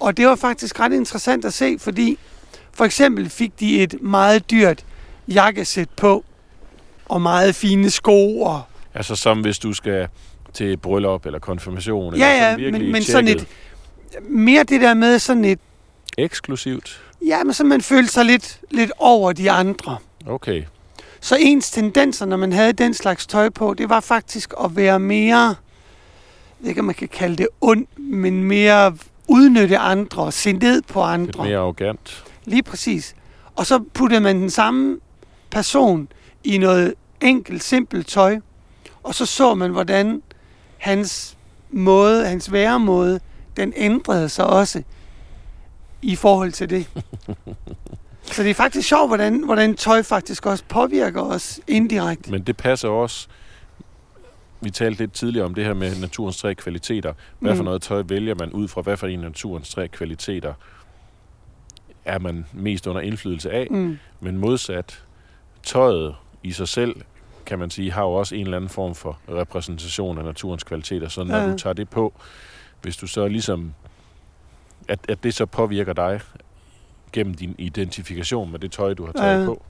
Og 0.00 0.16
det 0.16 0.26
var 0.26 0.36
faktisk 0.36 0.80
ret 0.80 0.92
interessant 0.92 1.44
at 1.44 1.52
se, 1.52 1.76
fordi 1.78 2.18
for 2.72 2.84
eksempel 2.84 3.30
fik 3.30 3.60
de 3.60 3.82
et 3.82 3.94
meget 4.02 4.50
dyrt 4.50 4.84
jakkesæt 5.28 5.88
på, 5.96 6.24
og 7.08 7.22
meget 7.22 7.54
fine 7.54 7.90
sko. 7.90 8.40
Og, 8.40 8.62
Altså 8.94 9.16
som 9.16 9.40
hvis 9.40 9.58
du 9.58 9.72
skal 9.72 10.08
til 10.52 10.76
bryllup 10.76 11.26
eller 11.26 11.38
konfirmation. 11.38 12.12
eller 12.14 12.26
ja, 12.26 12.32
ja, 12.34 12.40
sådan 12.40 12.58
virkelig 12.60 12.82
men, 12.82 12.92
men 12.92 13.02
sådan 13.02 13.28
et, 13.28 13.46
mere 14.28 14.62
det 14.64 14.80
der 14.80 14.94
med 14.94 15.18
sådan 15.18 15.44
et, 15.44 15.58
Eksklusivt? 16.18 17.02
ja, 17.26 17.44
men 17.44 17.54
så 17.54 17.64
man 17.64 17.80
følte 17.80 18.12
sig 18.12 18.24
lidt, 18.24 18.60
lidt 18.70 18.92
over 18.98 19.32
de 19.32 19.50
andre. 19.50 19.96
Okay. 20.26 20.62
Så 21.24 21.36
ens 21.40 21.70
tendenser, 21.70 22.26
når 22.26 22.36
man 22.36 22.52
havde 22.52 22.72
den 22.72 22.94
slags 22.94 23.26
tøj 23.26 23.48
på, 23.48 23.74
det 23.74 23.88
var 23.88 24.00
faktisk 24.00 24.52
at 24.64 24.76
være 24.76 24.98
mere, 25.00 25.38
jeg 25.46 25.54
ved 26.60 26.68
ikke, 26.68 26.80
om 26.80 26.84
man 26.84 26.94
kan 26.94 27.08
kalde 27.08 27.36
det 27.36 27.48
ond, 27.60 27.86
men 27.96 28.44
mere 28.44 28.96
udnytte 29.28 29.78
andre, 29.78 30.32
se 30.32 30.52
ned 30.52 30.82
på 30.82 30.98
Lidt 31.00 31.08
andre. 31.08 31.44
mere 31.44 31.58
arrogant. 31.58 32.24
Lige 32.44 32.62
præcis. 32.62 33.14
Og 33.56 33.66
så 33.66 33.78
puttede 33.94 34.20
man 34.20 34.36
den 34.36 34.50
samme 34.50 34.98
person 35.50 36.08
i 36.44 36.58
noget 36.58 36.94
enkelt, 37.20 37.62
simpelt 37.62 38.06
tøj, 38.06 38.38
og 39.02 39.14
så 39.14 39.26
så 39.26 39.54
man, 39.54 39.70
hvordan 39.70 40.22
hans 40.78 41.36
måde, 41.70 42.26
hans 42.26 42.52
væremåde, 42.52 43.20
den 43.56 43.72
ændrede 43.76 44.28
sig 44.28 44.46
også 44.46 44.82
i 46.02 46.16
forhold 46.16 46.52
til 46.52 46.70
det. 46.70 46.86
Så 48.32 48.42
det 48.42 48.50
er 48.50 48.54
faktisk 48.54 48.88
sjovt, 48.88 49.08
hvordan, 49.10 49.44
hvordan 49.44 49.74
tøj 49.76 50.02
faktisk 50.02 50.46
også 50.46 50.64
påvirker 50.68 51.20
os 51.22 51.60
indirekte. 51.68 52.30
Men 52.30 52.42
det 52.42 52.56
passer 52.56 52.88
også... 52.88 53.28
Vi 54.60 54.70
talte 54.70 54.98
lidt 54.98 55.12
tidligere 55.12 55.46
om 55.46 55.54
det 55.54 55.64
her 55.64 55.74
med 55.74 56.00
naturens 56.00 56.36
tre 56.38 56.54
kvaliteter. 56.54 57.12
Hvad 57.38 57.54
for 57.56 57.62
Mm. 57.62 57.64
noget 57.64 57.82
tøj 57.82 58.02
vælger 58.06 58.34
man 58.34 58.50
ud 58.52 58.68
fra? 58.68 58.80
Hvad 58.80 58.96
for 58.96 59.06
en 59.06 59.18
naturens 59.18 59.70
tre 59.70 59.88
kvaliteter 59.88 60.54
er 62.04 62.18
man 62.18 62.46
mest 62.52 62.86
under 62.86 63.00
indflydelse 63.00 63.50
af? 63.50 63.66
Mm. 63.70 63.98
Men 64.20 64.36
modsat, 64.36 65.02
tøjet 65.62 66.14
i 66.42 66.52
sig 66.52 66.68
selv, 66.68 66.96
kan 67.46 67.58
man 67.58 67.70
sige, 67.70 67.92
har 67.92 68.02
jo 68.02 68.12
også 68.12 68.34
en 68.34 68.44
eller 68.44 68.56
anden 68.56 68.70
form 68.70 68.94
for 68.94 69.18
repræsentation 69.28 70.18
af 70.18 70.24
naturens 70.24 70.64
kvaliteter. 70.64 71.08
Så 71.08 71.24
når 71.24 71.36
Ja. 71.36 71.52
du 71.52 71.58
tager 71.58 71.74
det 71.74 71.88
på, 71.88 72.12
hvis 72.82 72.96
du 72.96 73.06
så 73.06 73.28
ligesom, 73.28 73.74
at, 74.88 74.98
at 75.08 75.22
det 75.22 75.34
så 75.34 75.46
påvirker 75.46 75.92
dig 75.92 76.20
gennem 77.12 77.34
din 77.34 77.54
identifikation 77.58 78.50
med 78.52 78.58
det 78.58 78.72
tøj, 78.72 78.94
du 78.94 79.06
har 79.06 79.12
taget 79.12 79.40
Ja. 79.40 79.46
på. 79.46 79.62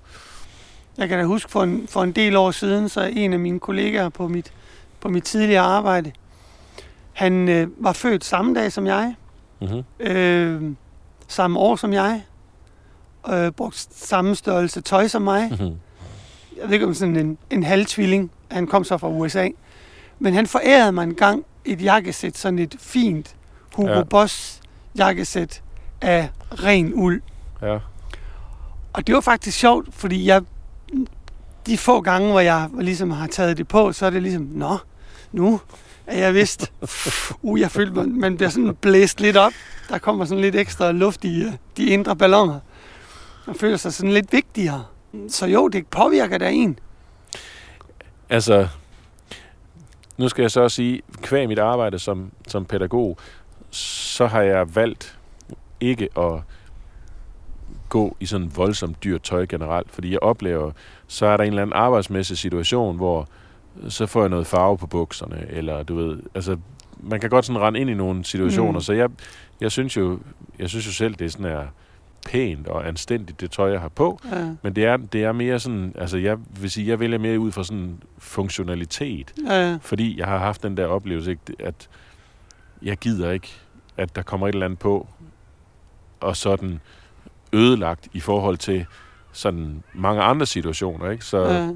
Jeg 0.98 1.08
kan 1.08 1.18
da 1.18 1.24
huske 1.24 1.50
for 1.50 1.62
en, 1.62 1.86
for 1.88 2.02
en 2.02 2.12
del 2.12 2.36
år 2.36 2.50
siden, 2.50 2.88
så 2.88 3.02
en 3.12 3.32
af 3.32 3.38
mine 3.38 3.60
kollegaer 3.60 4.08
på 4.08 4.28
mit, 4.28 4.52
på 5.00 5.08
mit 5.08 5.24
tidligere 5.24 5.62
arbejde, 5.62 6.12
han 7.12 7.48
øh, 7.48 7.68
var 7.78 7.92
født 7.92 8.24
samme 8.24 8.54
dag 8.54 8.72
som 8.72 8.86
jeg, 8.86 9.14
Mm-hmm. 9.60 9.82
øh, 10.00 10.62
samme 11.28 11.58
år 11.58 11.76
som 11.76 11.92
jeg, 11.92 12.22
øh, 13.32 13.50
brugt 13.52 13.88
samme 13.94 14.34
størrelse 14.34 14.80
tøj 14.80 15.08
som 15.08 15.22
mig. 15.22 15.50
Jeg 16.60 16.64
ved 16.66 16.72
ikke 16.72 16.86
om 16.86 16.94
sådan 16.94 17.16
en, 17.16 17.38
en 17.50 17.62
halvtvilling. 17.62 18.30
Han 18.50 18.66
kom 18.66 18.84
så 18.84 18.98
fra 18.98 19.08
USA. 19.08 19.48
Men 20.18 20.34
han 20.34 20.46
forærede 20.46 20.92
mig 20.92 21.02
en 21.04 21.14
gang 21.14 21.44
et 21.64 21.82
jakkesæt, 21.82 22.38
sådan 22.38 22.58
et 22.58 22.74
fint 22.78 23.36
Hugo 23.74 23.88
ja. 23.92 24.02
Boss 24.04 24.60
jakkesæt 24.98 25.62
af 26.00 26.28
ren 26.52 26.94
uld. 26.94 27.22
Ja. 27.62 27.78
Og 28.92 29.06
det 29.06 29.14
var 29.14 29.20
faktisk 29.20 29.58
sjovt, 29.58 29.94
fordi 29.94 30.26
jeg 30.26 30.42
de 31.66 31.78
få 31.78 32.00
gange, 32.00 32.30
hvor 32.30 32.40
jeg 32.40 32.68
ligesom 32.78 33.10
har 33.10 33.26
taget 33.26 33.56
det 33.56 33.68
på, 33.68 33.92
så 33.92 34.06
er 34.06 34.10
det 34.10 34.22
ligesom, 34.22 34.42
nå, 34.42 34.78
nu 35.32 35.60
er 36.06 36.18
jeg 36.18 36.34
vist, 36.34 36.72
uh, 37.42 37.60
jeg 37.60 37.70
følte, 37.70 37.92
man, 37.92 38.20
man 38.20 38.36
bliver 38.36 38.50
sådan 38.50 38.74
blæst 38.74 39.20
lidt 39.20 39.36
op. 39.36 39.52
Der 39.88 39.98
kommer 39.98 40.24
sådan 40.24 40.42
lidt 40.42 40.56
ekstra 40.56 40.92
luft 40.92 41.24
i 41.24 41.42
øh, 41.42 41.52
de 41.76 41.86
indre 41.86 42.16
balloner. 42.16 42.60
Man 43.46 43.56
føler 43.56 43.76
sig 43.76 43.92
sådan 43.92 44.12
lidt 44.12 44.32
vigtigere. 44.32 44.84
Så 45.28 45.46
jo, 45.46 45.68
det 45.68 45.86
påvirker 45.86 46.38
da 46.38 46.50
en. 46.50 46.78
Altså, 48.30 48.68
nu 50.16 50.28
skal 50.28 50.42
jeg 50.42 50.50
så 50.50 50.60
også 50.60 50.74
sige, 50.74 51.02
kvæg 51.22 51.48
mit 51.48 51.58
arbejde 51.58 51.98
som, 51.98 52.30
som 52.48 52.64
pædagog, 52.64 53.18
så 53.70 54.26
har 54.26 54.42
jeg 54.42 54.76
valgt 54.76 55.18
ikke 55.80 56.08
at 56.18 56.40
gå 57.92 58.16
i 58.20 58.26
sådan 58.26 58.52
voldsomt 58.56 59.04
dyrt 59.04 59.22
tøj 59.22 59.46
generelt, 59.46 59.90
fordi 59.92 60.10
jeg 60.10 60.22
oplever, 60.22 60.70
så 61.06 61.26
er 61.26 61.36
der 61.36 61.44
en 61.44 61.48
eller 61.48 61.62
anden 61.62 61.76
arbejdsmæssig 61.76 62.38
situation, 62.38 62.96
hvor 62.96 63.28
så 63.88 64.06
får 64.06 64.20
jeg 64.20 64.28
noget 64.30 64.46
farve 64.46 64.78
på 64.78 64.86
bukserne, 64.86 65.46
eller 65.50 65.82
du 65.82 65.94
ved, 65.96 66.18
altså 66.34 66.56
man 67.02 67.20
kan 67.20 67.30
godt 67.30 67.44
sådan 67.44 67.60
rende 67.62 67.80
ind 67.80 67.90
i 67.90 67.94
nogle 67.94 68.24
situationer, 68.24 68.70
Mm. 68.70 68.76
mm. 68.76 68.80
så 68.80 68.92
jeg, 68.92 69.08
jeg 69.60 69.72
synes 69.72 69.96
jo, 69.96 70.18
jeg 70.58 70.68
synes 70.68 70.86
jo 70.86 70.92
selv, 70.92 71.14
det 71.14 71.24
er 71.24 71.28
sådan 71.28 71.46
er 71.46 71.62
pænt 72.26 72.66
og 72.68 72.88
anstændigt, 72.88 73.40
det 73.40 73.50
tøj, 73.50 73.70
jeg 73.70 73.80
har 73.80 73.88
på, 73.88 74.18
Ja, 74.32 74.48
men 74.62 74.76
det 74.76 74.84
er, 74.84 74.96
det 74.96 75.24
er 75.24 75.32
mere 75.32 75.60
sådan, 75.60 75.92
altså 75.98 76.16
jeg 76.18 76.38
vil 76.60 76.70
sige, 76.70 76.88
jeg 76.88 77.00
vælger 77.00 77.18
mere 77.18 77.38
ud 77.40 77.52
fra 77.52 77.64
sådan 77.64 78.02
funktionalitet, 78.18 79.32
ja, 79.48 79.78
fordi 79.82 80.18
jeg 80.18 80.26
har 80.26 80.38
haft 80.38 80.62
den 80.62 80.76
der 80.76 80.86
oplevelse, 80.86 81.30
ikke, 81.30 81.42
at 81.58 81.88
jeg 82.82 82.96
gider 82.96 83.30
ikke, 83.30 83.48
at 83.96 84.16
der 84.16 84.22
kommer 84.22 84.48
et 84.48 84.52
eller 84.52 84.66
andet 84.66 84.78
på, 84.78 85.06
og 86.20 86.36
sådan 86.36 86.80
ødelagt 87.52 88.08
i 88.12 88.20
forhold 88.20 88.56
til 88.56 88.86
sådan 89.32 89.82
mange 89.94 90.22
andre 90.22 90.46
situationer, 90.46 91.10
ikke? 91.10 91.24
Så, 91.24 91.38
ja. 91.38 91.70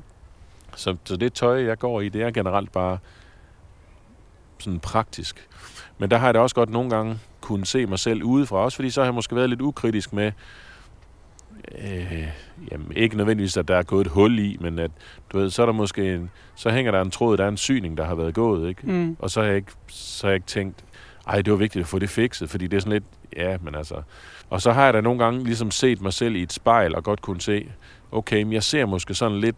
så, 0.77 0.97
så 1.05 1.17
det 1.17 1.33
tøj, 1.33 1.65
jeg 1.65 1.79
går 1.79 2.01
i, 2.01 2.09
det 2.09 2.23
er 2.23 2.31
generelt 2.31 2.73
bare 2.73 2.99
sådan 4.59 4.81
praktisk. 4.81 5.49
Men 5.99 6.11
der 6.11 6.17
har 6.17 6.27
jeg 6.27 6.35
da 6.35 6.41
også 6.41 6.55
godt 6.55 6.71
nogle 6.71 6.91
gange 6.91 7.19
kunne 7.41 7.67
se 7.67 7.87
mig 7.87 7.99
selv 7.99 8.23
udefra, 8.23 8.57
også 8.57 8.77
fordi 8.77 8.91
så 8.91 9.01
har 9.01 9.07
jeg 9.07 9.15
måske 9.15 9.37
været 9.37 9.51
lidt 9.51 9.61
ukritisk 9.61 10.13
med, 10.13 10.33
øh, 11.79 12.29
jamen 12.73 12.93
ikke 12.97 13.17
nødvendigvis, 13.17 13.57
at 13.57 13.69
der 13.69 13.77
er 13.77 13.83
gået 13.83 14.07
et 14.07 14.13
hul 14.13 14.39
i, 14.39 14.57
men 14.61 14.79
at, 14.79 14.91
du 15.33 15.39
ved, 15.39 15.51
så 15.51 15.63
er 15.63 15.67
der 15.67 15.73
måske 15.73 16.15
en, 16.15 16.31
så 16.55 16.71
hænger 16.71 16.93
der 16.93 17.01
en 17.01 17.11
tråd, 17.11 17.37
der 17.37 17.45
er 17.45 17.49
en 17.49 17.57
syning, 17.57 17.97
der 17.97 18.05
har 18.05 18.15
været 18.15 18.35
gået, 18.35 18.69
ikke? 18.69 18.81
Mm. 18.87 19.17
Og 19.19 19.31
så 19.31 19.41
har 19.41 19.47
jeg 19.47 19.57
ikke, 19.57 19.73
så 19.87 20.27
har 20.27 20.31
jeg 20.31 20.37
ikke 20.37 20.47
tænkt, 20.47 20.85
ej, 21.27 21.43
det 21.43 21.51
var 21.53 21.57
vigtigt 21.59 21.83
at 21.83 21.89
få 21.89 21.99
det 21.99 22.11
fikset, 22.11 22.51
fordi 22.51 22.67
det 22.67 22.77
er 22.77 22.81
sådan 22.81 22.93
lidt, 22.93 23.05
ja, 23.37 23.57
men 23.63 23.75
altså... 23.75 23.95
Og 24.51 24.63
så 24.63 24.73
har 24.73 24.85
jeg 24.85 24.95
da 24.95 25.01
nogle 25.01 25.25
gange 25.25 25.45
ligesom 25.45 25.71
set 25.71 26.01
mig 26.01 26.13
selv 26.13 26.37
i 26.37 26.43
et 26.43 26.53
spejl, 26.53 26.95
og 26.95 27.05
godt 27.05 27.23
kunne 27.23 27.41
se, 27.41 27.69
okay, 28.13 28.43
men 28.43 28.53
jeg 28.53 28.63
ser 28.63 28.87
måske 28.87 29.15
sådan 29.15 29.41
lidt, 29.41 29.57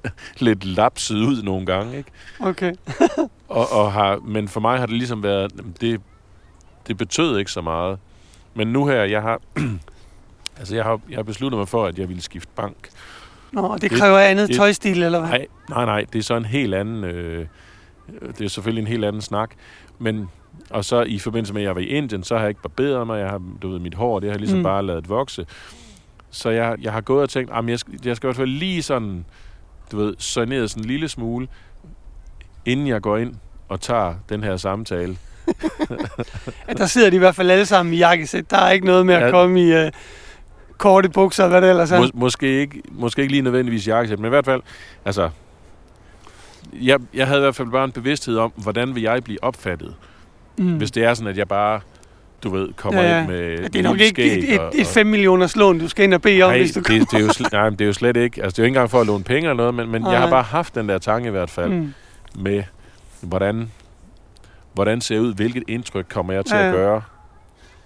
lidt 0.46 0.64
lapset 0.64 1.16
ud 1.16 1.42
nogle 1.42 1.66
gange, 1.66 1.96
ikke? 1.98 2.10
Okay. 2.40 2.72
Og, 3.48 3.72
og 3.72 3.92
har, 3.92 4.16
men 4.16 4.48
for 4.48 4.60
mig 4.60 4.78
har 4.78 4.86
det 4.86 4.94
ligesom 4.96 5.22
været, 5.22 5.52
det, 5.80 6.00
det 6.86 6.96
betød 6.96 7.38
ikke 7.38 7.50
så 7.52 7.60
meget. 7.60 7.98
Men 8.54 8.66
nu 8.68 8.86
her, 8.86 9.02
jeg 9.04 9.22
har, 9.22 9.40
altså 10.58 10.74
jeg 10.74 10.84
har, 10.84 11.00
jeg 11.10 11.18
har 11.18 11.22
besluttet 11.22 11.58
mig 11.58 11.68
for, 11.68 11.86
at 11.86 11.98
jeg 11.98 12.08
ville 12.08 12.22
skifte 12.22 12.48
bank. 12.56 12.88
Nå, 13.52 13.76
det 13.80 13.90
kræver 13.90 14.18
andet 14.18 14.48
det- 14.48 14.56
tøjstil, 14.56 15.02
eller 15.02 15.20
hvad? 15.20 15.28
Nej, 15.28 15.46
nej, 15.68 15.84
nej, 15.84 16.04
det 16.12 16.18
er 16.18 16.22
så 16.22 16.36
en 16.36 16.44
helt 16.44 16.74
anden, 16.74 17.04
øh, 17.04 17.46
det 18.38 18.44
er 18.44 18.48
selvfølgelig 18.48 18.82
en 18.82 18.88
helt 18.88 19.04
anden 19.04 19.22
snak. 19.22 19.50
Men, 19.98 20.28
og 20.70 20.84
så 20.84 21.02
i 21.02 21.18
forbindelse 21.18 21.54
med, 21.54 21.62
at 21.62 21.66
jeg 21.66 21.74
var 21.74 21.80
i 21.80 21.84
Indien, 21.84 22.24
så 22.24 22.34
har 22.34 22.40
jeg 22.42 22.48
ikke 22.48 22.62
barberet 22.62 23.06
mig, 23.06 23.20
jeg 23.20 23.28
har, 23.30 23.42
du 23.62 23.68
ved, 23.70 23.78
mit 23.78 23.94
hår, 23.94 24.20
det 24.20 24.28
har 24.28 24.32
jeg 24.34 24.40
ligesom 24.40 24.58
Mm. 24.58 24.62
bare 24.64 24.82
lavet 24.86 25.08
vokse. 25.08 25.46
Så 26.30 26.50
jeg, 26.50 26.76
jeg 26.82 26.92
har 26.92 27.00
gået 27.00 27.22
og 27.22 27.30
tænkt, 27.30 27.50
at 27.54 27.68
jeg 27.68 27.78
skal, 27.78 27.94
jeg 28.04 28.16
skal 28.16 28.26
i 28.26 28.28
hvert 28.28 28.36
fald 28.36 28.48
lige 28.50 28.82
sådan, 28.82 29.24
du 29.92 29.96
ved, 29.96 30.14
sanere 30.18 30.68
sådan 30.68 30.82
en 30.84 30.88
lille 30.88 31.08
smule, 31.08 31.48
inden 32.66 32.86
jeg 32.86 33.02
går 33.02 33.16
ind 33.16 33.34
og 33.68 33.80
tager 33.80 34.14
den 34.28 34.42
her 34.44 34.56
samtale. 34.56 35.16
Ja, 36.68 36.72
der 36.78 36.86
sidder 36.86 37.10
de 37.10 37.16
i 37.16 37.18
hvert 37.18 37.34
fald 37.34 37.50
alle 37.50 37.66
sammen 37.66 37.94
i 37.94 37.96
jakkesæt. 37.96 38.50
Der 38.50 38.56
er 38.58 38.70
ikke 38.70 38.86
noget 38.86 39.06
med 39.06 39.14
at 39.14 39.22
Ja. 39.24 39.30
komme 39.30 39.62
i 39.68 39.84
uh, 39.84 39.90
korte 40.78 41.08
bukser, 41.08 41.48
hvad 41.48 41.62
det 41.62 41.70
ellers 41.70 41.92
er. 41.92 42.00
Mås- 42.02 42.10
måske, 42.14 42.60
ikke, 42.60 42.82
måske 42.90 43.22
ikke 43.22 43.32
lige 43.32 43.42
nødvendigvis 43.42 43.88
jakkesæt, 43.88 44.18
men 44.18 44.26
i 44.26 44.28
hvert 44.28 44.44
fald, 44.44 44.62
altså, 45.04 45.30
jeg, 46.72 46.98
jeg 47.14 47.26
havde 47.26 47.40
i 47.40 47.42
hvert 47.42 47.54
fald 47.56 47.68
bare 47.70 47.84
en 47.84 47.92
bevidsthed 47.92 48.36
om, 48.36 48.52
hvordan 48.56 48.94
vil 48.94 49.02
jeg 49.02 49.24
blive 49.24 49.44
opfattet, 49.44 49.94
mm. 50.64 50.76
hvis 50.76 50.90
det 50.90 51.04
er 51.04 51.14
sådan, 51.14 51.30
at 51.30 51.38
jeg 51.38 51.48
bare, 51.48 51.80
du 52.44 52.50
ved, 52.50 52.68
kommer 52.76 53.02
Ja, 53.02 53.20
ind 53.20 53.28
med 53.28 53.58
Ja, 53.60 53.66
det 53.66 53.76
er 53.76 53.82
nok 53.82 54.00
ikke 54.00 54.32
et, 54.38 54.54
et, 54.54 54.60
og- 54.60 54.72
et 54.74 54.86
5 54.86 55.06
millioners 55.06 55.56
lån, 55.56 55.78
du 55.78 55.88
skal 55.88 56.04
ind 56.04 56.14
og 56.14 56.22
bede 56.22 56.42
om, 56.42 56.50
hvis 56.52 56.72
du 56.72 56.80
det, 56.80 57.10
det, 57.10 57.14
er 57.14 57.20
jo 57.20 57.32
slet, 57.32 57.52
nej, 57.52 57.70
det 57.70 57.80
er 57.80 57.86
jo 57.86 57.92
slet 57.92 58.16
ikke. 58.16 58.42
Altså, 58.42 58.56
det 58.56 58.58
er 58.58 58.62
jo 58.62 58.66
ikke 58.66 58.76
engang 58.76 58.90
for 58.90 59.00
at 59.00 59.06
låne 59.06 59.24
penge 59.24 59.40
eller 59.50 59.54
noget, 59.54 59.74
men, 59.74 59.88
men 59.90 60.02
Nej. 60.02 60.10
jeg 60.12 60.20
har 60.20 60.30
bare 60.30 60.42
haft 60.42 60.74
den 60.74 60.88
der 60.88 60.98
tanke 60.98 61.28
i 61.28 61.30
hvert 61.30 61.50
fald, 61.50 61.70
mm. 61.72 61.92
Med, 62.38 62.62
hvordan, 63.20 63.70
hvordan 64.72 65.00
ser 65.00 65.14
jeg 65.14 65.22
ud, 65.22 65.34
hvilket 65.34 65.62
indtryk 65.68 66.06
kommer 66.08 66.32
jeg 66.32 66.44
til 66.44 66.56
Ja, 66.56 66.62
at 66.62 66.66
ja. 66.68 66.72
gøre, 66.76 67.02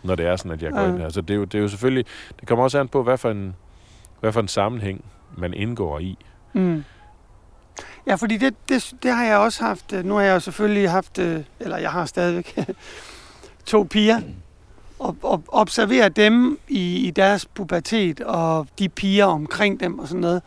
når 0.03 0.14
det 0.14 0.27
er 0.27 0.37
sådan, 0.37 0.53
at 0.53 0.62
jeg 0.62 0.72
går 0.72 0.81
Ja. 0.81 0.89
ind 0.89 0.99
her. 0.99 1.09
Så 1.09 1.20
det 1.20 1.31
er, 1.31 1.35
jo, 1.39 1.45
det 1.45 1.55
er 1.59 1.62
jo 1.62 1.68
selvfølgelig, 1.68 2.05
det 2.41 2.49
kommer 2.49 2.64
også 2.64 2.79
an 2.81 2.89
på, 2.89 3.03
hvad 3.03 3.18
for 3.18 3.31
en, 3.31 3.55
hvad 4.20 4.33
for 4.33 4.41
en 4.41 4.49
sammenhæng 4.49 5.05
man 5.37 5.55
indgår 5.55 5.99
i. 5.99 6.18
Mm. 6.53 6.85
Ja, 8.07 8.15
fordi 8.15 8.37
det, 8.37 8.55
det, 8.69 8.93
det 9.03 9.11
har 9.11 9.25
jeg 9.25 9.37
også 9.37 9.65
haft. 9.65 9.93
øh, 9.93 10.05
Nu 10.05 10.15
har 10.15 10.23
jeg 10.23 10.35
jo 10.35 10.41
selvfølgelig 10.41 10.91
haft, 10.91 11.19
øh, 11.19 11.41
eller 11.61 11.77
jeg 11.77 11.91
har 11.91 12.07
stadigvæk 12.07 12.59
to 13.67 13.83
piger, 13.83 14.21
og, 14.99 15.17
og 15.23 15.43
observere 15.49 16.09
dem 16.09 16.59
i, 16.69 16.97
i 16.97 17.11
deres 17.11 17.47
pubertet, 17.47 18.21
og 18.21 18.67
de 18.79 18.89
piger 18.89 19.25
omkring 19.25 19.81
dem 19.81 19.99
og 19.99 20.09
sådan 20.09 20.21
noget, 20.21 20.43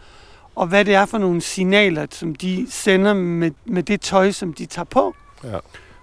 og 0.56 0.68
hvad 0.68 0.86
det 0.86 0.96
er 0.96 1.06
for 1.06 1.18
nogle 1.18 1.42
signaler, 1.42 2.08
som 2.12 2.36
de 2.36 2.68
sender 2.70 3.14
med, 3.14 3.52
med 3.66 3.84
det 3.84 4.02
tøj, 4.02 4.32
som 4.32 4.54
de 4.54 4.66
tager 4.66 4.86
på. 4.86 5.16
Ja. 5.44 5.58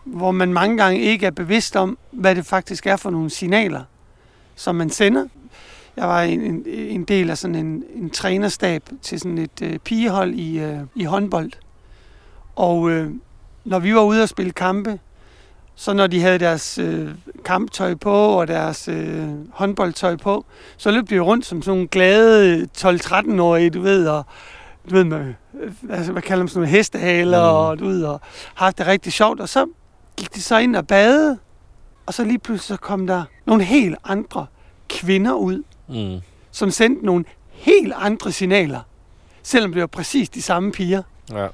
Hvor 0.04 0.30
man 0.30 0.52
mange 0.52 0.76
gange 0.76 1.00
ikke 1.00 1.26
er 1.26 1.30
bevidst 1.30 1.76
om, 1.76 1.98
hvad 2.10 2.34
det 2.34 2.46
faktisk 2.46 2.86
er 2.86 2.96
for 2.96 3.10
nogle 3.10 3.30
signaler, 3.30 3.82
som 4.56 4.74
man 4.74 4.90
sender. 4.90 5.26
Jeg 5.96 6.08
var 6.08 6.22
en, 6.22 6.40
en, 6.40 6.66
en 6.66 7.04
del 7.04 7.30
af 7.30 7.38
sådan 7.38 7.54
en, 7.54 7.84
en 7.94 8.10
trænerstab 8.10 8.82
til 9.02 9.20
sådan 9.20 9.38
et 9.38 9.62
øh, 9.62 9.78
pigehold 9.78 10.34
i, 10.34 10.58
øh, 10.58 10.80
i 10.94 11.04
håndbold. 11.04 11.52
Og 12.56 12.90
øh, 12.90 13.10
når 13.64 13.78
vi 13.78 13.94
var 13.94 14.02
ude 14.02 14.22
og 14.22 14.28
spille 14.28 14.52
kampe, 14.52 14.98
så 15.74 15.92
når 15.92 16.06
de 16.06 16.20
havde 16.20 16.38
deres 16.38 16.78
øh, 16.78 17.08
kamptøj 17.44 17.94
på 17.94 18.12
og 18.12 18.48
deres 18.48 18.88
øh, 18.88 19.28
håndboldtøj 19.52 20.16
på, 20.16 20.44
så 20.76 20.90
løb 20.90 21.10
de 21.10 21.18
rundt 21.20 21.46
som 21.46 21.62
sådan 21.62 21.76
nogle 21.76 21.88
glade 21.88 22.68
12-13-årige, 22.78 23.70
du 23.70 23.80
ved, 23.80 24.08
og 24.08 24.24
du 24.90 24.94
ved, 24.94 25.04
med, 25.04 25.34
øh, 25.60 25.72
altså, 25.90 26.12
hvad 26.12 26.22
kalder 26.22 26.42
man 26.42 26.48
sådan 26.48 26.60
nogle 26.60 26.76
hestehaler, 26.76 27.50
mm. 27.50 27.56
og 27.56 27.78
du 27.78 27.84
ved, 27.84 28.04
og 28.04 28.20
haft 28.54 28.78
det 28.78 28.86
rigtig 28.86 29.12
sjovt. 29.12 29.40
Og 29.40 29.48
så 29.48 29.66
gik 30.16 30.34
de 30.34 30.42
så 30.42 30.58
ind 30.58 30.76
og 30.76 30.86
badede, 30.86 31.38
og 32.06 32.14
så 32.14 32.24
lige 32.24 32.38
pludselig 32.38 32.76
så 32.76 32.82
kom 32.82 33.06
der 33.06 33.24
nogle 33.46 33.64
helt 33.64 33.96
andre 34.04 34.46
kvinder 34.88 35.32
ud, 35.32 35.62
Mm. 35.88 36.20
som 36.50 36.70
sendte 36.70 37.06
nogle 37.06 37.24
helt 37.50 37.92
andre 37.96 38.32
signaler, 38.32 38.80
selvom 39.42 39.72
det 39.72 39.80
var 39.80 39.86
præcis 39.86 40.28
de 40.28 40.42
samme 40.42 40.72
piger. 40.72 41.02
Ja. 41.32 41.44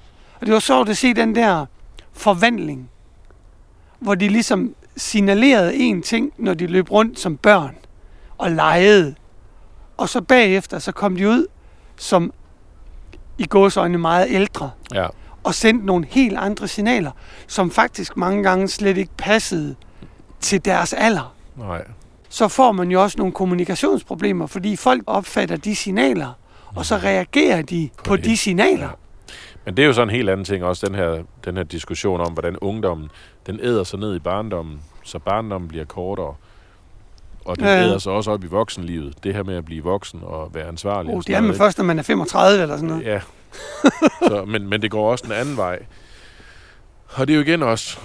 Og 0.40 0.46
det 0.46 0.52
var 0.52 0.58
sjovt 0.58 0.88
at 0.88 0.96
se 0.96 1.14
den 1.14 1.34
der 1.34 1.66
forvandling, 2.12 2.90
hvor 3.98 4.14
de 4.14 4.28
ligesom 4.28 4.74
signalerede 4.96 5.76
en 5.76 6.02
ting, 6.02 6.32
når 6.38 6.54
de 6.54 6.66
løb 6.66 6.90
rundt 6.90 7.18
som 7.20 7.36
børn 7.36 7.76
og 8.38 8.50
legede. 8.50 9.14
Og 9.96 10.08
så 10.08 10.20
bagefter, 10.20 10.78
så 10.78 10.92
kom 10.92 11.16
de 11.16 11.28
ud 11.28 11.46
som 11.96 12.32
i 13.38 13.46
gåsøjne 13.46 13.98
meget 13.98 14.26
ældre, 14.30 14.70
ja. 14.94 15.06
og 15.44 15.54
sendte 15.54 15.86
nogle 15.86 16.06
helt 16.10 16.38
andre 16.38 16.68
signaler, 16.68 17.10
som 17.46 17.70
faktisk 17.70 18.16
mange 18.16 18.42
gange 18.42 18.68
slet 18.68 18.96
ikke 18.96 19.12
passede 19.16 19.74
til 20.40 20.64
deres 20.64 20.92
alder. 20.92 21.34
Nej. 21.56 21.84
Så 22.32 22.48
får 22.48 22.72
man 22.72 22.90
jo 22.90 23.02
også 23.02 23.18
nogle 23.18 23.32
kommunikationsproblemer, 23.32 24.46
fordi 24.46 24.76
folk 24.76 25.02
opfatter 25.06 25.56
de 25.56 25.76
signaler, 25.76 26.32
og 26.74 26.86
så 26.86 26.96
reagerer 26.96 27.62
de 27.62 27.90
på, 27.96 28.04
på 28.04 28.16
de 28.16 28.36
signaler. 28.36 28.86
Ja. 28.86 28.90
Men 29.64 29.76
det 29.76 29.82
er 29.82 29.86
jo 29.86 29.92
sådan 29.92 30.08
en 30.08 30.14
helt 30.14 30.30
anden 30.30 30.44
ting 30.44 30.64
også, 30.64 30.86
den 30.86 30.94
her, 30.94 31.22
den 31.44 31.56
her 31.56 31.64
diskussion 31.64 32.20
om, 32.20 32.32
hvordan 32.32 32.56
ungdommen, 32.56 33.10
den 33.46 33.60
æder 33.62 33.84
sig 33.84 33.98
ned 33.98 34.16
i 34.16 34.18
barndommen, 34.18 34.80
så 35.04 35.18
barndommen 35.18 35.68
bliver 35.68 35.84
kortere. 35.84 36.34
Og 37.44 37.56
den 37.56 37.66
æder 37.66 37.98
sig 37.98 38.12
også 38.12 38.30
op 38.30 38.44
i 38.44 38.46
voksenlivet. 38.46 39.24
Det 39.24 39.34
her 39.34 39.42
med 39.42 39.56
at 39.56 39.64
blive 39.64 39.82
voksen 39.82 40.20
og 40.22 40.54
være 40.54 40.68
ansvarlig. 40.68 41.14
Oh, 41.14 41.22
det 41.26 41.34
er 41.34 41.40
man 41.40 41.54
først, 41.54 41.78
når 41.78 41.84
man 41.84 41.98
er 41.98 42.02
35 42.02 42.62
eller 42.62 42.76
sådan 42.76 42.88
noget. 42.88 43.04
Ja. 43.04 43.20
så, 44.28 44.44
men, 44.46 44.68
men 44.68 44.82
det 44.82 44.90
går 44.90 45.10
også 45.10 45.24
den 45.24 45.32
anden 45.32 45.56
vej. 45.56 45.78
Og 47.08 47.26
det 47.26 47.32
er 47.32 47.36
jo 47.36 47.42
igen 47.42 47.62
også, 47.62 47.98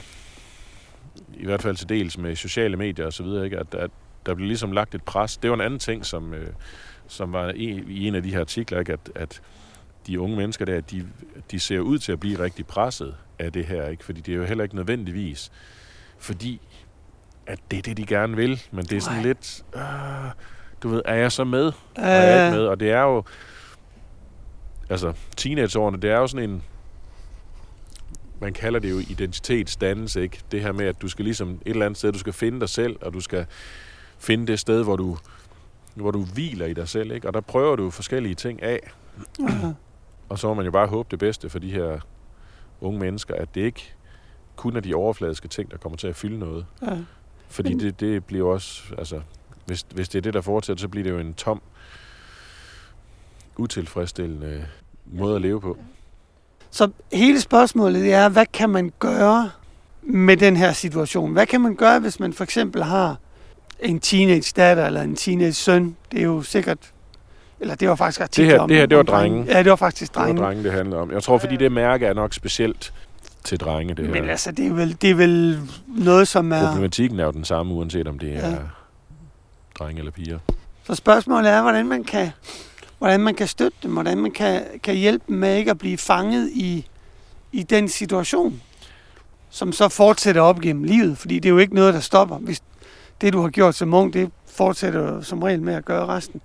i 1.33 1.45
hvert 1.45 1.61
fald 1.61 1.75
til 1.75 1.89
dels 1.89 2.17
med 2.17 2.35
sociale 2.35 2.77
medier 2.77 3.05
og 3.05 3.13
så 3.13 3.23
videre, 3.23 3.45
ikke? 3.45 3.57
At, 3.57 3.75
at 3.75 3.91
der 4.25 4.33
bliver 4.33 4.47
ligesom 4.47 4.71
lagt 4.71 4.95
et 4.95 5.03
pres. 5.03 5.37
Det 5.37 5.49
var 5.49 5.55
en 5.55 5.61
anden 5.61 5.79
ting, 5.79 6.05
som, 6.05 6.33
øh, 6.33 6.47
som 7.07 7.33
var 7.33 7.49
i, 7.49 7.83
i 7.87 8.07
en 8.07 8.15
af 8.15 8.23
de 8.23 8.31
her 8.31 8.39
artikler, 8.39 8.79
ikke? 8.79 8.93
At, 8.93 9.11
at 9.15 9.41
de 10.07 10.19
unge 10.19 10.37
mennesker 10.37 10.65
der, 10.65 10.81
de, 10.81 11.07
de 11.51 11.59
ser 11.59 11.79
ud 11.79 11.99
til 11.99 12.11
at 12.11 12.19
blive 12.19 12.39
rigtig 12.39 12.67
presset 12.67 13.15
af 13.39 13.53
det 13.53 13.65
her, 13.65 13.87
ikke? 13.87 14.05
Fordi 14.05 14.21
det 14.21 14.33
er 14.33 14.37
jo 14.37 14.43
heller 14.43 14.63
ikke 14.63 14.75
nødvendigvis, 14.75 15.51
fordi 16.17 16.61
at 17.47 17.59
det 17.71 17.77
er 17.77 17.81
det, 17.81 17.97
de 17.97 18.05
gerne 18.05 18.35
vil, 18.35 18.61
men 18.71 18.85
det 18.85 18.97
er 18.97 19.01
sådan 19.01 19.17
Nej. 19.17 19.25
lidt, 19.25 19.63
øh, 19.75 19.81
du 20.83 20.89
ved, 20.89 21.01
er 21.05 21.15
jeg 21.15 21.31
så 21.31 21.43
med? 21.43 21.65
Og 21.65 21.73
jeg 22.03 22.41
er 22.41 22.45
ikke 22.45 22.57
med, 22.57 22.65
og 22.65 22.79
det 22.79 22.91
er 22.91 23.01
jo, 23.01 23.23
altså 24.89 25.13
teenageårene, 25.37 26.01
det 26.01 26.09
er 26.09 26.17
jo 26.17 26.27
sådan 26.27 26.49
en, 26.49 26.63
man 28.41 28.53
kalder 28.53 28.79
det 28.79 28.89
jo 28.89 28.99
identitetsdannelse, 28.99 30.21
ikke? 30.21 30.39
Det 30.51 30.61
her 30.61 30.71
med, 30.71 30.85
at 30.85 31.01
du 31.01 31.07
skal 31.07 31.25
ligesom 31.25 31.49
et 31.49 31.59
eller 31.65 31.85
andet 31.85 31.97
sted, 31.97 32.11
du 32.11 32.19
skal 32.19 32.33
finde 32.33 32.59
dig 32.59 32.69
selv, 32.69 32.95
og 33.01 33.13
du 33.13 33.19
skal 33.19 33.45
finde 34.25 34.47
det 34.47 34.59
sted, 34.59 34.83
hvor 34.83 34.95
du, 34.95 35.17
hvor 35.95 36.11
du 36.11 36.23
hviler 36.23 36.65
i 36.65 36.73
dig 36.73 36.89
selv, 36.89 37.11
ikke? 37.11 37.27
Og 37.27 37.33
der 37.33 37.41
prøver 37.41 37.75
du 37.75 37.89
forskellige 37.89 38.35
ting 38.35 38.63
af, 38.63 38.79
Ja. 39.39 39.73
og 40.29 40.39
så 40.39 40.47
må 40.47 40.53
man 40.53 40.65
jo 40.65 40.71
bare 40.71 40.87
håbe 40.87 41.07
det 41.11 41.19
bedste 41.19 41.49
for 41.49 41.59
de 41.59 41.71
her 41.71 41.99
unge 42.81 42.99
mennesker, 42.99 43.35
at 43.35 43.55
det 43.55 43.61
ikke 43.61 43.93
kun 44.55 44.75
er 44.75 44.79
de 44.79 44.93
overfladiske 44.95 45.47
ting, 45.47 45.71
der 45.71 45.77
kommer 45.77 45.97
til 45.97 46.07
at 46.07 46.15
fylde 46.15 46.39
noget. 46.39 46.65
Ja. 46.81 46.97
Fordi 47.47 47.69
Men- 47.69 47.79
det, 47.79 47.99
det 47.99 48.25
bliver 48.25 48.47
også, 48.53 48.81
altså, 48.97 49.21
hvis, 49.65 49.85
hvis 49.93 50.09
det 50.09 50.17
er 50.17 50.21
det, 50.21 50.33
der 50.33 50.41
fortsætter, 50.41 50.81
så 50.81 50.87
bliver 50.87 51.03
det 51.03 51.11
jo 51.11 51.19
en 51.19 51.33
tom, 51.33 51.61
utilfredsstillende 53.57 54.65
måde 55.05 55.35
at 55.35 55.41
leve 55.41 55.61
på. 55.61 55.77
Så 56.71 56.91
hele 57.13 57.41
spørgsmålet 57.41 58.13
er, 58.13 58.29
hvad 58.29 58.45
kan 58.53 58.69
man 58.69 58.91
gøre 58.99 59.51
med 60.01 60.37
den 60.37 60.55
her 60.57 60.71
situation? 60.73 61.33
Hvad 61.33 61.45
kan 61.45 61.61
man 61.61 61.75
gøre, 61.75 61.99
hvis 61.99 62.19
man 62.19 62.33
for 62.33 62.43
eksempel 62.43 62.83
har 62.83 63.17
en 63.85 63.99
teenage 63.99 64.53
datter 64.55 64.85
eller 64.85 65.01
en 65.01 65.15
teenage 65.15 65.53
søn? 65.53 65.95
Det 66.11 66.19
er 66.19 66.23
jo 66.23 66.41
sikkert, 66.41 66.77
eller 67.59 67.75
det 67.75 67.89
var 67.89 67.95
faktisk 67.95 68.21
artikler 68.21 68.51
her- 68.53 68.59
om 68.59 68.67
det 68.69 68.77
her, 68.77 68.85
det 68.85 68.97
var 68.97 69.03
om 69.03 69.07
drenge. 69.07 69.45
Ja, 69.47 69.57
det 69.63 69.69
var 69.69 69.75
faktisk 69.75 70.11
Det 70.13 70.19
var 70.19 70.25
drenge. 70.25 70.41
drenge, 70.41 70.63
det 70.63 70.71
handler 70.71 70.97
om. 70.97 71.11
Jeg 71.11 71.23
tror, 71.23 71.37
fordi 71.37 71.55
det 71.57 71.71
mærke 71.71 72.05
er 72.05 72.13
nok 72.13 72.33
specielt 72.33 72.93
til 73.43 73.59
drenge, 73.59 73.93
det 73.93 74.09
Men 74.09 74.23
her. 74.23 74.31
altså, 74.31 74.51
det 74.51 74.67
er, 74.67 74.73
vel, 74.73 74.97
det 75.01 75.09
er 75.09 75.15
vel 75.15 75.59
noget, 75.87 76.27
som 76.27 76.51
er... 76.51 76.67
Problematikken 76.67 77.19
er 77.19 77.25
jo 77.25 77.31
den 77.31 77.45
samme, 77.45 77.73
uanset 77.73 78.07
om 78.07 78.19
det 78.19 78.35
er 78.35 78.49
Ja. 78.49 78.55
drenge 79.79 79.99
eller 79.99 80.11
piger. 80.11 80.39
Så 80.83 80.95
spørgsmålet 80.95 81.51
er, 81.51 81.61
hvordan 81.61 81.87
man 81.87 82.03
kan, 82.03 82.29
hvordan 82.97 83.19
man 83.19 83.35
kan 83.35 83.47
støtte 83.47 83.77
dem, 83.83 83.91
hvordan 83.91 84.17
man 84.17 84.31
kan, 84.31 84.61
kan 84.83 84.95
hjælpe 84.95 85.23
dem 85.27 85.35
med 85.37 85.57
ikke 85.57 85.71
at 85.71 85.77
blive 85.77 85.97
fanget 85.97 86.49
i, 86.53 86.85
i 87.51 87.63
den 87.63 87.89
situation, 87.89 88.61
som 89.49 89.71
så 89.71 89.87
fortsætter 89.89 90.41
op 90.41 90.59
gennem 90.59 90.83
livet, 90.83 91.17
fordi 91.17 91.35
det 91.39 91.45
er 91.49 91.53
jo 91.53 91.57
ikke 91.57 91.75
noget, 91.75 91.93
der 91.93 91.99
stopper. 91.99 92.37
Hvis 92.37 92.61
det, 93.21 93.33
du 93.33 93.41
har 93.41 93.49
gjort 93.49 93.75
som 93.75 93.93
ung, 93.93 94.13
det 94.13 94.31
fortsætter 94.47 95.11
du 95.17 95.23
som 95.23 95.43
regel 95.43 95.61
med 95.61 95.73
at 95.73 95.85
gøre 95.85 96.05
resten. 96.05 96.41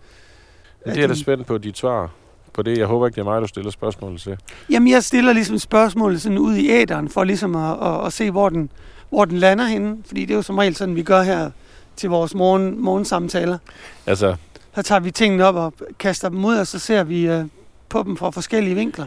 Det 0.87 1.03
er 1.03 1.07
da 1.07 1.14
spændt 1.14 1.47
på 1.47 1.59
dit 1.59 1.79
svar 1.79 2.11
på 2.53 2.62
det. 2.62 2.79
Jeg 2.79 2.87
håber 2.87 3.07
ikke, 3.07 3.14
det 3.14 3.21
er 3.21 3.25
mig, 3.25 3.43
du 3.43 3.47
stiller 3.47 3.71
spørgsmål 3.71 4.18
til. 4.18 4.37
Jamen, 4.71 4.89
jeg 4.89 5.05
stiller 5.05 5.33
ligesom 5.33 5.59
spørgsmålet 5.59 6.23
sådan 6.23 6.39
ud 6.39 6.55
i 6.55 6.71
æderen, 6.71 7.09
for 7.09 7.25
ligesom 7.25 7.57
at, 7.57 7.77
at, 7.83 8.07
at 8.07 8.12
se, 8.12 8.31
hvor 8.31 8.49
den, 8.49 8.71
hvor 9.11 9.25
den 9.25 9.39
lander 9.39 9.64
henne. 9.64 9.97
Fordi 10.07 10.21
det 10.21 10.31
er 10.31 10.37
jo 10.37 10.43
som 10.43 10.59
regel 10.59 10.77
sådan, 10.77 10.97
vi 10.97 11.03
gør 11.03 11.23
her 11.23 11.51
til 11.97 12.11
vores 12.11 12.35
morgen, 12.35 12.81
morgensamtaler. 12.81 13.59
Altså, 14.07 14.37
Så 14.75 14.83
tager 14.83 15.01
vi 15.01 15.11
tingene 15.11 15.45
op 15.45 15.55
og 15.55 15.75
kaster 15.99 16.29
dem 16.29 16.45
ud, 16.45 16.55
og 16.55 16.66
så 16.66 16.79
ser 16.79 17.05
vi 17.05 17.27
øh, 17.27 17.45
på 17.89 18.03
dem 18.03 18.16
fra 18.16 18.31
forskellige 18.31 18.75
vinkler. 18.75 19.07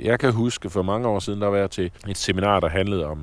jeg 0.00 0.18
kan 0.18 0.32
huske, 0.32 0.70
for 0.70 0.82
mange 0.82 1.08
år 1.08 1.18
siden, 1.18 1.40
der 1.40 1.46
var 1.48 1.56
jeg 1.56 1.70
til 1.70 1.90
et 2.08 2.16
seminar, 2.18 2.60
der 2.60 2.68
handlede 2.68 3.06
om... 3.06 3.18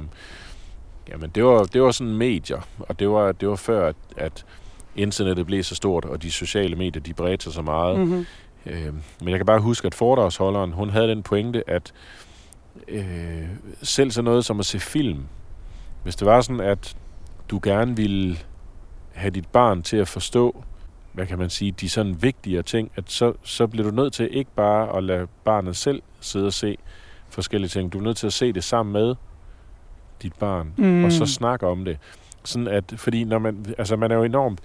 Jamen, 1.09 1.29
det 1.29 1.45
var, 1.45 1.63
det 1.63 1.81
var 1.81 1.91
sådan 1.91 2.17
medier, 2.17 2.61
og 2.79 2.99
det 2.99 3.09
var, 3.09 3.31
det 3.31 3.49
var 3.49 3.55
før, 3.55 3.87
at, 3.87 3.95
at 4.17 4.45
internettet 4.95 5.45
blev 5.45 5.63
så 5.63 5.75
stort, 5.75 6.05
og 6.05 6.21
de 6.21 6.31
sociale 6.31 6.75
medier, 6.75 7.03
de 7.03 7.13
bredte 7.13 7.43
sig 7.43 7.53
så 7.53 7.61
meget. 7.61 7.99
Mm. 7.99 8.05
Mm-hmm. 8.05 8.25
Øh, 8.65 8.93
men 9.21 9.29
jeg 9.29 9.39
kan 9.39 9.45
bare 9.45 9.59
huske, 9.59 9.85
at 9.85 9.95
foredragsholderen, 9.95 10.71
hun 10.71 10.89
havde 10.89 11.07
den 11.07 11.23
pointe, 11.23 11.69
at 11.69 11.93
øh, 12.87 13.47
selv 13.83 14.11
så 14.11 14.21
noget 14.21 14.45
som 14.45 14.59
at 14.59 14.65
se 14.65 14.79
film, 14.79 15.23
hvis 16.03 16.15
det 16.15 16.25
var 16.25 16.41
sådan, 16.41 16.61
at 16.61 16.97
du 17.49 17.59
gerne 17.63 17.95
ville 17.95 18.37
have 19.13 19.31
dit 19.31 19.47
barn 19.47 19.83
til 19.83 19.97
at 19.97 20.07
forstå, 20.07 20.63
hvad 21.13 21.25
kan 21.25 21.39
man 21.39 21.49
sige, 21.49 21.71
de 21.71 21.89
sådan 21.89 22.21
vigtigere 22.21 22.63
ting, 22.63 22.91
at 22.95 23.03
så, 23.11 23.33
så 23.43 23.67
bliver 23.67 23.89
du 23.89 23.95
nødt 23.95 24.13
til 24.13 24.37
ikke 24.37 24.51
bare 24.55 24.97
at 24.97 25.03
lade 25.03 25.27
barnet 25.43 25.75
selv 25.75 26.01
sidde 26.19 26.45
og 26.45 26.53
se 26.53 26.77
forskellige 27.29 27.69
ting. 27.69 27.93
Du 27.93 27.97
er 27.97 28.03
nødt 28.03 28.17
til 28.17 28.27
at 28.27 28.33
se 28.33 28.53
det 28.53 28.63
sammen 28.63 28.93
med 28.93 29.15
dit 30.25 30.33
barn, 30.39 30.73
mm. 30.77 30.85
Mm. 30.85 31.03
og 31.05 31.11
så 31.11 31.25
snakke 31.25 31.67
om 31.67 31.85
det. 31.85 31.97
Sådan 32.43 32.67
at, 32.67 32.93
fordi 32.97 33.23
når 33.23 33.39
man, 33.39 33.65
altså 33.77 33.95
man 33.95 34.11
er 34.11 34.15
jo 34.15 34.23
enormt, 34.23 34.59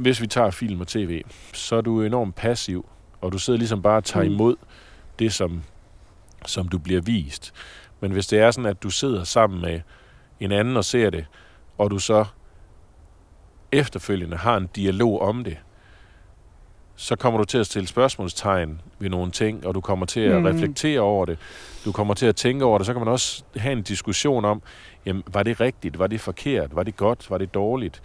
hvis 0.00 0.20
vi 0.20 0.26
tager 0.26 0.50
film 0.50 0.80
og 0.80 0.86
tv, 0.86 1.22
så 1.52 1.76
er 1.76 1.80
du 1.80 2.02
enormt 2.02 2.34
passiv, 2.34 2.86
og 3.20 3.32
du 3.32 3.38
sidder 3.38 3.58
ligesom 3.58 3.82
bare 3.82 3.96
og 3.96 4.04
tager 4.04 4.26
Mm. 4.26 4.32
imod 4.32 4.56
det, 5.18 5.32
som, 5.32 5.62
som 6.46 6.68
du 6.68 6.78
bliver 6.78 7.00
vist. 7.00 7.52
Men 8.00 8.12
hvis 8.12 8.26
det 8.26 8.38
er 8.38 8.50
sådan, 8.50 8.70
at 8.70 8.82
du 8.82 8.90
sidder 8.90 9.24
sammen 9.24 9.60
med 9.60 9.80
en 10.40 10.52
anden 10.52 10.76
og 10.76 10.84
ser 10.84 11.10
det, 11.10 11.26
og 11.78 11.90
du 11.90 11.98
så 11.98 12.24
efterfølgende 13.72 14.36
har 14.36 14.56
en 14.56 14.68
dialog 14.76 15.20
om 15.22 15.44
det, 15.44 15.56
så 17.02 17.16
kommer 17.16 17.38
du 17.38 17.44
til 17.44 17.58
at 17.58 17.66
stille 17.66 17.88
spørgsmålstegn 17.88 18.80
ved 18.98 19.10
nogle 19.10 19.30
ting, 19.30 19.66
og 19.66 19.74
du 19.74 19.80
kommer 19.80 20.06
til 20.06 20.20
at 20.20 20.38
Mm. 20.40 20.44
reflektere 20.44 21.00
over 21.00 21.24
det. 21.26 21.38
Du 21.84 21.92
kommer 21.92 22.14
til 22.14 22.26
at 22.26 22.36
tænke 22.36 22.64
over 22.64 22.78
det. 22.78 22.86
Så 22.86 22.92
kan 22.92 23.00
man 23.00 23.08
også 23.08 23.42
have 23.56 23.72
en 23.72 23.82
diskussion 23.82 24.44
om, 24.44 24.62
jamen, 25.06 25.22
var 25.32 25.42
det 25.42 25.60
rigtigt? 25.60 25.98
Var 25.98 26.06
det 26.06 26.20
forkert? 26.20 26.76
Var 26.76 26.82
det 26.82 26.96
godt? 26.96 27.30
Var 27.30 27.38
det 27.38 27.54
dårligt? 27.54 28.02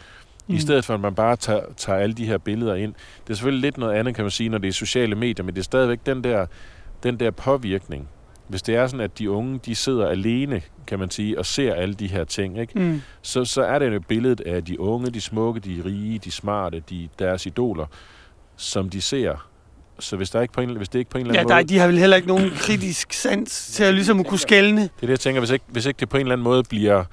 Mm. 0.48 0.56
I 0.56 0.60
stedet 0.60 0.86
for, 0.86 0.94
at 0.94 1.00
man 1.00 1.16
bare 1.16 1.36
tager, 1.36 1.62
tager 1.78 2.00
alle 2.00 2.16
de 2.16 2.26
her 2.26 2.38
billeder 2.38 2.76
ind. 2.76 2.94
Det 3.24 3.30
er 3.30 3.34
selvfølgelig 3.34 3.62
lidt 3.62 3.78
noget 3.78 3.94
andet, 3.94 4.16
kan 4.16 4.24
man 4.24 4.32
sige, 4.32 4.50
når 4.50 4.58
det 4.58 4.68
er 4.68 4.72
sociale 4.74 5.16
medier, 5.16 5.46
men 5.46 5.56
det 5.56 5.60
er 5.62 5.64
stadigvæk 5.64 6.00
den 6.06 6.24
der, 6.24 6.46
den 7.04 7.20
der 7.20 7.32
påvirkning. 7.32 8.08
Hvis 8.48 8.62
det 8.62 8.76
er 8.76 8.88
sådan, 8.88 9.00
at 9.04 9.20
de 9.20 9.32
unge, 9.32 9.60
de 9.66 9.76
sidder 9.76 10.08
alene, 10.08 10.62
kan 10.88 11.00
man 11.00 11.10
sige, 11.10 11.40
og 11.40 11.46
ser 11.46 11.74
alle 11.74 11.94
de 11.96 12.08
her 12.08 12.24
ting, 12.24 12.60
ikke? 12.60 12.80
Mm. 12.80 13.02
Så, 13.22 13.46
så 13.46 13.62
er 13.64 13.80
det 13.80 13.94
jo 13.94 14.00
billedet 14.00 14.42
af 14.42 14.66
de 14.66 14.80
unge, 14.80 15.10
de 15.12 15.22
smukke, 15.22 15.60
de 15.60 15.82
rige, 15.86 16.20
de 16.20 16.32
smarte, 16.32 16.84
de, 16.90 17.10
deres 17.20 17.46
idoler, 17.46 17.86
som 18.58 18.90
de 18.90 19.02
ser. 19.02 19.48
Så 20.00 20.16
hvis, 20.18 20.30
der 20.30 20.42
ikke 20.42 20.54
på 20.54 20.62
en, 20.62 20.78
hvis 20.78 20.90
det 20.90 21.00
ikke 21.00 21.12
på 21.12 21.18
en 21.18 21.22
eller 21.22 21.34
Ja, 21.34 21.40
anden 21.40 21.50
der, 21.50 21.56
måde... 21.56 21.68
de 21.68 21.80
har 21.80 21.88
vel 21.88 21.98
heller 21.98 22.16
ikke 22.16 22.28
nogen 22.28 22.52
kritisk 22.56 23.14
sans 23.14 23.68
til 23.68 23.84
at 23.84 23.94
ligesom 23.94 24.20
at 24.20 24.28
kunne 24.28 24.40
skælne 24.40 24.82
Det 24.82 24.90
er 24.96 25.02
det, 25.02 25.10
jeg 25.10 25.20
tænker, 25.20 25.42
hvis 25.42 25.52
ikke, 25.52 25.66
hvis 25.68 25.86
ikke 25.86 26.00
det 26.00 26.10
på 26.10 26.18
en 26.18 26.22
eller 26.22 26.34
anden 26.34 26.44
måde 26.44 26.64
bliver... 26.64 27.04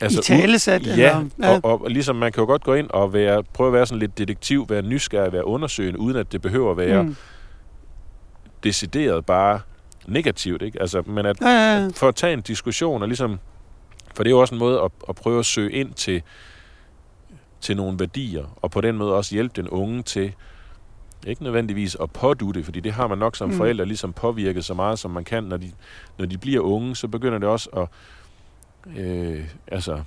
altså, 0.00 0.18
i 0.18 0.22
talesat. 0.22 0.86
Ja, 0.86 0.92
eller, 0.92 1.24
ja. 1.42 1.48
Og, 1.48 1.60
og, 1.64 1.82
og 1.82 1.90
ligesom 1.90 2.16
man 2.16 2.32
kan 2.32 2.40
jo 2.40 2.46
godt 2.46 2.64
gå 2.64 2.74
ind 2.74 2.90
og 2.90 3.12
være, 3.12 3.42
prøve 3.42 3.66
at 3.66 3.72
være 3.72 3.86
sådan 3.86 3.98
lidt 3.98 4.18
detektiv, 4.18 4.66
være 4.68 4.82
nysgerrig, 4.82 5.32
være 5.32 5.46
undersøgende, 5.46 5.98
uden 5.98 6.16
at 6.16 6.32
det 6.32 6.42
behøver 6.42 6.70
at 6.70 6.76
være 6.76 7.02
mm. 7.02 7.16
decideret 8.64 9.26
bare 9.26 9.60
negativt. 10.06 10.62
Ikke? 10.62 10.80
Altså, 10.80 11.02
men 11.06 11.26
at, 11.26 11.40
ja, 11.40 11.48
ja, 11.48 11.82
ja. 11.82 11.88
for 11.96 12.08
at 12.08 12.14
tage 12.14 12.32
en 12.32 12.40
diskussion, 12.40 13.02
og 13.02 13.08
ligesom, 13.08 13.38
for 14.16 14.22
det 14.22 14.30
er 14.30 14.34
jo 14.34 14.40
også 14.40 14.54
en 14.54 14.58
måde 14.58 14.80
at, 14.80 14.90
at 15.08 15.14
prøve 15.14 15.38
at 15.38 15.46
søge 15.46 15.72
ind 15.72 15.94
til, 15.94 16.22
til 17.62 17.76
nogle 17.76 17.98
værdier, 17.98 18.58
og 18.62 18.70
på 18.70 18.80
den 18.80 18.96
måde 18.96 19.14
også 19.14 19.34
hjælpe 19.34 19.62
den 19.62 19.68
unge 19.68 20.02
til, 20.02 20.32
ikke 21.26 21.42
nødvendigvis 21.42 21.96
at 22.02 22.10
pådutte, 22.10 22.64
fordi 22.64 22.80
det 22.80 22.92
har 22.92 23.06
man 23.06 23.18
nok 23.18 23.36
som 23.36 23.48
Mm. 23.48 23.56
forældre 23.56 23.86
ligesom 23.86 24.12
påvirket 24.12 24.64
så 24.64 24.74
meget, 24.74 24.98
som 24.98 25.10
man 25.10 25.24
kan, 25.24 25.44
når 25.44 25.56
de, 25.56 25.72
når 26.18 26.26
de 26.26 26.38
bliver 26.38 26.60
unge, 26.60 26.96
så 26.96 27.08
begynder 27.08 27.38
det 27.38 27.48
også 27.48 27.70
at, 27.70 27.88
øh, 28.98 29.44
altså, 29.66 30.02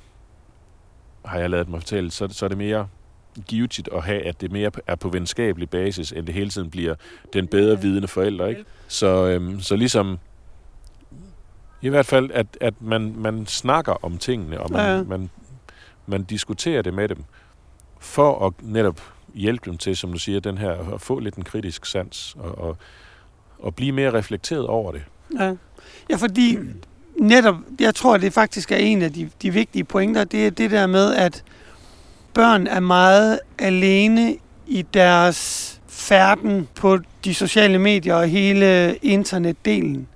har 1.25 1.39
jeg 1.39 1.49
lavet 1.49 1.69
mig 1.69 1.79
fortælle, 1.81 2.11
så, 2.11 2.27
så 2.31 2.45
er 2.45 2.49
det 2.49 2.57
mere 2.57 2.87
givetigt 3.47 3.89
at 3.93 4.03
have, 4.03 4.21
at 4.21 4.41
det 4.41 4.51
mere 4.51 4.71
er 4.87 4.95
på 4.95 5.09
venskabelig 5.09 5.69
basis, 5.69 6.11
end 6.11 6.25
det 6.25 6.35
hele 6.35 6.49
tiden 6.49 6.69
bliver 6.69 6.95
den 7.33 7.47
bedre 7.47 7.81
vidende 7.81 8.07
forælder, 8.07 8.47
ikke? 8.47 8.65
Så, 8.87 9.27
øhm, 9.27 9.61
så 9.61 9.75
ligesom, 9.75 10.19
i 11.81 11.89
hvert 11.89 12.05
fald, 12.05 12.31
at, 12.33 12.47
at 12.61 12.73
man, 12.81 13.13
man 13.17 13.45
snakker 13.45 14.05
om 14.05 14.17
tingene, 14.17 14.59
og 14.59 14.71
man, 14.71 14.97
ja. 14.97 15.03
man, 15.03 15.29
man 16.07 16.23
diskuterer 16.23 16.81
det 16.81 16.93
med 16.93 17.07
dem, 17.09 17.23
for 18.05 18.47
at 18.47 18.53
netop 18.61 19.01
hjælpe 19.33 19.69
dem 19.69 19.77
til, 19.77 19.97
som 19.97 20.11
du 20.11 20.17
siger, 20.19 20.39
den 20.39 20.57
her, 20.57 20.93
at 20.93 21.01
få 21.01 21.19
lidt 21.19 21.35
en 21.35 21.43
kritisk 21.43 21.85
sans, 21.85 22.35
og, 22.39 22.57
og, 22.57 22.77
og 23.59 23.75
blive 23.75 23.91
mere 23.91 24.13
reflekteret 24.13 24.67
over 24.67 24.91
det. 24.91 25.03
Ja. 25.39 25.53
ja, 26.09 26.15
fordi 26.15 26.57
netop, 27.19 27.55
jeg 27.79 27.95
tror, 27.95 28.17
det 28.17 28.33
faktisk 28.33 28.71
er 28.71 28.75
en 28.77 29.01
af 29.01 29.13
de, 29.13 29.29
de 29.41 29.51
vigtige 29.53 29.83
pointer, 29.83 30.23
det 30.23 30.47
er 30.47 30.51
det 30.51 30.71
der 30.71 30.87
med, 30.87 31.15
at 31.15 31.43
børn 32.33 32.67
er 32.67 32.79
meget 32.79 33.39
alene 33.59 34.35
i 34.67 34.81
deres 34.81 35.71
færden 35.87 36.67
på 36.75 36.99
de 37.25 37.33
sociale 37.33 37.79
medier 37.79 38.15
og 38.15 38.27
hele 38.27 38.95
internetdelen. 38.95 40.07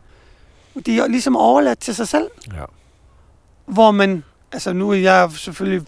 De 0.86 1.00
er 1.00 1.08
ligesom 1.08 1.36
overladt 1.36 1.80
til 1.80 1.96
sig 1.96 2.08
selv, 2.08 2.28
Ja. 2.54 2.64
hvor 3.66 3.92
man, 3.92 4.24
altså 4.52 4.74
nu 4.74 4.90
er 4.90 4.96
jeg 4.96 5.32
selvfølgelig 5.32 5.88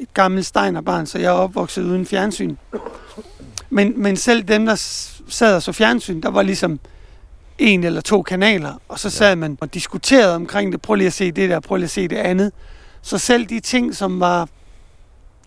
et 0.00 0.14
gammelt 0.14 0.46
steinerbarn, 0.46 1.06
så 1.06 1.18
jeg 1.18 1.26
er 1.26 1.30
opvokset 1.30 1.82
uden 1.82 2.06
fjernsyn. 2.06 2.56
Men, 3.70 4.02
men 4.02 4.16
selv 4.16 4.42
dem, 4.42 4.66
der 4.66 4.74
sad 5.28 5.56
og 5.56 5.62
så 5.62 5.72
fjernsyn, 5.72 6.20
der 6.20 6.30
var 6.30 6.42
ligesom 6.42 6.80
en 7.58 7.84
eller 7.84 8.00
to 8.00 8.22
kanaler, 8.22 8.74
og 8.88 8.98
så 8.98 9.10
sad 9.10 9.36
man 9.36 9.58
og 9.60 9.74
diskuterede 9.74 10.34
omkring 10.34 10.72
det. 10.72 10.82
Prøv 10.82 10.94
lige 10.94 11.06
at 11.06 11.12
se 11.12 11.32
det 11.32 11.50
der, 11.50 11.60
prøv 11.60 11.76
lige 11.76 11.84
at 11.84 11.90
se 11.90 12.08
det 12.08 12.16
andet. 12.16 12.52
Så 13.02 13.18
selv 13.18 13.46
de 13.46 13.60
ting, 13.60 13.96
som 13.96 14.20
var 14.20 14.48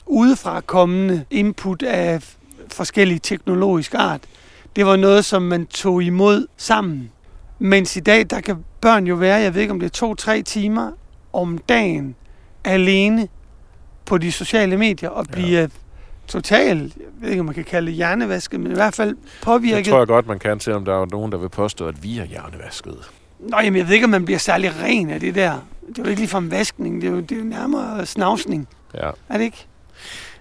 udefra 0.05 0.61
kommende 0.61 1.25
input 1.31 1.83
af 1.83 2.35
forskellige 2.71 3.19
teknologisk 3.19 3.93
art, 3.93 4.21
det 4.75 4.85
var 4.85 4.95
noget, 4.95 5.25
som 5.25 5.41
man 5.41 5.65
tog 5.65 6.03
imod 6.03 6.47
sammen. 6.57 7.11
Mens 7.59 7.95
i 7.95 7.99
dag, 7.99 8.29
der 8.29 8.41
kan 8.41 8.65
børn 8.81 9.07
jo 9.07 9.15
være, 9.15 9.35
jeg 9.35 9.53
ved 9.53 9.61
ikke 9.61 9.71
om 9.71 9.79
det 9.79 9.85
er 9.85 9.91
to-tre 9.91 10.41
timer 10.41 10.91
om 11.33 11.57
dagen, 11.57 12.15
alene 12.63 13.27
på 14.05 14.17
de 14.17 14.31
sociale 14.31 14.77
medier 14.77 15.09
og 15.09 15.25
blive 15.31 15.59
ja. 15.59 15.67
totalt, 16.27 16.95
jeg 16.97 17.05
ved 17.19 17.29
ikke 17.29 17.39
om 17.39 17.45
man 17.45 17.55
kan 17.55 17.63
kalde 17.63 17.87
det 17.87 17.95
hjernevasket, 17.95 18.59
men 18.59 18.71
i 18.71 18.75
hvert 18.75 18.95
fald 18.95 19.09
Det 19.09 19.17
påvirket. 19.43 19.85
tror 19.85 19.97
jeg 19.97 20.07
godt, 20.07 20.27
man 20.27 20.39
kan, 20.39 20.59
selvom 20.59 20.85
der 20.85 21.01
er 21.01 21.05
nogen, 21.11 21.31
der 21.31 21.37
vil 21.37 21.49
påstå, 21.49 21.87
at 21.87 22.03
vi 22.03 22.19
er 22.19 22.25
hjernevasket. 22.25 23.11
Nå, 23.39 23.57
jamen, 23.63 23.77
jeg 23.77 23.87
ved 23.87 23.93
ikke, 23.93 24.03
om 24.03 24.09
man 24.09 24.25
bliver 24.25 24.37
særlig 24.39 24.71
ren 24.83 25.09
af 25.09 25.19
det 25.19 25.35
der. 25.35 25.51
Det 25.89 25.99
er 25.99 26.03
jo 26.03 26.09
ikke 26.09 26.21
ligefrem 26.21 26.51
vaskning, 26.51 27.01
det 27.01 27.07
er 27.07 27.11
jo, 27.11 27.19
det 27.19 27.31
er 27.31 27.35
jo 27.39 27.43
nærmere 27.43 28.05
snavsning. 28.05 28.67
Ja. 28.93 29.09
Er 29.29 29.37
det 29.37 29.43
ikke? 29.43 29.65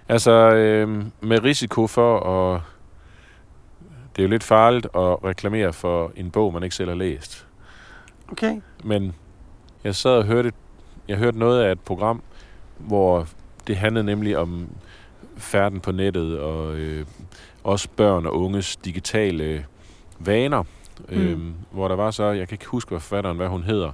Altså, 0.09 0.31
øh, 0.31 1.03
med 1.21 1.43
risiko 1.43 1.87
for 1.87 2.19
at... 2.19 2.61
Det 4.15 4.21
er 4.21 4.23
jo 4.23 4.29
lidt 4.29 4.43
farligt 4.43 4.85
at 4.85 5.23
reklamere 5.23 5.73
for 5.73 6.11
en 6.15 6.31
bog, 6.31 6.53
man 6.53 6.63
ikke 6.63 6.75
selv 6.75 6.89
har 6.89 6.95
læst. 6.95 7.45
Okay. 8.31 8.61
Men 8.83 9.13
jeg 9.83 9.95
sad 9.95 10.11
og 10.11 10.23
hørte, 10.23 10.51
jeg 11.07 11.17
hørte 11.17 11.39
noget 11.39 11.63
af 11.63 11.71
et 11.71 11.79
program, 11.79 12.21
hvor 12.77 13.27
det 13.67 13.77
handlede 13.77 14.05
nemlig 14.05 14.37
om 14.37 14.67
færden 15.37 15.79
på 15.79 15.91
nettet 15.91 16.39
og 16.39 16.75
øh, 16.75 17.05
også 17.63 17.89
børn 17.95 18.25
og 18.25 18.41
unges 18.41 18.75
digitale 18.75 19.65
vaner. 20.19 20.63
Mm. 21.09 21.17
Øhm, 21.17 21.53
hvor 21.71 21.87
der 21.87 21.95
var 21.95 22.11
så, 22.11 22.23
jeg 22.23 22.47
kan 22.47 22.55
ikke 22.55 22.65
huske, 22.65 22.89
hvad 22.89 22.99
forfatteren, 22.99 23.37
hvad 23.37 23.47
hun 23.47 23.63
hedder, 23.63 23.91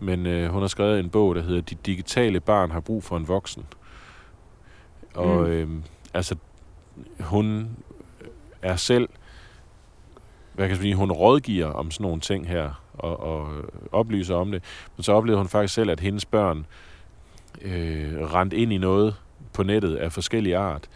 men 0.00 0.26
øh, 0.26 0.50
hun 0.50 0.60
har 0.60 0.68
skrevet 0.68 1.00
en 1.00 1.10
bog, 1.10 1.34
der 1.34 1.42
hedder 1.42 1.60
De 1.60 1.74
digitale 1.86 2.40
barn 2.40 2.70
har 2.70 2.80
brug 2.80 3.04
for 3.04 3.16
en 3.16 3.28
voksen. 3.28 3.66
Og 5.14 5.40
Mm. 5.40 5.46
øhm, 5.46 5.82
altså, 6.14 6.36
hun 7.20 7.70
er 8.62 8.76
selv, 8.76 9.08
hvad 10.52 10.66
kan 10.66 10.70
jeg 10.76 10.82
sige, 10.82 10.94
hun 10.94 11.12
rådgiver 11.12 11.66
om 11.66 11.90
sådan 11.90 12.04
nogle 12.04 12.20
ting 12.20 12.48
her, 12.48 12.82
og, 12.92 13.20
og 13.20 13.48
oplyser 13.92 14.34
om 14.34 14.50
det. 14.50 14.64
Men 14.96 15.02
så 15.02 15.12
oplevede 15.12 15.38
hun 15.38 15.48
faktisk 15.48 15.74
selv, 15.74 15.90
at 15.90 16.00
hendes 16.00 16.24
børn 16.24 16.58
øh, 16.58 16.64
rendte 18.34 18.56
ind 18.56 18.72
i 18.72 18.78
noget 18.78 19.14
på 19.52 19.62
nettet 19.62 19.96
af 19.96 20.12
forskellige 20.12 20.56
art, 20.56 20.88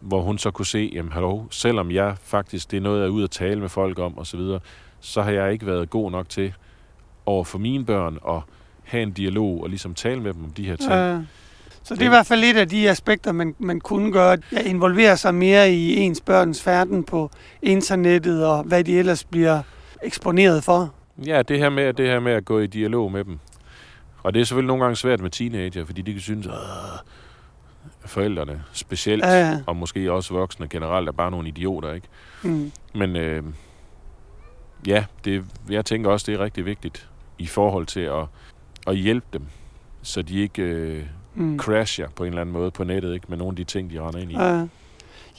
hvor 0.00 0.22
hun 0.22 0.38
så 0.38 0.50
kunne 0.50 0.66
se, 0.66 0.90
jamen 0.94 1.12
hallo, 1.12 1.42
selvom 1.50 1.90
jeg 1.90 2.14
faktisk, 2.22 2.70
det 2.70 2.76
er 2.76 2.80
noget, 2.80 3.00
jeg 3.00 3.06
er 3.06 3.10
ude 3.10 3.24
at 3.24 3.30
tale 3.30 3.60
med 3.60 3.68
folk 3.68 3.98
om 3.98 4.18
osv., 4.18 4.24
så, 4.24 4.36
videre, 4.36 4.60
så 5.00 5.22
har 5.22 5.30
jeg 5.30 5.52
ikke 5.52 5.66
været 5.66 5.90
god 5.90 6.10
nok 6.10 6.28
til 6.28 6.54
over 7.26 7.44
for 7.44 7.58
mine 7.58 7.84
børn 7.84 8.18
at 8.28 8.40
have 8.84 9.02
en 9.02 9.12
dialog 9.12 9.62
og 9.62 9.68
ligesom 9.68 9.94
tale 9.94 10.20
med 10.20 10.32
dem 10.32 10.44
om 10.44 10.50
de 10.50 10.66
her 10.66 10.76
ting. 10.76 10.92
Øh, 10.92 11.20
så 11.82 11.94
det 11.94 12.02
er 12.02 12.06
i 12.06 12.08
hvert 12.08 12.26
fald 12.26 12.40
lidt 12.40 12.56
af 12.56 12.68
de 12.68 12.90
aspekter, 12.90 13.32
man, 13.32 13.54
man 13.58 13.80
kunne 13.80 14.12
gøre. 14.12 14.32
At 14.32 14.66
involvere 14.66 15.16
sig 15.16 15.34
mere 15.34 15.72
i 15.72 15.96
ens 15.96 16.20
børns 16.20 16.62
færden 16.62 17.04
på 17.04 17.30
internettet 17.62 18.46
og 18.46 18.62
hvad 18.62 18.84
de 18.84 18.98
ellers 18.98 19.24
bliver 19.24 19.62
eksponeret 20.02 20.64
for. 20.64 20.94
Ja, 21.26 21.42
det 21.42 21.58
her 21.58 21.70
med, 21.70 21.92
det 21.92 22.06
her 22.06 22.20
med 22.20 22.32
at 22.32 22.44
gå 22.44 22.58
i 22.58 22.66
dialog 22.66 23.12
med 23.12 23.24
dem. 23.24 23.38
Og 24.22 24.34
det 24.34 24.40
er 24.40 24.44
selvfølgelig 24.44 24.66
nogle 24.68 24.82
gange 24.82 24.96
svært 24.96 25.20
med 25.20 25.30
teenager, 25.30 25.84
fordi 25.84 26.02
de 26.02 26.12
kan 26.12 26.20
synes, 26.20 26.46
at 26.46 26.52
forældrene 28.06 28.62
specielt, 28.72 29.24
Ja, 29.24 29.48
ja. 29.50 29.60
og 29.66 29.76
måske 29.76 30.12
også 30.12 30.34
voksne 30.34 30.68
generelt, 30.68 31.08
er 31.08 31.12
bare 31.12 31.30
nogle 31.30 31.48
idioter, 31.48 31.92
ikke? 31.92 32.08
Mm. 32.42 32.72
Men 32.94 33.16
øh, 33.16 33.42
ja, 34.86 35.04
det, 35.24 35.44
jeg 35.70 35.84
tænker 35.84 36.10
også, 36.10 36.24
det 36.32 36.40
er 36.40 36.44
rigtig 36.44 36.64
vigtigt 36.66 37.08
i 37.38 37.46
forhold 37.46 37.86
til 37.86 38.00
at, 38.00 38.24
at 38.86 38.96
hjælpe 38.96 39.26
dem, 39.32 39.42
så 40.02 40.22
de 40.22 40.38
ikke 40.40 40.62
øh, 40.62 41.02
Mm. 41.34 41.58
crasher 41.58 42.08
på 42.16 42.22
en 42.24 42.28
eller 42.28 42.40
anden 42.40 42.52
måde 42.52 42.70
på 42.70 42.84
nettet, 42.84 43.14
ikke? 43.14 43.26
Med 43.28 43.36
nogle 43.38 43.52
af 43.52 43.56
de 43.56 43.64
ting, 43.64 43.90
de 43.90 44.00
render 44.00 44.18
ind 44.20 44.32
i. 44.32 44.36
Øh, 44.36 44.68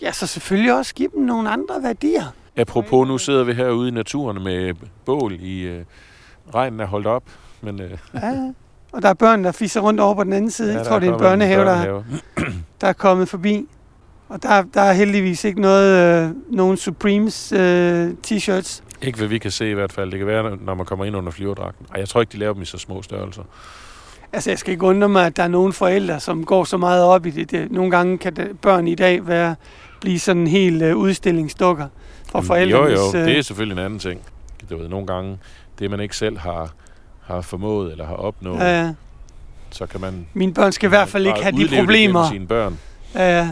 ja, 0.01 0.11
så 0.11 0.27
selvfølgelig 0.27 0.73
også 0.77 0.93
give 0.95 1.09
dem 1.15 1.23
nogle 1.23 1.49
andre 1.49 1.83
værdier. 1.83 2.23
Apropos, 2.55 3.07
nu 3.07 3.17
sidder 3.17 3.43
vi 3.43 3.53
herude 3.53 3.87
i 3.87 3.91
naturen 3.91 4.43
med 4.43 4.73
bål 5.05 5.33
i... 5.39 5.61
Øh, 5.61 5.85
regnen 6.55 6.79
er 6.79 6.85
holdt 6.85 7.07
op, 7.07 7.23
men... 7.61 7.81
Øh, 7.81 7.97
Ja, 8.13 8.51
og 8.93 9.01
der 9.01 9.09
er 9.09 9.13
børn, 9.13 9.43
der 9.43 9.51
fiser 9.51 9.81
rundt 9.81 9.99
over 9.99 10.15
på 10.15 10.23
den 10.23 10.33
anden 10.33 10.51
side. 10.51 10.71
ja, 10.71 10.77
jeg 10.77 10.87
tror, 10.87 10.99
det 10.99 11.07
er 11.07 11.13
en 11.13 11.19
kommet 11.19 11.29
børnehave, 11.29 11.65
der, 11.65 11.75
børnehave. 11.75 12.05
der 12.81 12.87
er 12.87 12.93
kommet 12.93 13.29
forbi. 13.29 13.67
Og 14.29 14.43
der, 14.43 14.63
der 14.73 14.81
er 14.81 14.93
heldigvis 14.93 15.43
ikke 15.43 15.61
noget, 15.61 16.25
øh, 16.25 16.31
nogen 16.49 16.77
Supremes 16.77 17.51
øh, 17.51 18.09
t-shirts. 18.27 18.81
Ikke 19.01 19.17
hvad 19.17 19.27
vi 19.27 19.37
kan 19.37 19.51
se 19.51 19.69
i 19.69 19.73
hvert 19.73 19.93
fald. 19.93 20.11
Det 20.11 20.19
kan 20.19 20.27
være, 20.27 20.57
når 20.61 20.73
man 20.73 20.85
kommer 20.85 21.05
ind 21.05 21.15
under 21.15 21.31
flyverdragten. 21.31 21.85
Ej, 21.93 21.99
jeg 21.99 22.09
tror 22.09 22.21
ikke, 22.21 22.31
de 22.31 22.37
laver 22.37 22.53
dem 22.53 22.61
i 22.61 22.65
så 22.65 22.77
små 22.77 23.01
størrelser. 23.01 23.43
Altså, 24.33 24.49
jeg 24.49 24.59
skal 24.59 24.71
ikke 24.71 24.85
undre 24.85 25.09
mig, 25.09 25.25
at 25.25 25.37
der 25.37 25.43
er 25.43 25.47
nogle 25.47 25.73
forældre, 25.73 26.19
som 26.19 26.45
går 26.45 26.63
så 26.63 26.77
meget 26.77 27.03
op 27.03 27.25
i 27.25 27.29
det. 27.29 27.51
det 27.51 27.71
nogle 27.71 27.91
gange 27.91 28.17
kan 28.17 28.35
det, 28.35 28.59
børn 28.59 28.87
i 28.87 28.95
dag 28.95 29.27
være, 29.27 29.55
blive 30.01 30.19
sådan 30.19 30.47
helt 30.47 30.81
øh, 30.81 30.95
udstillingsdukker 30.95 31.87
for 32.31 32.41
forældrenes... 32.41 32.99
Jo, 32.99 33.11
jo, 33.13 33.17
øh, 33.17 33.25
det 33.25 33.37
er 33.37 33.41
selvfølgelig 33.41 33.79
en 33.79 33.85
anden 33.85 33.99
ting. 33.99 34.21
Du 34.69 34.77
ved, 34.77 34.87
nogle 34.87 35.07
gange, 35.07 35.37
det 35.79 35.91
man 35.91 35.99
ikke 35.99 36.17
selv 36.17 36.37
har, 36.37 36.73
har 37.25 37.41
formået 37.41 37.91
eller 37.91 38.05
har 38.05 38.15
opnået, 38.15 38.59
ja, 38.59 38.81
ja. 38.81 38.93
så 39.69 39.85
kan 39.85 40.01
man... 40.01 40.27
Mine 40.33 40.53
børn 40.53 40.71
skal 40.71 40.87
i 40.87 40.89
hvert 40.89 41.09
fald 41.09 41.27
ikke 41.27 41.43
have 41.43 41.57
de 41.57 41.77
problemer. 41.77 42.29
sine 42.29 42.47
børn. 42.47 42.79
Ja, 43.15 43.37
ja. 43.37 43.49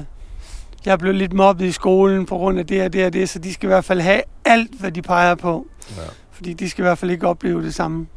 jeg 0.85 0.99
blev 0.99 1.13
lidt 1.13 1.33
mobbet 1.33 1.65
i 1.65 1.71
skolen 1.71 2.25
på 2.25 2.37
grund 2.37 2.59
af 2.59 2.67
det 2.67 2.83
og 2.83 2.93
det 2.93 3.05
og 3.05 3.13
det, 3.13 3.29
så 3.29 3.39
de 3.39 3.53
skal 3.53 3.67
i 3.67 3.71
hvert 3.71 3.85
fald 3.85 4.01
have 4.01 4.21
alt, 4.45 4.79
hvad 4.79 4.91
de 4.91 5.01
peger 5.01 5.35
på. 5.35 5.67
Ja. 5.97 6.01
Fordi 6.31 6.53
de 6.53 6.69
skal 6.69 6.81
i 6.81 6.85
hvert 6.85 6.97
fald 6.97 7.11
ikke 7.11 7.27
opleve 7.27 7.63
det 7.63 7.75
samme. 7.75 8.07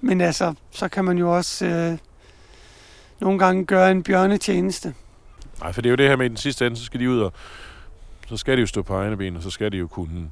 Men 0.00 0.20
altså, 0.20 0.54
så 0.70 0.88
kan 0.88 1.04
man 1.04 1.18
jo 1.18 1.36
også 1.36 1.66
øh, 1.66 1.98
nogle 3.20 3.38
gange 3.38 3.64
gøre 3.64 3.90
en 3.90 4.02
bjørnetjeneste. 4.02 4.94
Nej, 5.60 5.72
for 5.72 5.82
det 5.82 5.88
er 5.88 5.90
jo 5.90 5.96
det 5.96 6.08
her 6.08 6.16
med, 6.16 6.24
at 6.24 6.28
i 6.28 6.34
den 6.34 6.36
sidste 6.36 6.66
ende, 6.66 6.76
så 6.76 6.84
skal 6.84 7.00
de 7.00 7.10
ud 7.10 7.20
og 7.20 7.32
så 8.26 8.36
skal 8.36 8.56
de 8.56 8.60
jo 8.60 8.66
stå 8.66 8.82
på 8.82 8.94
egne 8.94 9.16
ben, 9.16 9.36
og 9.36 9.42
så 9.42 9.50
skal 9.50 9.72
de 9.72 9.76
jo 9.76 9.86
kunne 9.86 10.30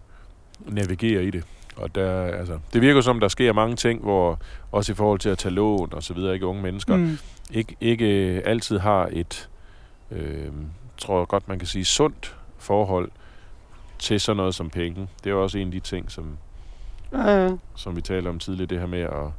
navigere 0.66 1.24
i 1.24 1.30
det. 1.30 1.44
Og 1.76 1.94
der, 1.94 2.24
altså, 2.24 2.58
det 2.72 2.80
virker 2.80 3.00
som, 3.00 3.20
der 3.20 3.28
sker 3.28 3.52
mange 3.52 3.76
ting, 3.76 4.02
hvor 4.02 4.38
også 4.72 4.92
i 4.92 4.94
forhold 4.94 5.18
til 5.18 5.28
at 5.28 5.38
tage 5.38 5.54
lån 5.54 5.88
og 5.92 6.02
så 6.02 6.14
videre, 6.14 6.34
ikke 6.34 6.46
unge 6.46 6.62
mennesker, 6.62 6.96
mm. 6.96 7.18
ikke, 7.50 7.76
ikke 7.80 8.06
altid 8.44 8.78
har 8.78 9.08
et, 9.12 9.48
øh, 10.10 10.48
tror 10.98 11.18
jeg 11.18 11.28
godt 11.28 11.48
man 11.48 11.58
kan 11.58 11.68
sige, 11.68 11.84
sundt 11.84 12.36
forhold 12.58 13.10
til 13.98 14.20
sådan 14.20 14.36
noget 14.36 14.54
som 14.54 14.70
penge. 14.70 15.08
Det 15.24 15.30
er 15.30 15.34
jo 15.34 15.42
også 15.42 15.58
en 15.58 15.66
af 15.68 15.72
de 15.72 15.80
ting, 15.80 16.10
som, 16.10 16.36
Ja, 17.12 17.44
ja. 17.44 17.50
som 17.74 17.96
vi 17.96 18.00
talte 18.00 18.28
om 18.28 18.38
tidligere, 18.38 18.66
det 18.66 18.78
her 18.78 18.86
med 18.86 19.00
at 19.00 19.32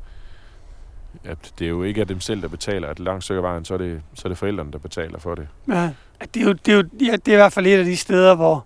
at 1.23 1.37
det 1.59 1.65
er 1.65 1.69
jo 1.69 1.83
ikke 1.83 2.01
er 2.01 2.05
dem 2.05 2.19
selv, 2.19 2.41
der 2.41 2.47
betaler. 2.47 2.87
At 2.87 2.99
langt 2.99 3.23
stykke 3.23 3.41
vejen, 3.41 3.65
så 3.65 3.73
er, 3.73 3.77
det, 3.77 4.01
så 4.13 4.21
er 4.25 4.29
det 4.29 4.37
forældrene, 4.37 4.71
der 4.71 4.77
betaler 4.77 5.19
for 5.19 5.35
det. 5.35 5.47
Ja, 5.67 5.89
det 6.33 6.41
er, 6.41 6.45
jo, 6.45 6.53
det, 6.53 6.73
er 6.73 6.75
jo, 6.75 6.83
ja, 7.05 7.11
det 7.11 7.27
er 7.27 7.33
i 7.33 7.35
hvert 7.35 7.53
fald 7.53 7.67
et 7.67 7.79
af 7.79 7.85
de 7.85 7.97
steder, 7.97 8.35
hvor, 8.35 8.65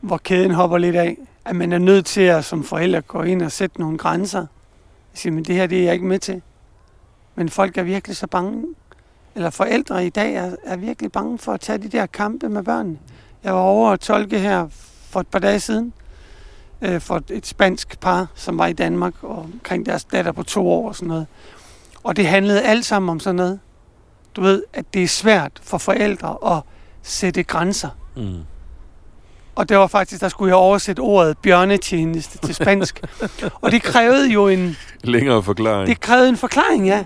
hvor 0.00 0.16
kæden 0.16 0.50
hopper 0.50 0.78
lidt 0.78 0.96
af. 0.96 1.16
At 1.44 1.56
man 1.56 1.72
er 1.72 1.78
nødt 1.78 2.06
til 2.06 2.20
at 2.20 2.44
som 2.44 2.64
forældre 2.64 3.00
gå 3.00 3.22
ind 3.22 3.42
og 3.42 3.52
sætte 3.52 3.80
nogle 3.80 3.98
grænser. 3.98 4.46
Sige, 5.14 5.32
men 5.32 5.44
det 5.44 5.54
her 5.54 5.66
det 5.66 5.78
er 5.78 5.84
jeg 5.84 5.92
ikke 5.92 6.06
med 6.06 6.18
til. 6.18 6.42
Men 7.34 7.48
folk 7.48 7.78
er 7.78 7.82
virkelig 7.82 8.16
så 8.16 8.26
bange. 8.26 8.64
Eller 9.34 9.50
forældre 9.50 10.06
i 10.06 10.10
dag 10.10 10.34
er, 10.34 10.56
er 10.64 10.76
virkelig 10.76 11.12
bange 11.12 11.38
for 11.38 11.52
at 11.52 11.60
tage 11.60 11.78
de 11.78 11.88
der 11.88 12.06
kampe 12.06 12.48
med 12.48 12.62
børnene. 12.62 12.98
Jeg 13.44 13.54
var 13.54 13.60
over 13.60 13.90
at 13.90 14.00
tolke 14.00 14.38
her 14.38 14.68
for 15.10 15.20
et 15.20 15.26
par 15.26 15.38
dage 15.38 15.60
siden 15.60 15.92
øh, 16.82 17.00
for 17.00 17.22
et 17.30 17.46
spansk 17.46 18.00
par, 18.00 18.26
som 18.34 18.58
var 18.58 18.66
i 18.66 18.72
Danmark, 18.72 19.14
og 19.22 19.38
omkring 19.38 19.86
deres 19.86 20.04
datter 20.04 20.32
på 20.32 20.42
to 20.42 20.68
år 20.70 20.88
og 20.88 20.96
sådan 20.96 21.08
noget. 21.08 21.26
Og 22.02 22.16
det 22.16 22.26
handlede 22.26 22.62
alt 22.62 22.84
sammen 22.84 23.08
om 23.08 23.20
sådan 23.20 23.36
noget. 23.36 23.60
Du 24.36 24.40
ved, 24.40 24.62
at 24.72 24.94
det 24.94 25.02
er 25.02 25.08
svært 25.08 25.60
for 25.62 25.78
forældre 25.78 26.56
at 26.56 26.62
sætte 27.02 27.42
grænser. 27.42 27.88
Mm. 28.16 28.38
Og 29.54 29.68
det 29.68 29.78
var 29.78 29.86
faktisk, 29.86 30.20
der 30.20 30.28
skulle 30.28 30.48
jeg 30.48 30.56
oversætte 30.56 31.00
ordet 31.00 31.38
bjørnetjeneste 31.38 32.38
til 32.38 32.54
spansk. 32.54 33.00
og 33.62 33.72
det 33.72 33.82
krævede 33.82 34.32
jo 34.32 34.48
en, 34.48 34.76
Længere 35.04 35.42
forklaring. 35.42 35.88
det 35.88 36.00
krævede 36.00 36.28
en 36.28 36.36
forklaring, 36.36 36.86
ja. 36.86 37.04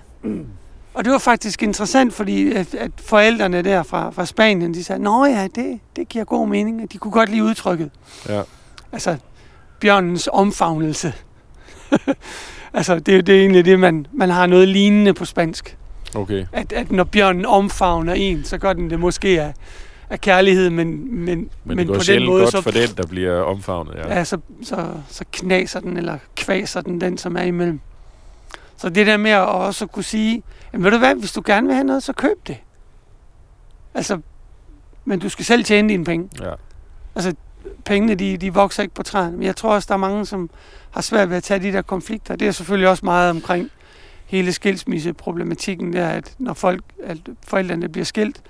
Og 0.94 1.04
det 1.04 1.12
var 1.12 1.18
faktisk 1.18 1.62
interessant, 1.62 2.14
fordi 2.14 2.52
at, 2.52 2.74
at 2.74 2.90
forældrene 2.96 3.62
der 3.62 3.82
fra, 3.82 4.10
fra 4.10 4.26
Spanien, 4.26 4.74
de 4.74 4.84
sagde, 4.84 5.02
Nå 5.02 5.24
ja, 5.24 5.48
det, 5.54 5.80
det 5.96 6.08
giver 6.08 6.24
god 6.24 6.48
mening. 6.48 6.82
at 6.82 6.92
De 6.92 6.98
kunne 6.98 7.12
godt 7.12 7.28
lide 7.28 7.44
udtrykket. 7.44 7.90
Ja. 8.28 8.42
Altså, 8.92 9.16
bjørnens 9.80 10.28
omfavnelse. 10.32 11.12
altså, 12.74 12.94
det, 12.98 13.26
det 13.26 13.36
er 13.36 13.40
egentlig 13.40 13.64
det, 13.64 13.78
man, 13.80 14.06
man 14.12 14.30
har 14.30 14.46
noget 14.46 14.68
lignende 14.68 15.14
på 15.14 15.24
spansk. 15.24 15.76
Okay. 16.14 16.46
At, 16.52 16.72
at 16.72 16.92
når 16.92 17.04
bjørnen 17.04 17.46
omfavner 17.46 18.14
en, 18.14 18.44
så 18.44 18.58
gør 18.58 18.72
den 18.72 18.90
det 18.90 19.00
måske 19.00 19.42
af, 19.42 19.54
af 20.10 20.20
kærlighed, 20.20 20.70
men, 20.70 21.14
men, 21.24 21.50
Men, 21.64 21.76
men 21.76 21.86
på 21.86 21.94
den 22.06 22.26
måde, 22.26 22.42
godt 22.42 22.52
så, 22.52 22.60
for 22.60 22.70
den, 22.70 22.88
der 22.96 23.06
bliver 23.06 23.40
omfavnet. 23.40 23.94
Ja. 23.94 24.16
ja, 24.16 24.24
så, 24.24 24.38
så, 24.62 24.86
så 25.08 25.24
knaser 25.32 25.80
den, 25.80 25.96
eller 25.96 26.18
kvaser 26.36 26.80
den, 26.80 27.00
den 27.00 27.18
som 27.18 27.36
er 27.36 27.42
imellem. 27.42 27.80
Så 28.76 28.88
det 28.88 29.06
der 29.06 29.16
med 29.16 29.30
at 29.30 29.46
også 29.46 29.86
kunne 29.86 30.04
sige, 30.04 30.42
jamen 30.72 30.84
ved 30.84 30.90
du 30.90 30.98
hvad, 30.98 31.14
hvis 31.14 31.32
du 31.32 31.42
gerne 31.46 31.66
vil 31.66 31.74
have 31.74 31.86
noget, 31.86 32.02
så 32.02 32.12
køb 32.12 32.46
det. 32.46 32.56
Altså, 33.94 34.20
men 35.04 35.18
du 35.18 35.28
skal 35.28 35.44
selv 35.44 35.64
tjene 35.64 35.88
dine 35.88 36.04
penge. 36.04 36.28
ja. 36.40 36.52
Altså, 37.14 37.34
pengene, 37.84 38.14
de, 38.14 38.36
de 38.36 38.54
vokser 38.54 38.82
ikke 38.82 38.94
på 38.94 39.02
træerne. 39.02 39.36
Men 39.36 39.42
jeg 39.42 39.56
tror 39.56 39.74
også, 39.74 39.86
der 39.88 39.94
er 39.94 39.98
mange, 39.98 40.26
som 40.26 40.50
har 40.90 41.00
svært 41.00 41.30
ved 41.30 41.36
at 41.36 41.42
tage 41.42 41.60
de 41.60 41.72
der 41.72 41.82
konflikter. 41.82 42.36
Det 42.36 42.48
er 42.48 42.52
selvfølgelig 42.52 42.88
også 42.88 43.04
meget 43.04 43.30
omkring 43.30 43.70
hele 44.26 44.52
skilsmisseproblematikken 44.52 45.92
der, 45.92 46.08
at 46.08 46.34
når 46.38 46.54
folk, 46.54 46.84
at 47.04 47.18
forældrene 47.46 47.88
bliver 47.88 48.04
skilt, 48.04 48.40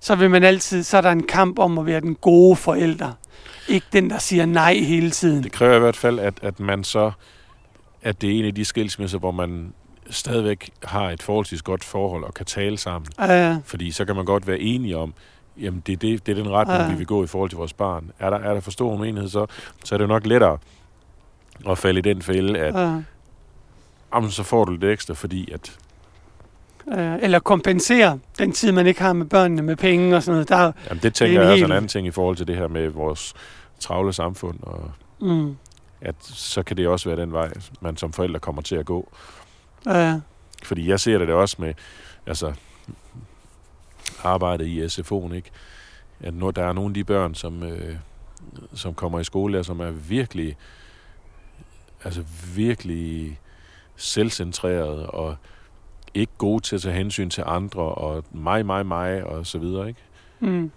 så 0.00 0.14
vil 0.14 0.30
man 0.30 0.44
altid, 0.44 0.82
så 0.82 0.96
er 0.96 1.00
der 1.00 1.10
en 1.12 1.26
kamp 1.26 1.58
om 1.58 1.78
at 1.78 1.86
være 1.86 2.00
den 2.00 2.14
gode 2.14 2.56
forælder. 2.56 3.12
Ikke 3.68 3.86
den, 3.92 4.10
der 4.10 4.18
siger 4.18 4.46
nej 4.46 4.74
hele 4.74 5.10
tiden. 5.10 5.44
Det 5.44 5.52
kræver 5.52 5.76
i 5.76 5.78
hvert 5.80 5.96
fald, 5.96 6.18
at, 6.18 6.34
at 6.42 6.60
man 6.60 6.84
så, 6.84 7.10
at 8.02 8.20
det 8.20 8.30
er 8.30 8.38
en 8.38 8.44
af 8.44 8.54
de 8.54 8.64
skilsmisser, 8.64 9.18
hvor 9.18 9.30
man 9.30 9.72
stadigvæk 10.10 10.70
har 10.84 11.10
et 11.10 11.22
forholdsvis 11.22 11.62
godt 11.62 11.84
forhold 11.84 12.24
og 12.24 12.34
kan 12.34 12.46
tale 12.46 12.78
sammen. 12.78 13.08
Uh, 13.18 13.56
Fordi 13.64 13.90
så 13.90 14.04
kan 14.04 14.16
man 14.16 14.24
godt 14.24 14.46
være 14.46 14.58
enige 14.58 14.96
om, 14.96 15.14
jamen 15.60 15.82
det 15.86 15.92
er, 15.92 15.96
det, 15.96 16.26
det 16.26 16.38
er 16.38 16.42
den 16.42 16.52
retning, 16.52 16.80
Ja. 16.80 16.88
vi 16.90 16.94
vil 16.98 17.06
gå 17.06 17.24
i 17.24 17.26
forhold 17.26 17.50
til 17.50 17.56
vores 17.56 17.72
barn. 17.72 18.10
Er 18.18 18.30
der, 18.30 18.38
er 18.38 18.54
der 18.54 18.60
for 18.60 18.70
stor 18.70 18.90
uenighed, 18.94 19.28
så, 19.28 19.46
så 19.84 19.94
er 19.94 19.98
det 19.98 20.02
jo 20.04 20.08
nok 20.08 20.26
lettere 20.26 20.58
at 21.68 21.78
falde 21.78 21.98
i 21.98 22.02
den 22.02 22.22
fælde, 22.22 22.58
at 22.58 22.74
uh, 22.96 23.02
jamen, 24.14 24.30
så 24.30 24.42
får 24.42 24.64
du 24.64 24.72
lidt 24.72 24.84
ekstra, 24.84 25.14
fordi 25.14 25.52
at 25.52 25.76
uh, 26.90 27.22
eller 27.24 27.38
kompensere 27.38 28.18
den 28.38 28.52
tid, 28.52 28.72
man 28.72 28.86
ikke 28.86 29.00
har 29.00 29.12
med 29.12 29.26
børnene, 29.26 29.62
med 29.62 29.76
penge 29.76 30.16
og 30.16 30.22
sådan 30.22 30.34
noget. 30.34 30.48
Der, 30.48 30.56
er- 30.56 30.72
jamen, 30.88 31.02
det 31.02 31.14
tænker 31.14 31.40
jeg 31.40 31.46
er 31.48 31.52
også 31.52 31.64
hel- 31.64 31.70
en 31.70 31.76
anden 31.76 31.88
ting 31.88 32.06
i 32.06 32.10
forhold 32.10 32.36
til 32.36 32.46
det 32.46 32.56
her 32.56 32.68
med 32.68 32.88
vores 32.88 33.34
travle 33.80 34.12
samfund, 34.12 34.58
og 34.62 34.90
mm, 35.20 35.56
at 36.00 36.14
så 36.22 36.62
kan 36.62 36.76
det 36.76 36.88
også 36.88 37.08
være 37.08 37.20
den 37.20 37.32
vej, 37.32 37.52
man 37.80 37.96
som 37.96 38.12
forældre 38.12 38.40
kommer 38.40 38.62
til 38.62 38.76
at 38.76 38.86
gå. 38.86 39.12
uh, 39.86 39.94
Fordi 40.64 40.88
jeg 40.88 41.00
ser 41.00 41.18
det 41.18 41.28
da 41.28 41.34
også 41.34 41.56
med 41.58 41.74
altså, 42.26 42.52
arbejdet 44.22 44.66
i 44.66 44.84
SFO'en, 44.84 45.34
ikke? 45.34 45.50
At 46.20 46.34
når 46.34 46.50
der 46.50 46.64
er 46.64 46.72
nogle 46.72 46.90
af 46.90 46.94
de 46.94 47.04
børn, 47.04 47.34
som, 47.34 47.62
øh, 47.62 47.96
som 48.74 48.94
kommer 48.94 49.20
i 49.20 49.24
skole, 49.24 49.56
der, 49.56 49.62
som 49.62 49.80
er 49.80 49.90
virkelig, 49.90 50.56
altså 52.04 52.24
virkelig 52.54 53.38
selvcentreret 53.96 55.06
og 55.06 55.36
ikke 56.14 56.32
gode 56.38 56.62
til 56.62 56.76
at 56.76 56.82
tage 56.82 56.94
hensyn 56.94 57.30
til 57.30 57.44
andre, 57.46 57.82
og 57.82 58.24
mig, 58.32 58.66
mig, 58.66 58.86
mig, 58.86 59.24
og 59.24 59.46
så 59.46 59.58
videre, 59.58 59.88
ikke? 59.88 60.00
mm, 60.40 60.70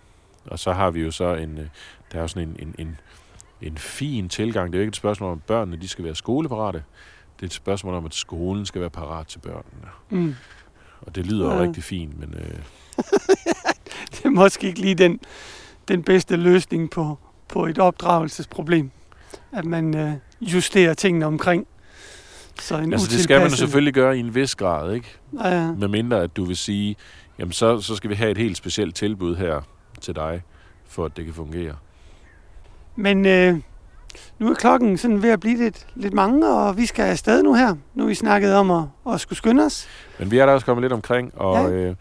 Og 0.45 0.59
så 0.59 0.73
har 0.73 0.91
vi 0.91 1.01
jo 1.01 1.11
så 1.11 1.36
en, 1.36 1.57
øh, 1.57 1.65
der 2.11 2.17
er 2.17 2.21
jo 2.21 2.27
sådan 2.27 2.49
en, 2.49 2.55
en, 2.59 2.75
en, 2.88 2.99
en 3.61 3.77
fin 3.77 4.29
tilgang. 4.29 4.73
Det 4.73 4.77
er 4.77 4.79
jo 4.79 4.84
ikke 4.84 4.89
et 4.89 4.95
spørgsmål 4.95 5.31
om, 5.31 5.38
at 5.38 5.43
børnene 5.43 5.77
de 5.77 5.88
skal 5.88 6.05
være 6.05 6.15
skoleparate. 6.15 6.84
Det 7.36 7.41
er 7.41 7.45
et 7.45 7.53
spørgsmål 7.53 7.93
om, 7.93 8.05
at 8.05 8.13
skolen 8.13 8.65
skal 8.65 8.81
være 8.81 8.89
parat 8.89 9.27
til 9.27 9.39
børnene. 9.39 9.88
mm. 10.09 10.36
Og 11.01 11.15
det 11.15 11.25
lyder 11.27 11.45
jo 11.45 11.59
Ja. 11.61 11.67
rigtig 11.67 11.84
fint, 11.84 12.19
men 12.19 12.34
øh, 12.38 12.57
Det 14.11 14.25
er 14.25 14.29
måske 14.29 14.67
ikke 14.67 14.79
lige 14.79 14.95
den, 14.95 15.19
den 15.88 16.03
bedste 16.03 16.36
løsning 16.36 16.91
på, 16.91 17.17
på 17.47 17.65
et 17.65 17.79
opdragelsesproblem. 17.79 18.91
At 19.51 19.65
man 19.65 19.97
øh, 19.97 20.13
justerer 20.41 20.93
tingene 20.93 21.25
omkring. 21.25 21.67
Så 22.60 22.78
en 22.78 22.93
altså, 22.93 23.08
det 23.12 23.24
skal 23.24 23.39
man 23.41 23.49
jo 23.49 23.56
selvfølgelig 23.56 23.93
gøre 23.93 24.18
i 24.18 24.20
en 24.20 24.36
vis 24.36 24.56
grad, 24.56 24.93
ikke? 24.93 25.08
Ja, 25.43 25.72
Med 25.72 25.88
mindre 25.88 26.22
at 26.22 26.36
du 26.38 26.45
vil 26.45 26.58
sige, 26.58 26.95
jamen 27.39 27.51
så, 27.51 27.82
så 27.82 27.95
skal 27.95 28.10
vi 28.10 28.16
have 28.16 28.32
et 28.32 28.38
helt 28.38 28.58
specielt 28.58 28.95
tilbud 28.95 29.36
her 29.36 29.62
til 30.01 30.16
dig, 30.16 30.41
for 30.88 31.06
at 31.06 31.18
det 31.18 31.26
kan 31.26 31.34
fungere. 31.34 31.76
Men 32.95 33.26
øh, 33.26 33.58
nu 34.39 34.49
er 34.49 34.54
klokken 34.54 34.97
sådan 34.97 35.22
ved 35.22 35.30
at 35.30 35.39
blive 35.39 35.58
lidt, 35.58 35.88
lidt 35.95 36.14
mange, 36.14 36.49
og 36.49 36.78
vi 36.78 36.86
skal 36.86 37.04
afsted 37.04 37.43
nu 37.43 37.54
her. 37.56 37.76
Nu 37.93 38.04
er 38.04 38.08
vi 38.08 38.16
snakket 38.16 38.56
om 38.56 38.72
at, 38.72 38.84
at 39.14 39.20
skulle 39.22 39.38
skynde 39.38 39.66
os. 39.66 39.88
Men 40.20 40.32
vi 40.32 40.38
er 40.38 40.45
der 40.45 40.54
også 40.54 40.66
kommet 40.66 40.82
lidt 40.82 40.93
omkring, 40.93 41.32
og 41.38 41.56
Ja. 41.72 41.78
ja. 41.78 41.89
øh, 41.89 41.95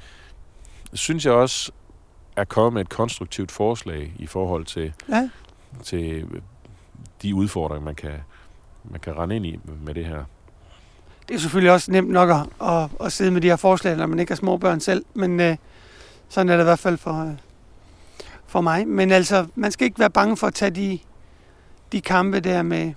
synes 0.93 1.25
jeg 1.27 1.33
også 1.33 1.73
er 2.37 2.45
kommet 2.45 2.73
med 2.73 2.81
et 2.81 2.89
konstruktivt 2.89 3.51
forslag 3.53 4.13
i 4.19 4.27
forhold 4.27 4.65
til, 4.65 4.93
Ja, 5.09 5.29
til 5.83 6.27
de 7.23 7.35
udfordringer, 7.35 7.85
man 7.85 7.95
kan, 7.95 8.13
man 8.85 9.01
kan 9.01 9.19
rende 9.19 9.37
ind 9.37 9.47
i 9.47 9.59
med 9.85 9.95
det 9.95 10.05
her. 10.05 10.25
Det 11.33 11.39
er 11.39 11.41
selvfølgelig 11.41 11.73
også 11.73 11.91
nemt 11.91 12.11
nok 12.11 12.31
at, 12.31 12.69
at, 12.69 12.89
at 13.07 13.13
sidde 13.13 13.31
med 13.31 13.41
de 13.41 13.49
her 13.49 13.57
forslag, 13.57 13.97
når 13.97 14.07
man 14.07 14.19
ikke 14.19 14.31
har 14.31 14.37
små 14.37 14.57
børn 14.57 14.81
selv. 14.81 15.05
Men 15.15 15.41
øh, 15.41 15.57
sådan 16.29 16.49
er 16.49 16.57
det 16.57 16.63
i 16.63 16.65
hvert 16.65 16.79
fald 16.79 16.99
for, 16.99 17.23
øh, 17.25 17.33
for 18.47 18.61
mig. 18.61 18.89
Men 18.89 19.13
altså, 19.13 19.47
man 19.55 19.73
skal 19.73 19.85
ikke 19.85 19.99
være 19.99 20.11
bange 20.11 20.37
for 20.37 20.47
at 20.47 20.55
tage 20.55 20.71
de, 20.71 20.99
de 21.93 22.01
kampe 22.01 22.41
der 22.41 22.63
med, 22.63 22.93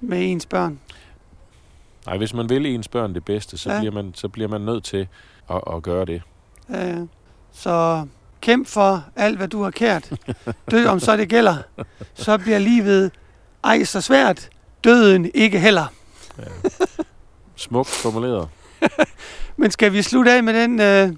med 0.00 0.30
ens 0.32 0.46
børn. 0.46 0.78
Nej, 2.06 2.16
hvis 2.16 2.34
man 2.34 2.48
vil 2.48 2.66
ens 2.66 2.88
børn 2.88 3.14
det 3.14 3.24
bedste, 3.24 3.58
så, 3.58 3.68
Ja. 3.70 3.74
ja. 3.74 3.80
bliver, 3.80 3.94
man, 3.94 4.12
så 4.14 4.28
bliver 4.28 4.48
man 4.48 4.60
nødt 4.60 4.84
til 4.84 5.08
at, 5.50 5.60
at 5.74 5.82
gøre 5.82 6.04
det. 6.04 6.22
Øh, 6.70 6.98
så 7.52 8.06
kæmp 8.40 8.68
for 8.68 9.04
alt, 9.16 9.36
hvad 9.36 9.48
du 9.48 9.62
har 9.62 9.70
kært. 9.70 10.12
Dø 10.70 10.86
om 10.86 11.00
så 11.00 11.16
det 11.16 11.28
gælder. 11.28 11.56
Så 12.14 12.38
bliver 12.38 12.58
livet 12.58 13.10
ej 13.64 13.84
så 13.84 14.00
svært. 14.00 14.48
Døden 14.84 15.30
ikke 15.34 15.58
heller. 15.60 15.86
Smukt 17.58 17.88
formuleret. 17.88 18.48
Men 19.56 19.70
skal 19.70 19.92
vi 19.92 20.02
slutte 20.02 20.32
af 20.32 20.42
med 20.42 20.54
den? 20.62 20.80
Øh, 20.80 21.12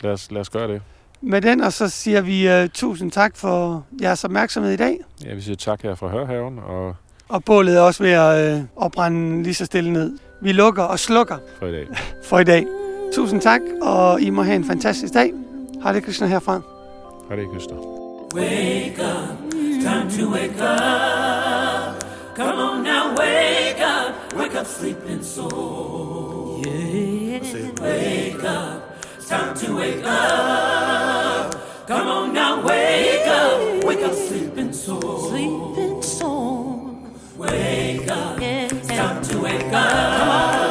lad, 0.00 0.12
os, 0.12 0.30
lad 0.30 0.40
os 0.40 0.50
gøre 0.50 0.68
det. 0.68 0.82
Med 1.20 1.40
den, 1.42 1.60
og 1.60 1.72
så 1.72 1.88
siger 1.88 2.20
vi 2.20 2.48
øh, 2.48 2.68
tusind 2.68 3.10
tak 3.10 3.36
for 3.36 3.84
jeres 4.02 4.24
opmærksomhed 4.24 4.72
i 4.72 4.76
dag. 4.76 4.98
Ja, 5.24 5.34
vi 5.34 5.40
siger 5.40 5.56
tak 5.56 5.82
her 5.82 5.94
fra 5.94 6.08
Hørhaven. 6.08 6.58
Og, 6.58 6.96
og 7.28 7.44
bålet 7.44 7.76
er 7.76 7.80
også 7.80 8.02
ved 8.02 8.10
at 8.10 8.56
øh, 8.56 8.62
opbrænde 8.76 9.42
lige 9.42 9.54
så 9.54 9.64
stille 9.64 9.92
ned. 9.92 10.18
Vi 10.42 10.52
lukker 10.52 10.82
og 10.82 10.98
slukker. 10.98 11.38
For 11.58 11.66
i 11.66 11.72
dag. 11.72 11.86
for 12.28 12.38
i 12.38 12.44
dag. 12.44 12.66
Tusind 13.14 13.40
tak, 13.40 13.60
og 13.82 14.20
I 14.20 14.30
må 14.30 14.42
have 14.42 14.56
en 14.56 14.64
fantastisk 14.64 15.14
dag. 15.14 15.32
Har 15.82 15.92
det 15.92 16.04
Krishna 16.04 16.26
herfra. 16.26 16.60
Har 17.28 17.36
det 17.36 17.46
Krishna. 17.52 17.74
Wake 18.34 18.96
up, 19.00 19.50
time 19.82 20.10
to 20.10 20.32
wake 20.32 20.62
up. 20.62 22.04
Come 22.36 22.62
on 22.62 22.84
now, 22.84 23.16
wake 23.18 23.69
Wake 24.34 24.54
up, 24.54 24.66
sleeping 24.66 25.22
soul. 25.22 26.62
Yeah. 26.64 27.40
Wake 27.80 28.44
up. 28.44 28.96
It's 29.16 29.28
time 29.28 29.54
to 29.56 29.76
wake 29.76 30.04
up. 30.04 31.54
Come 31.86 32.06
on 32.08 32.32
now, 32.34 32.64
wake 32.64 33.26
up. 33.26 33.84
Wake 33.84 34.02
up, 34.04 34.14
sleeping 34.14 34.72
soul. 34.72 35.28
Sleeping 35.30 36.02
soul. 36.02 36.96
Wake 37.36 38.08
up. 38.10 38.40
Yeah. 38.40 38.68
It's 38.72 38.88
time 38.88 39.22
to 39.22 39.40
wake 39.40 39.72
up. 39.72 40.18
Come 40.18 40.28
on. 40.28 40.69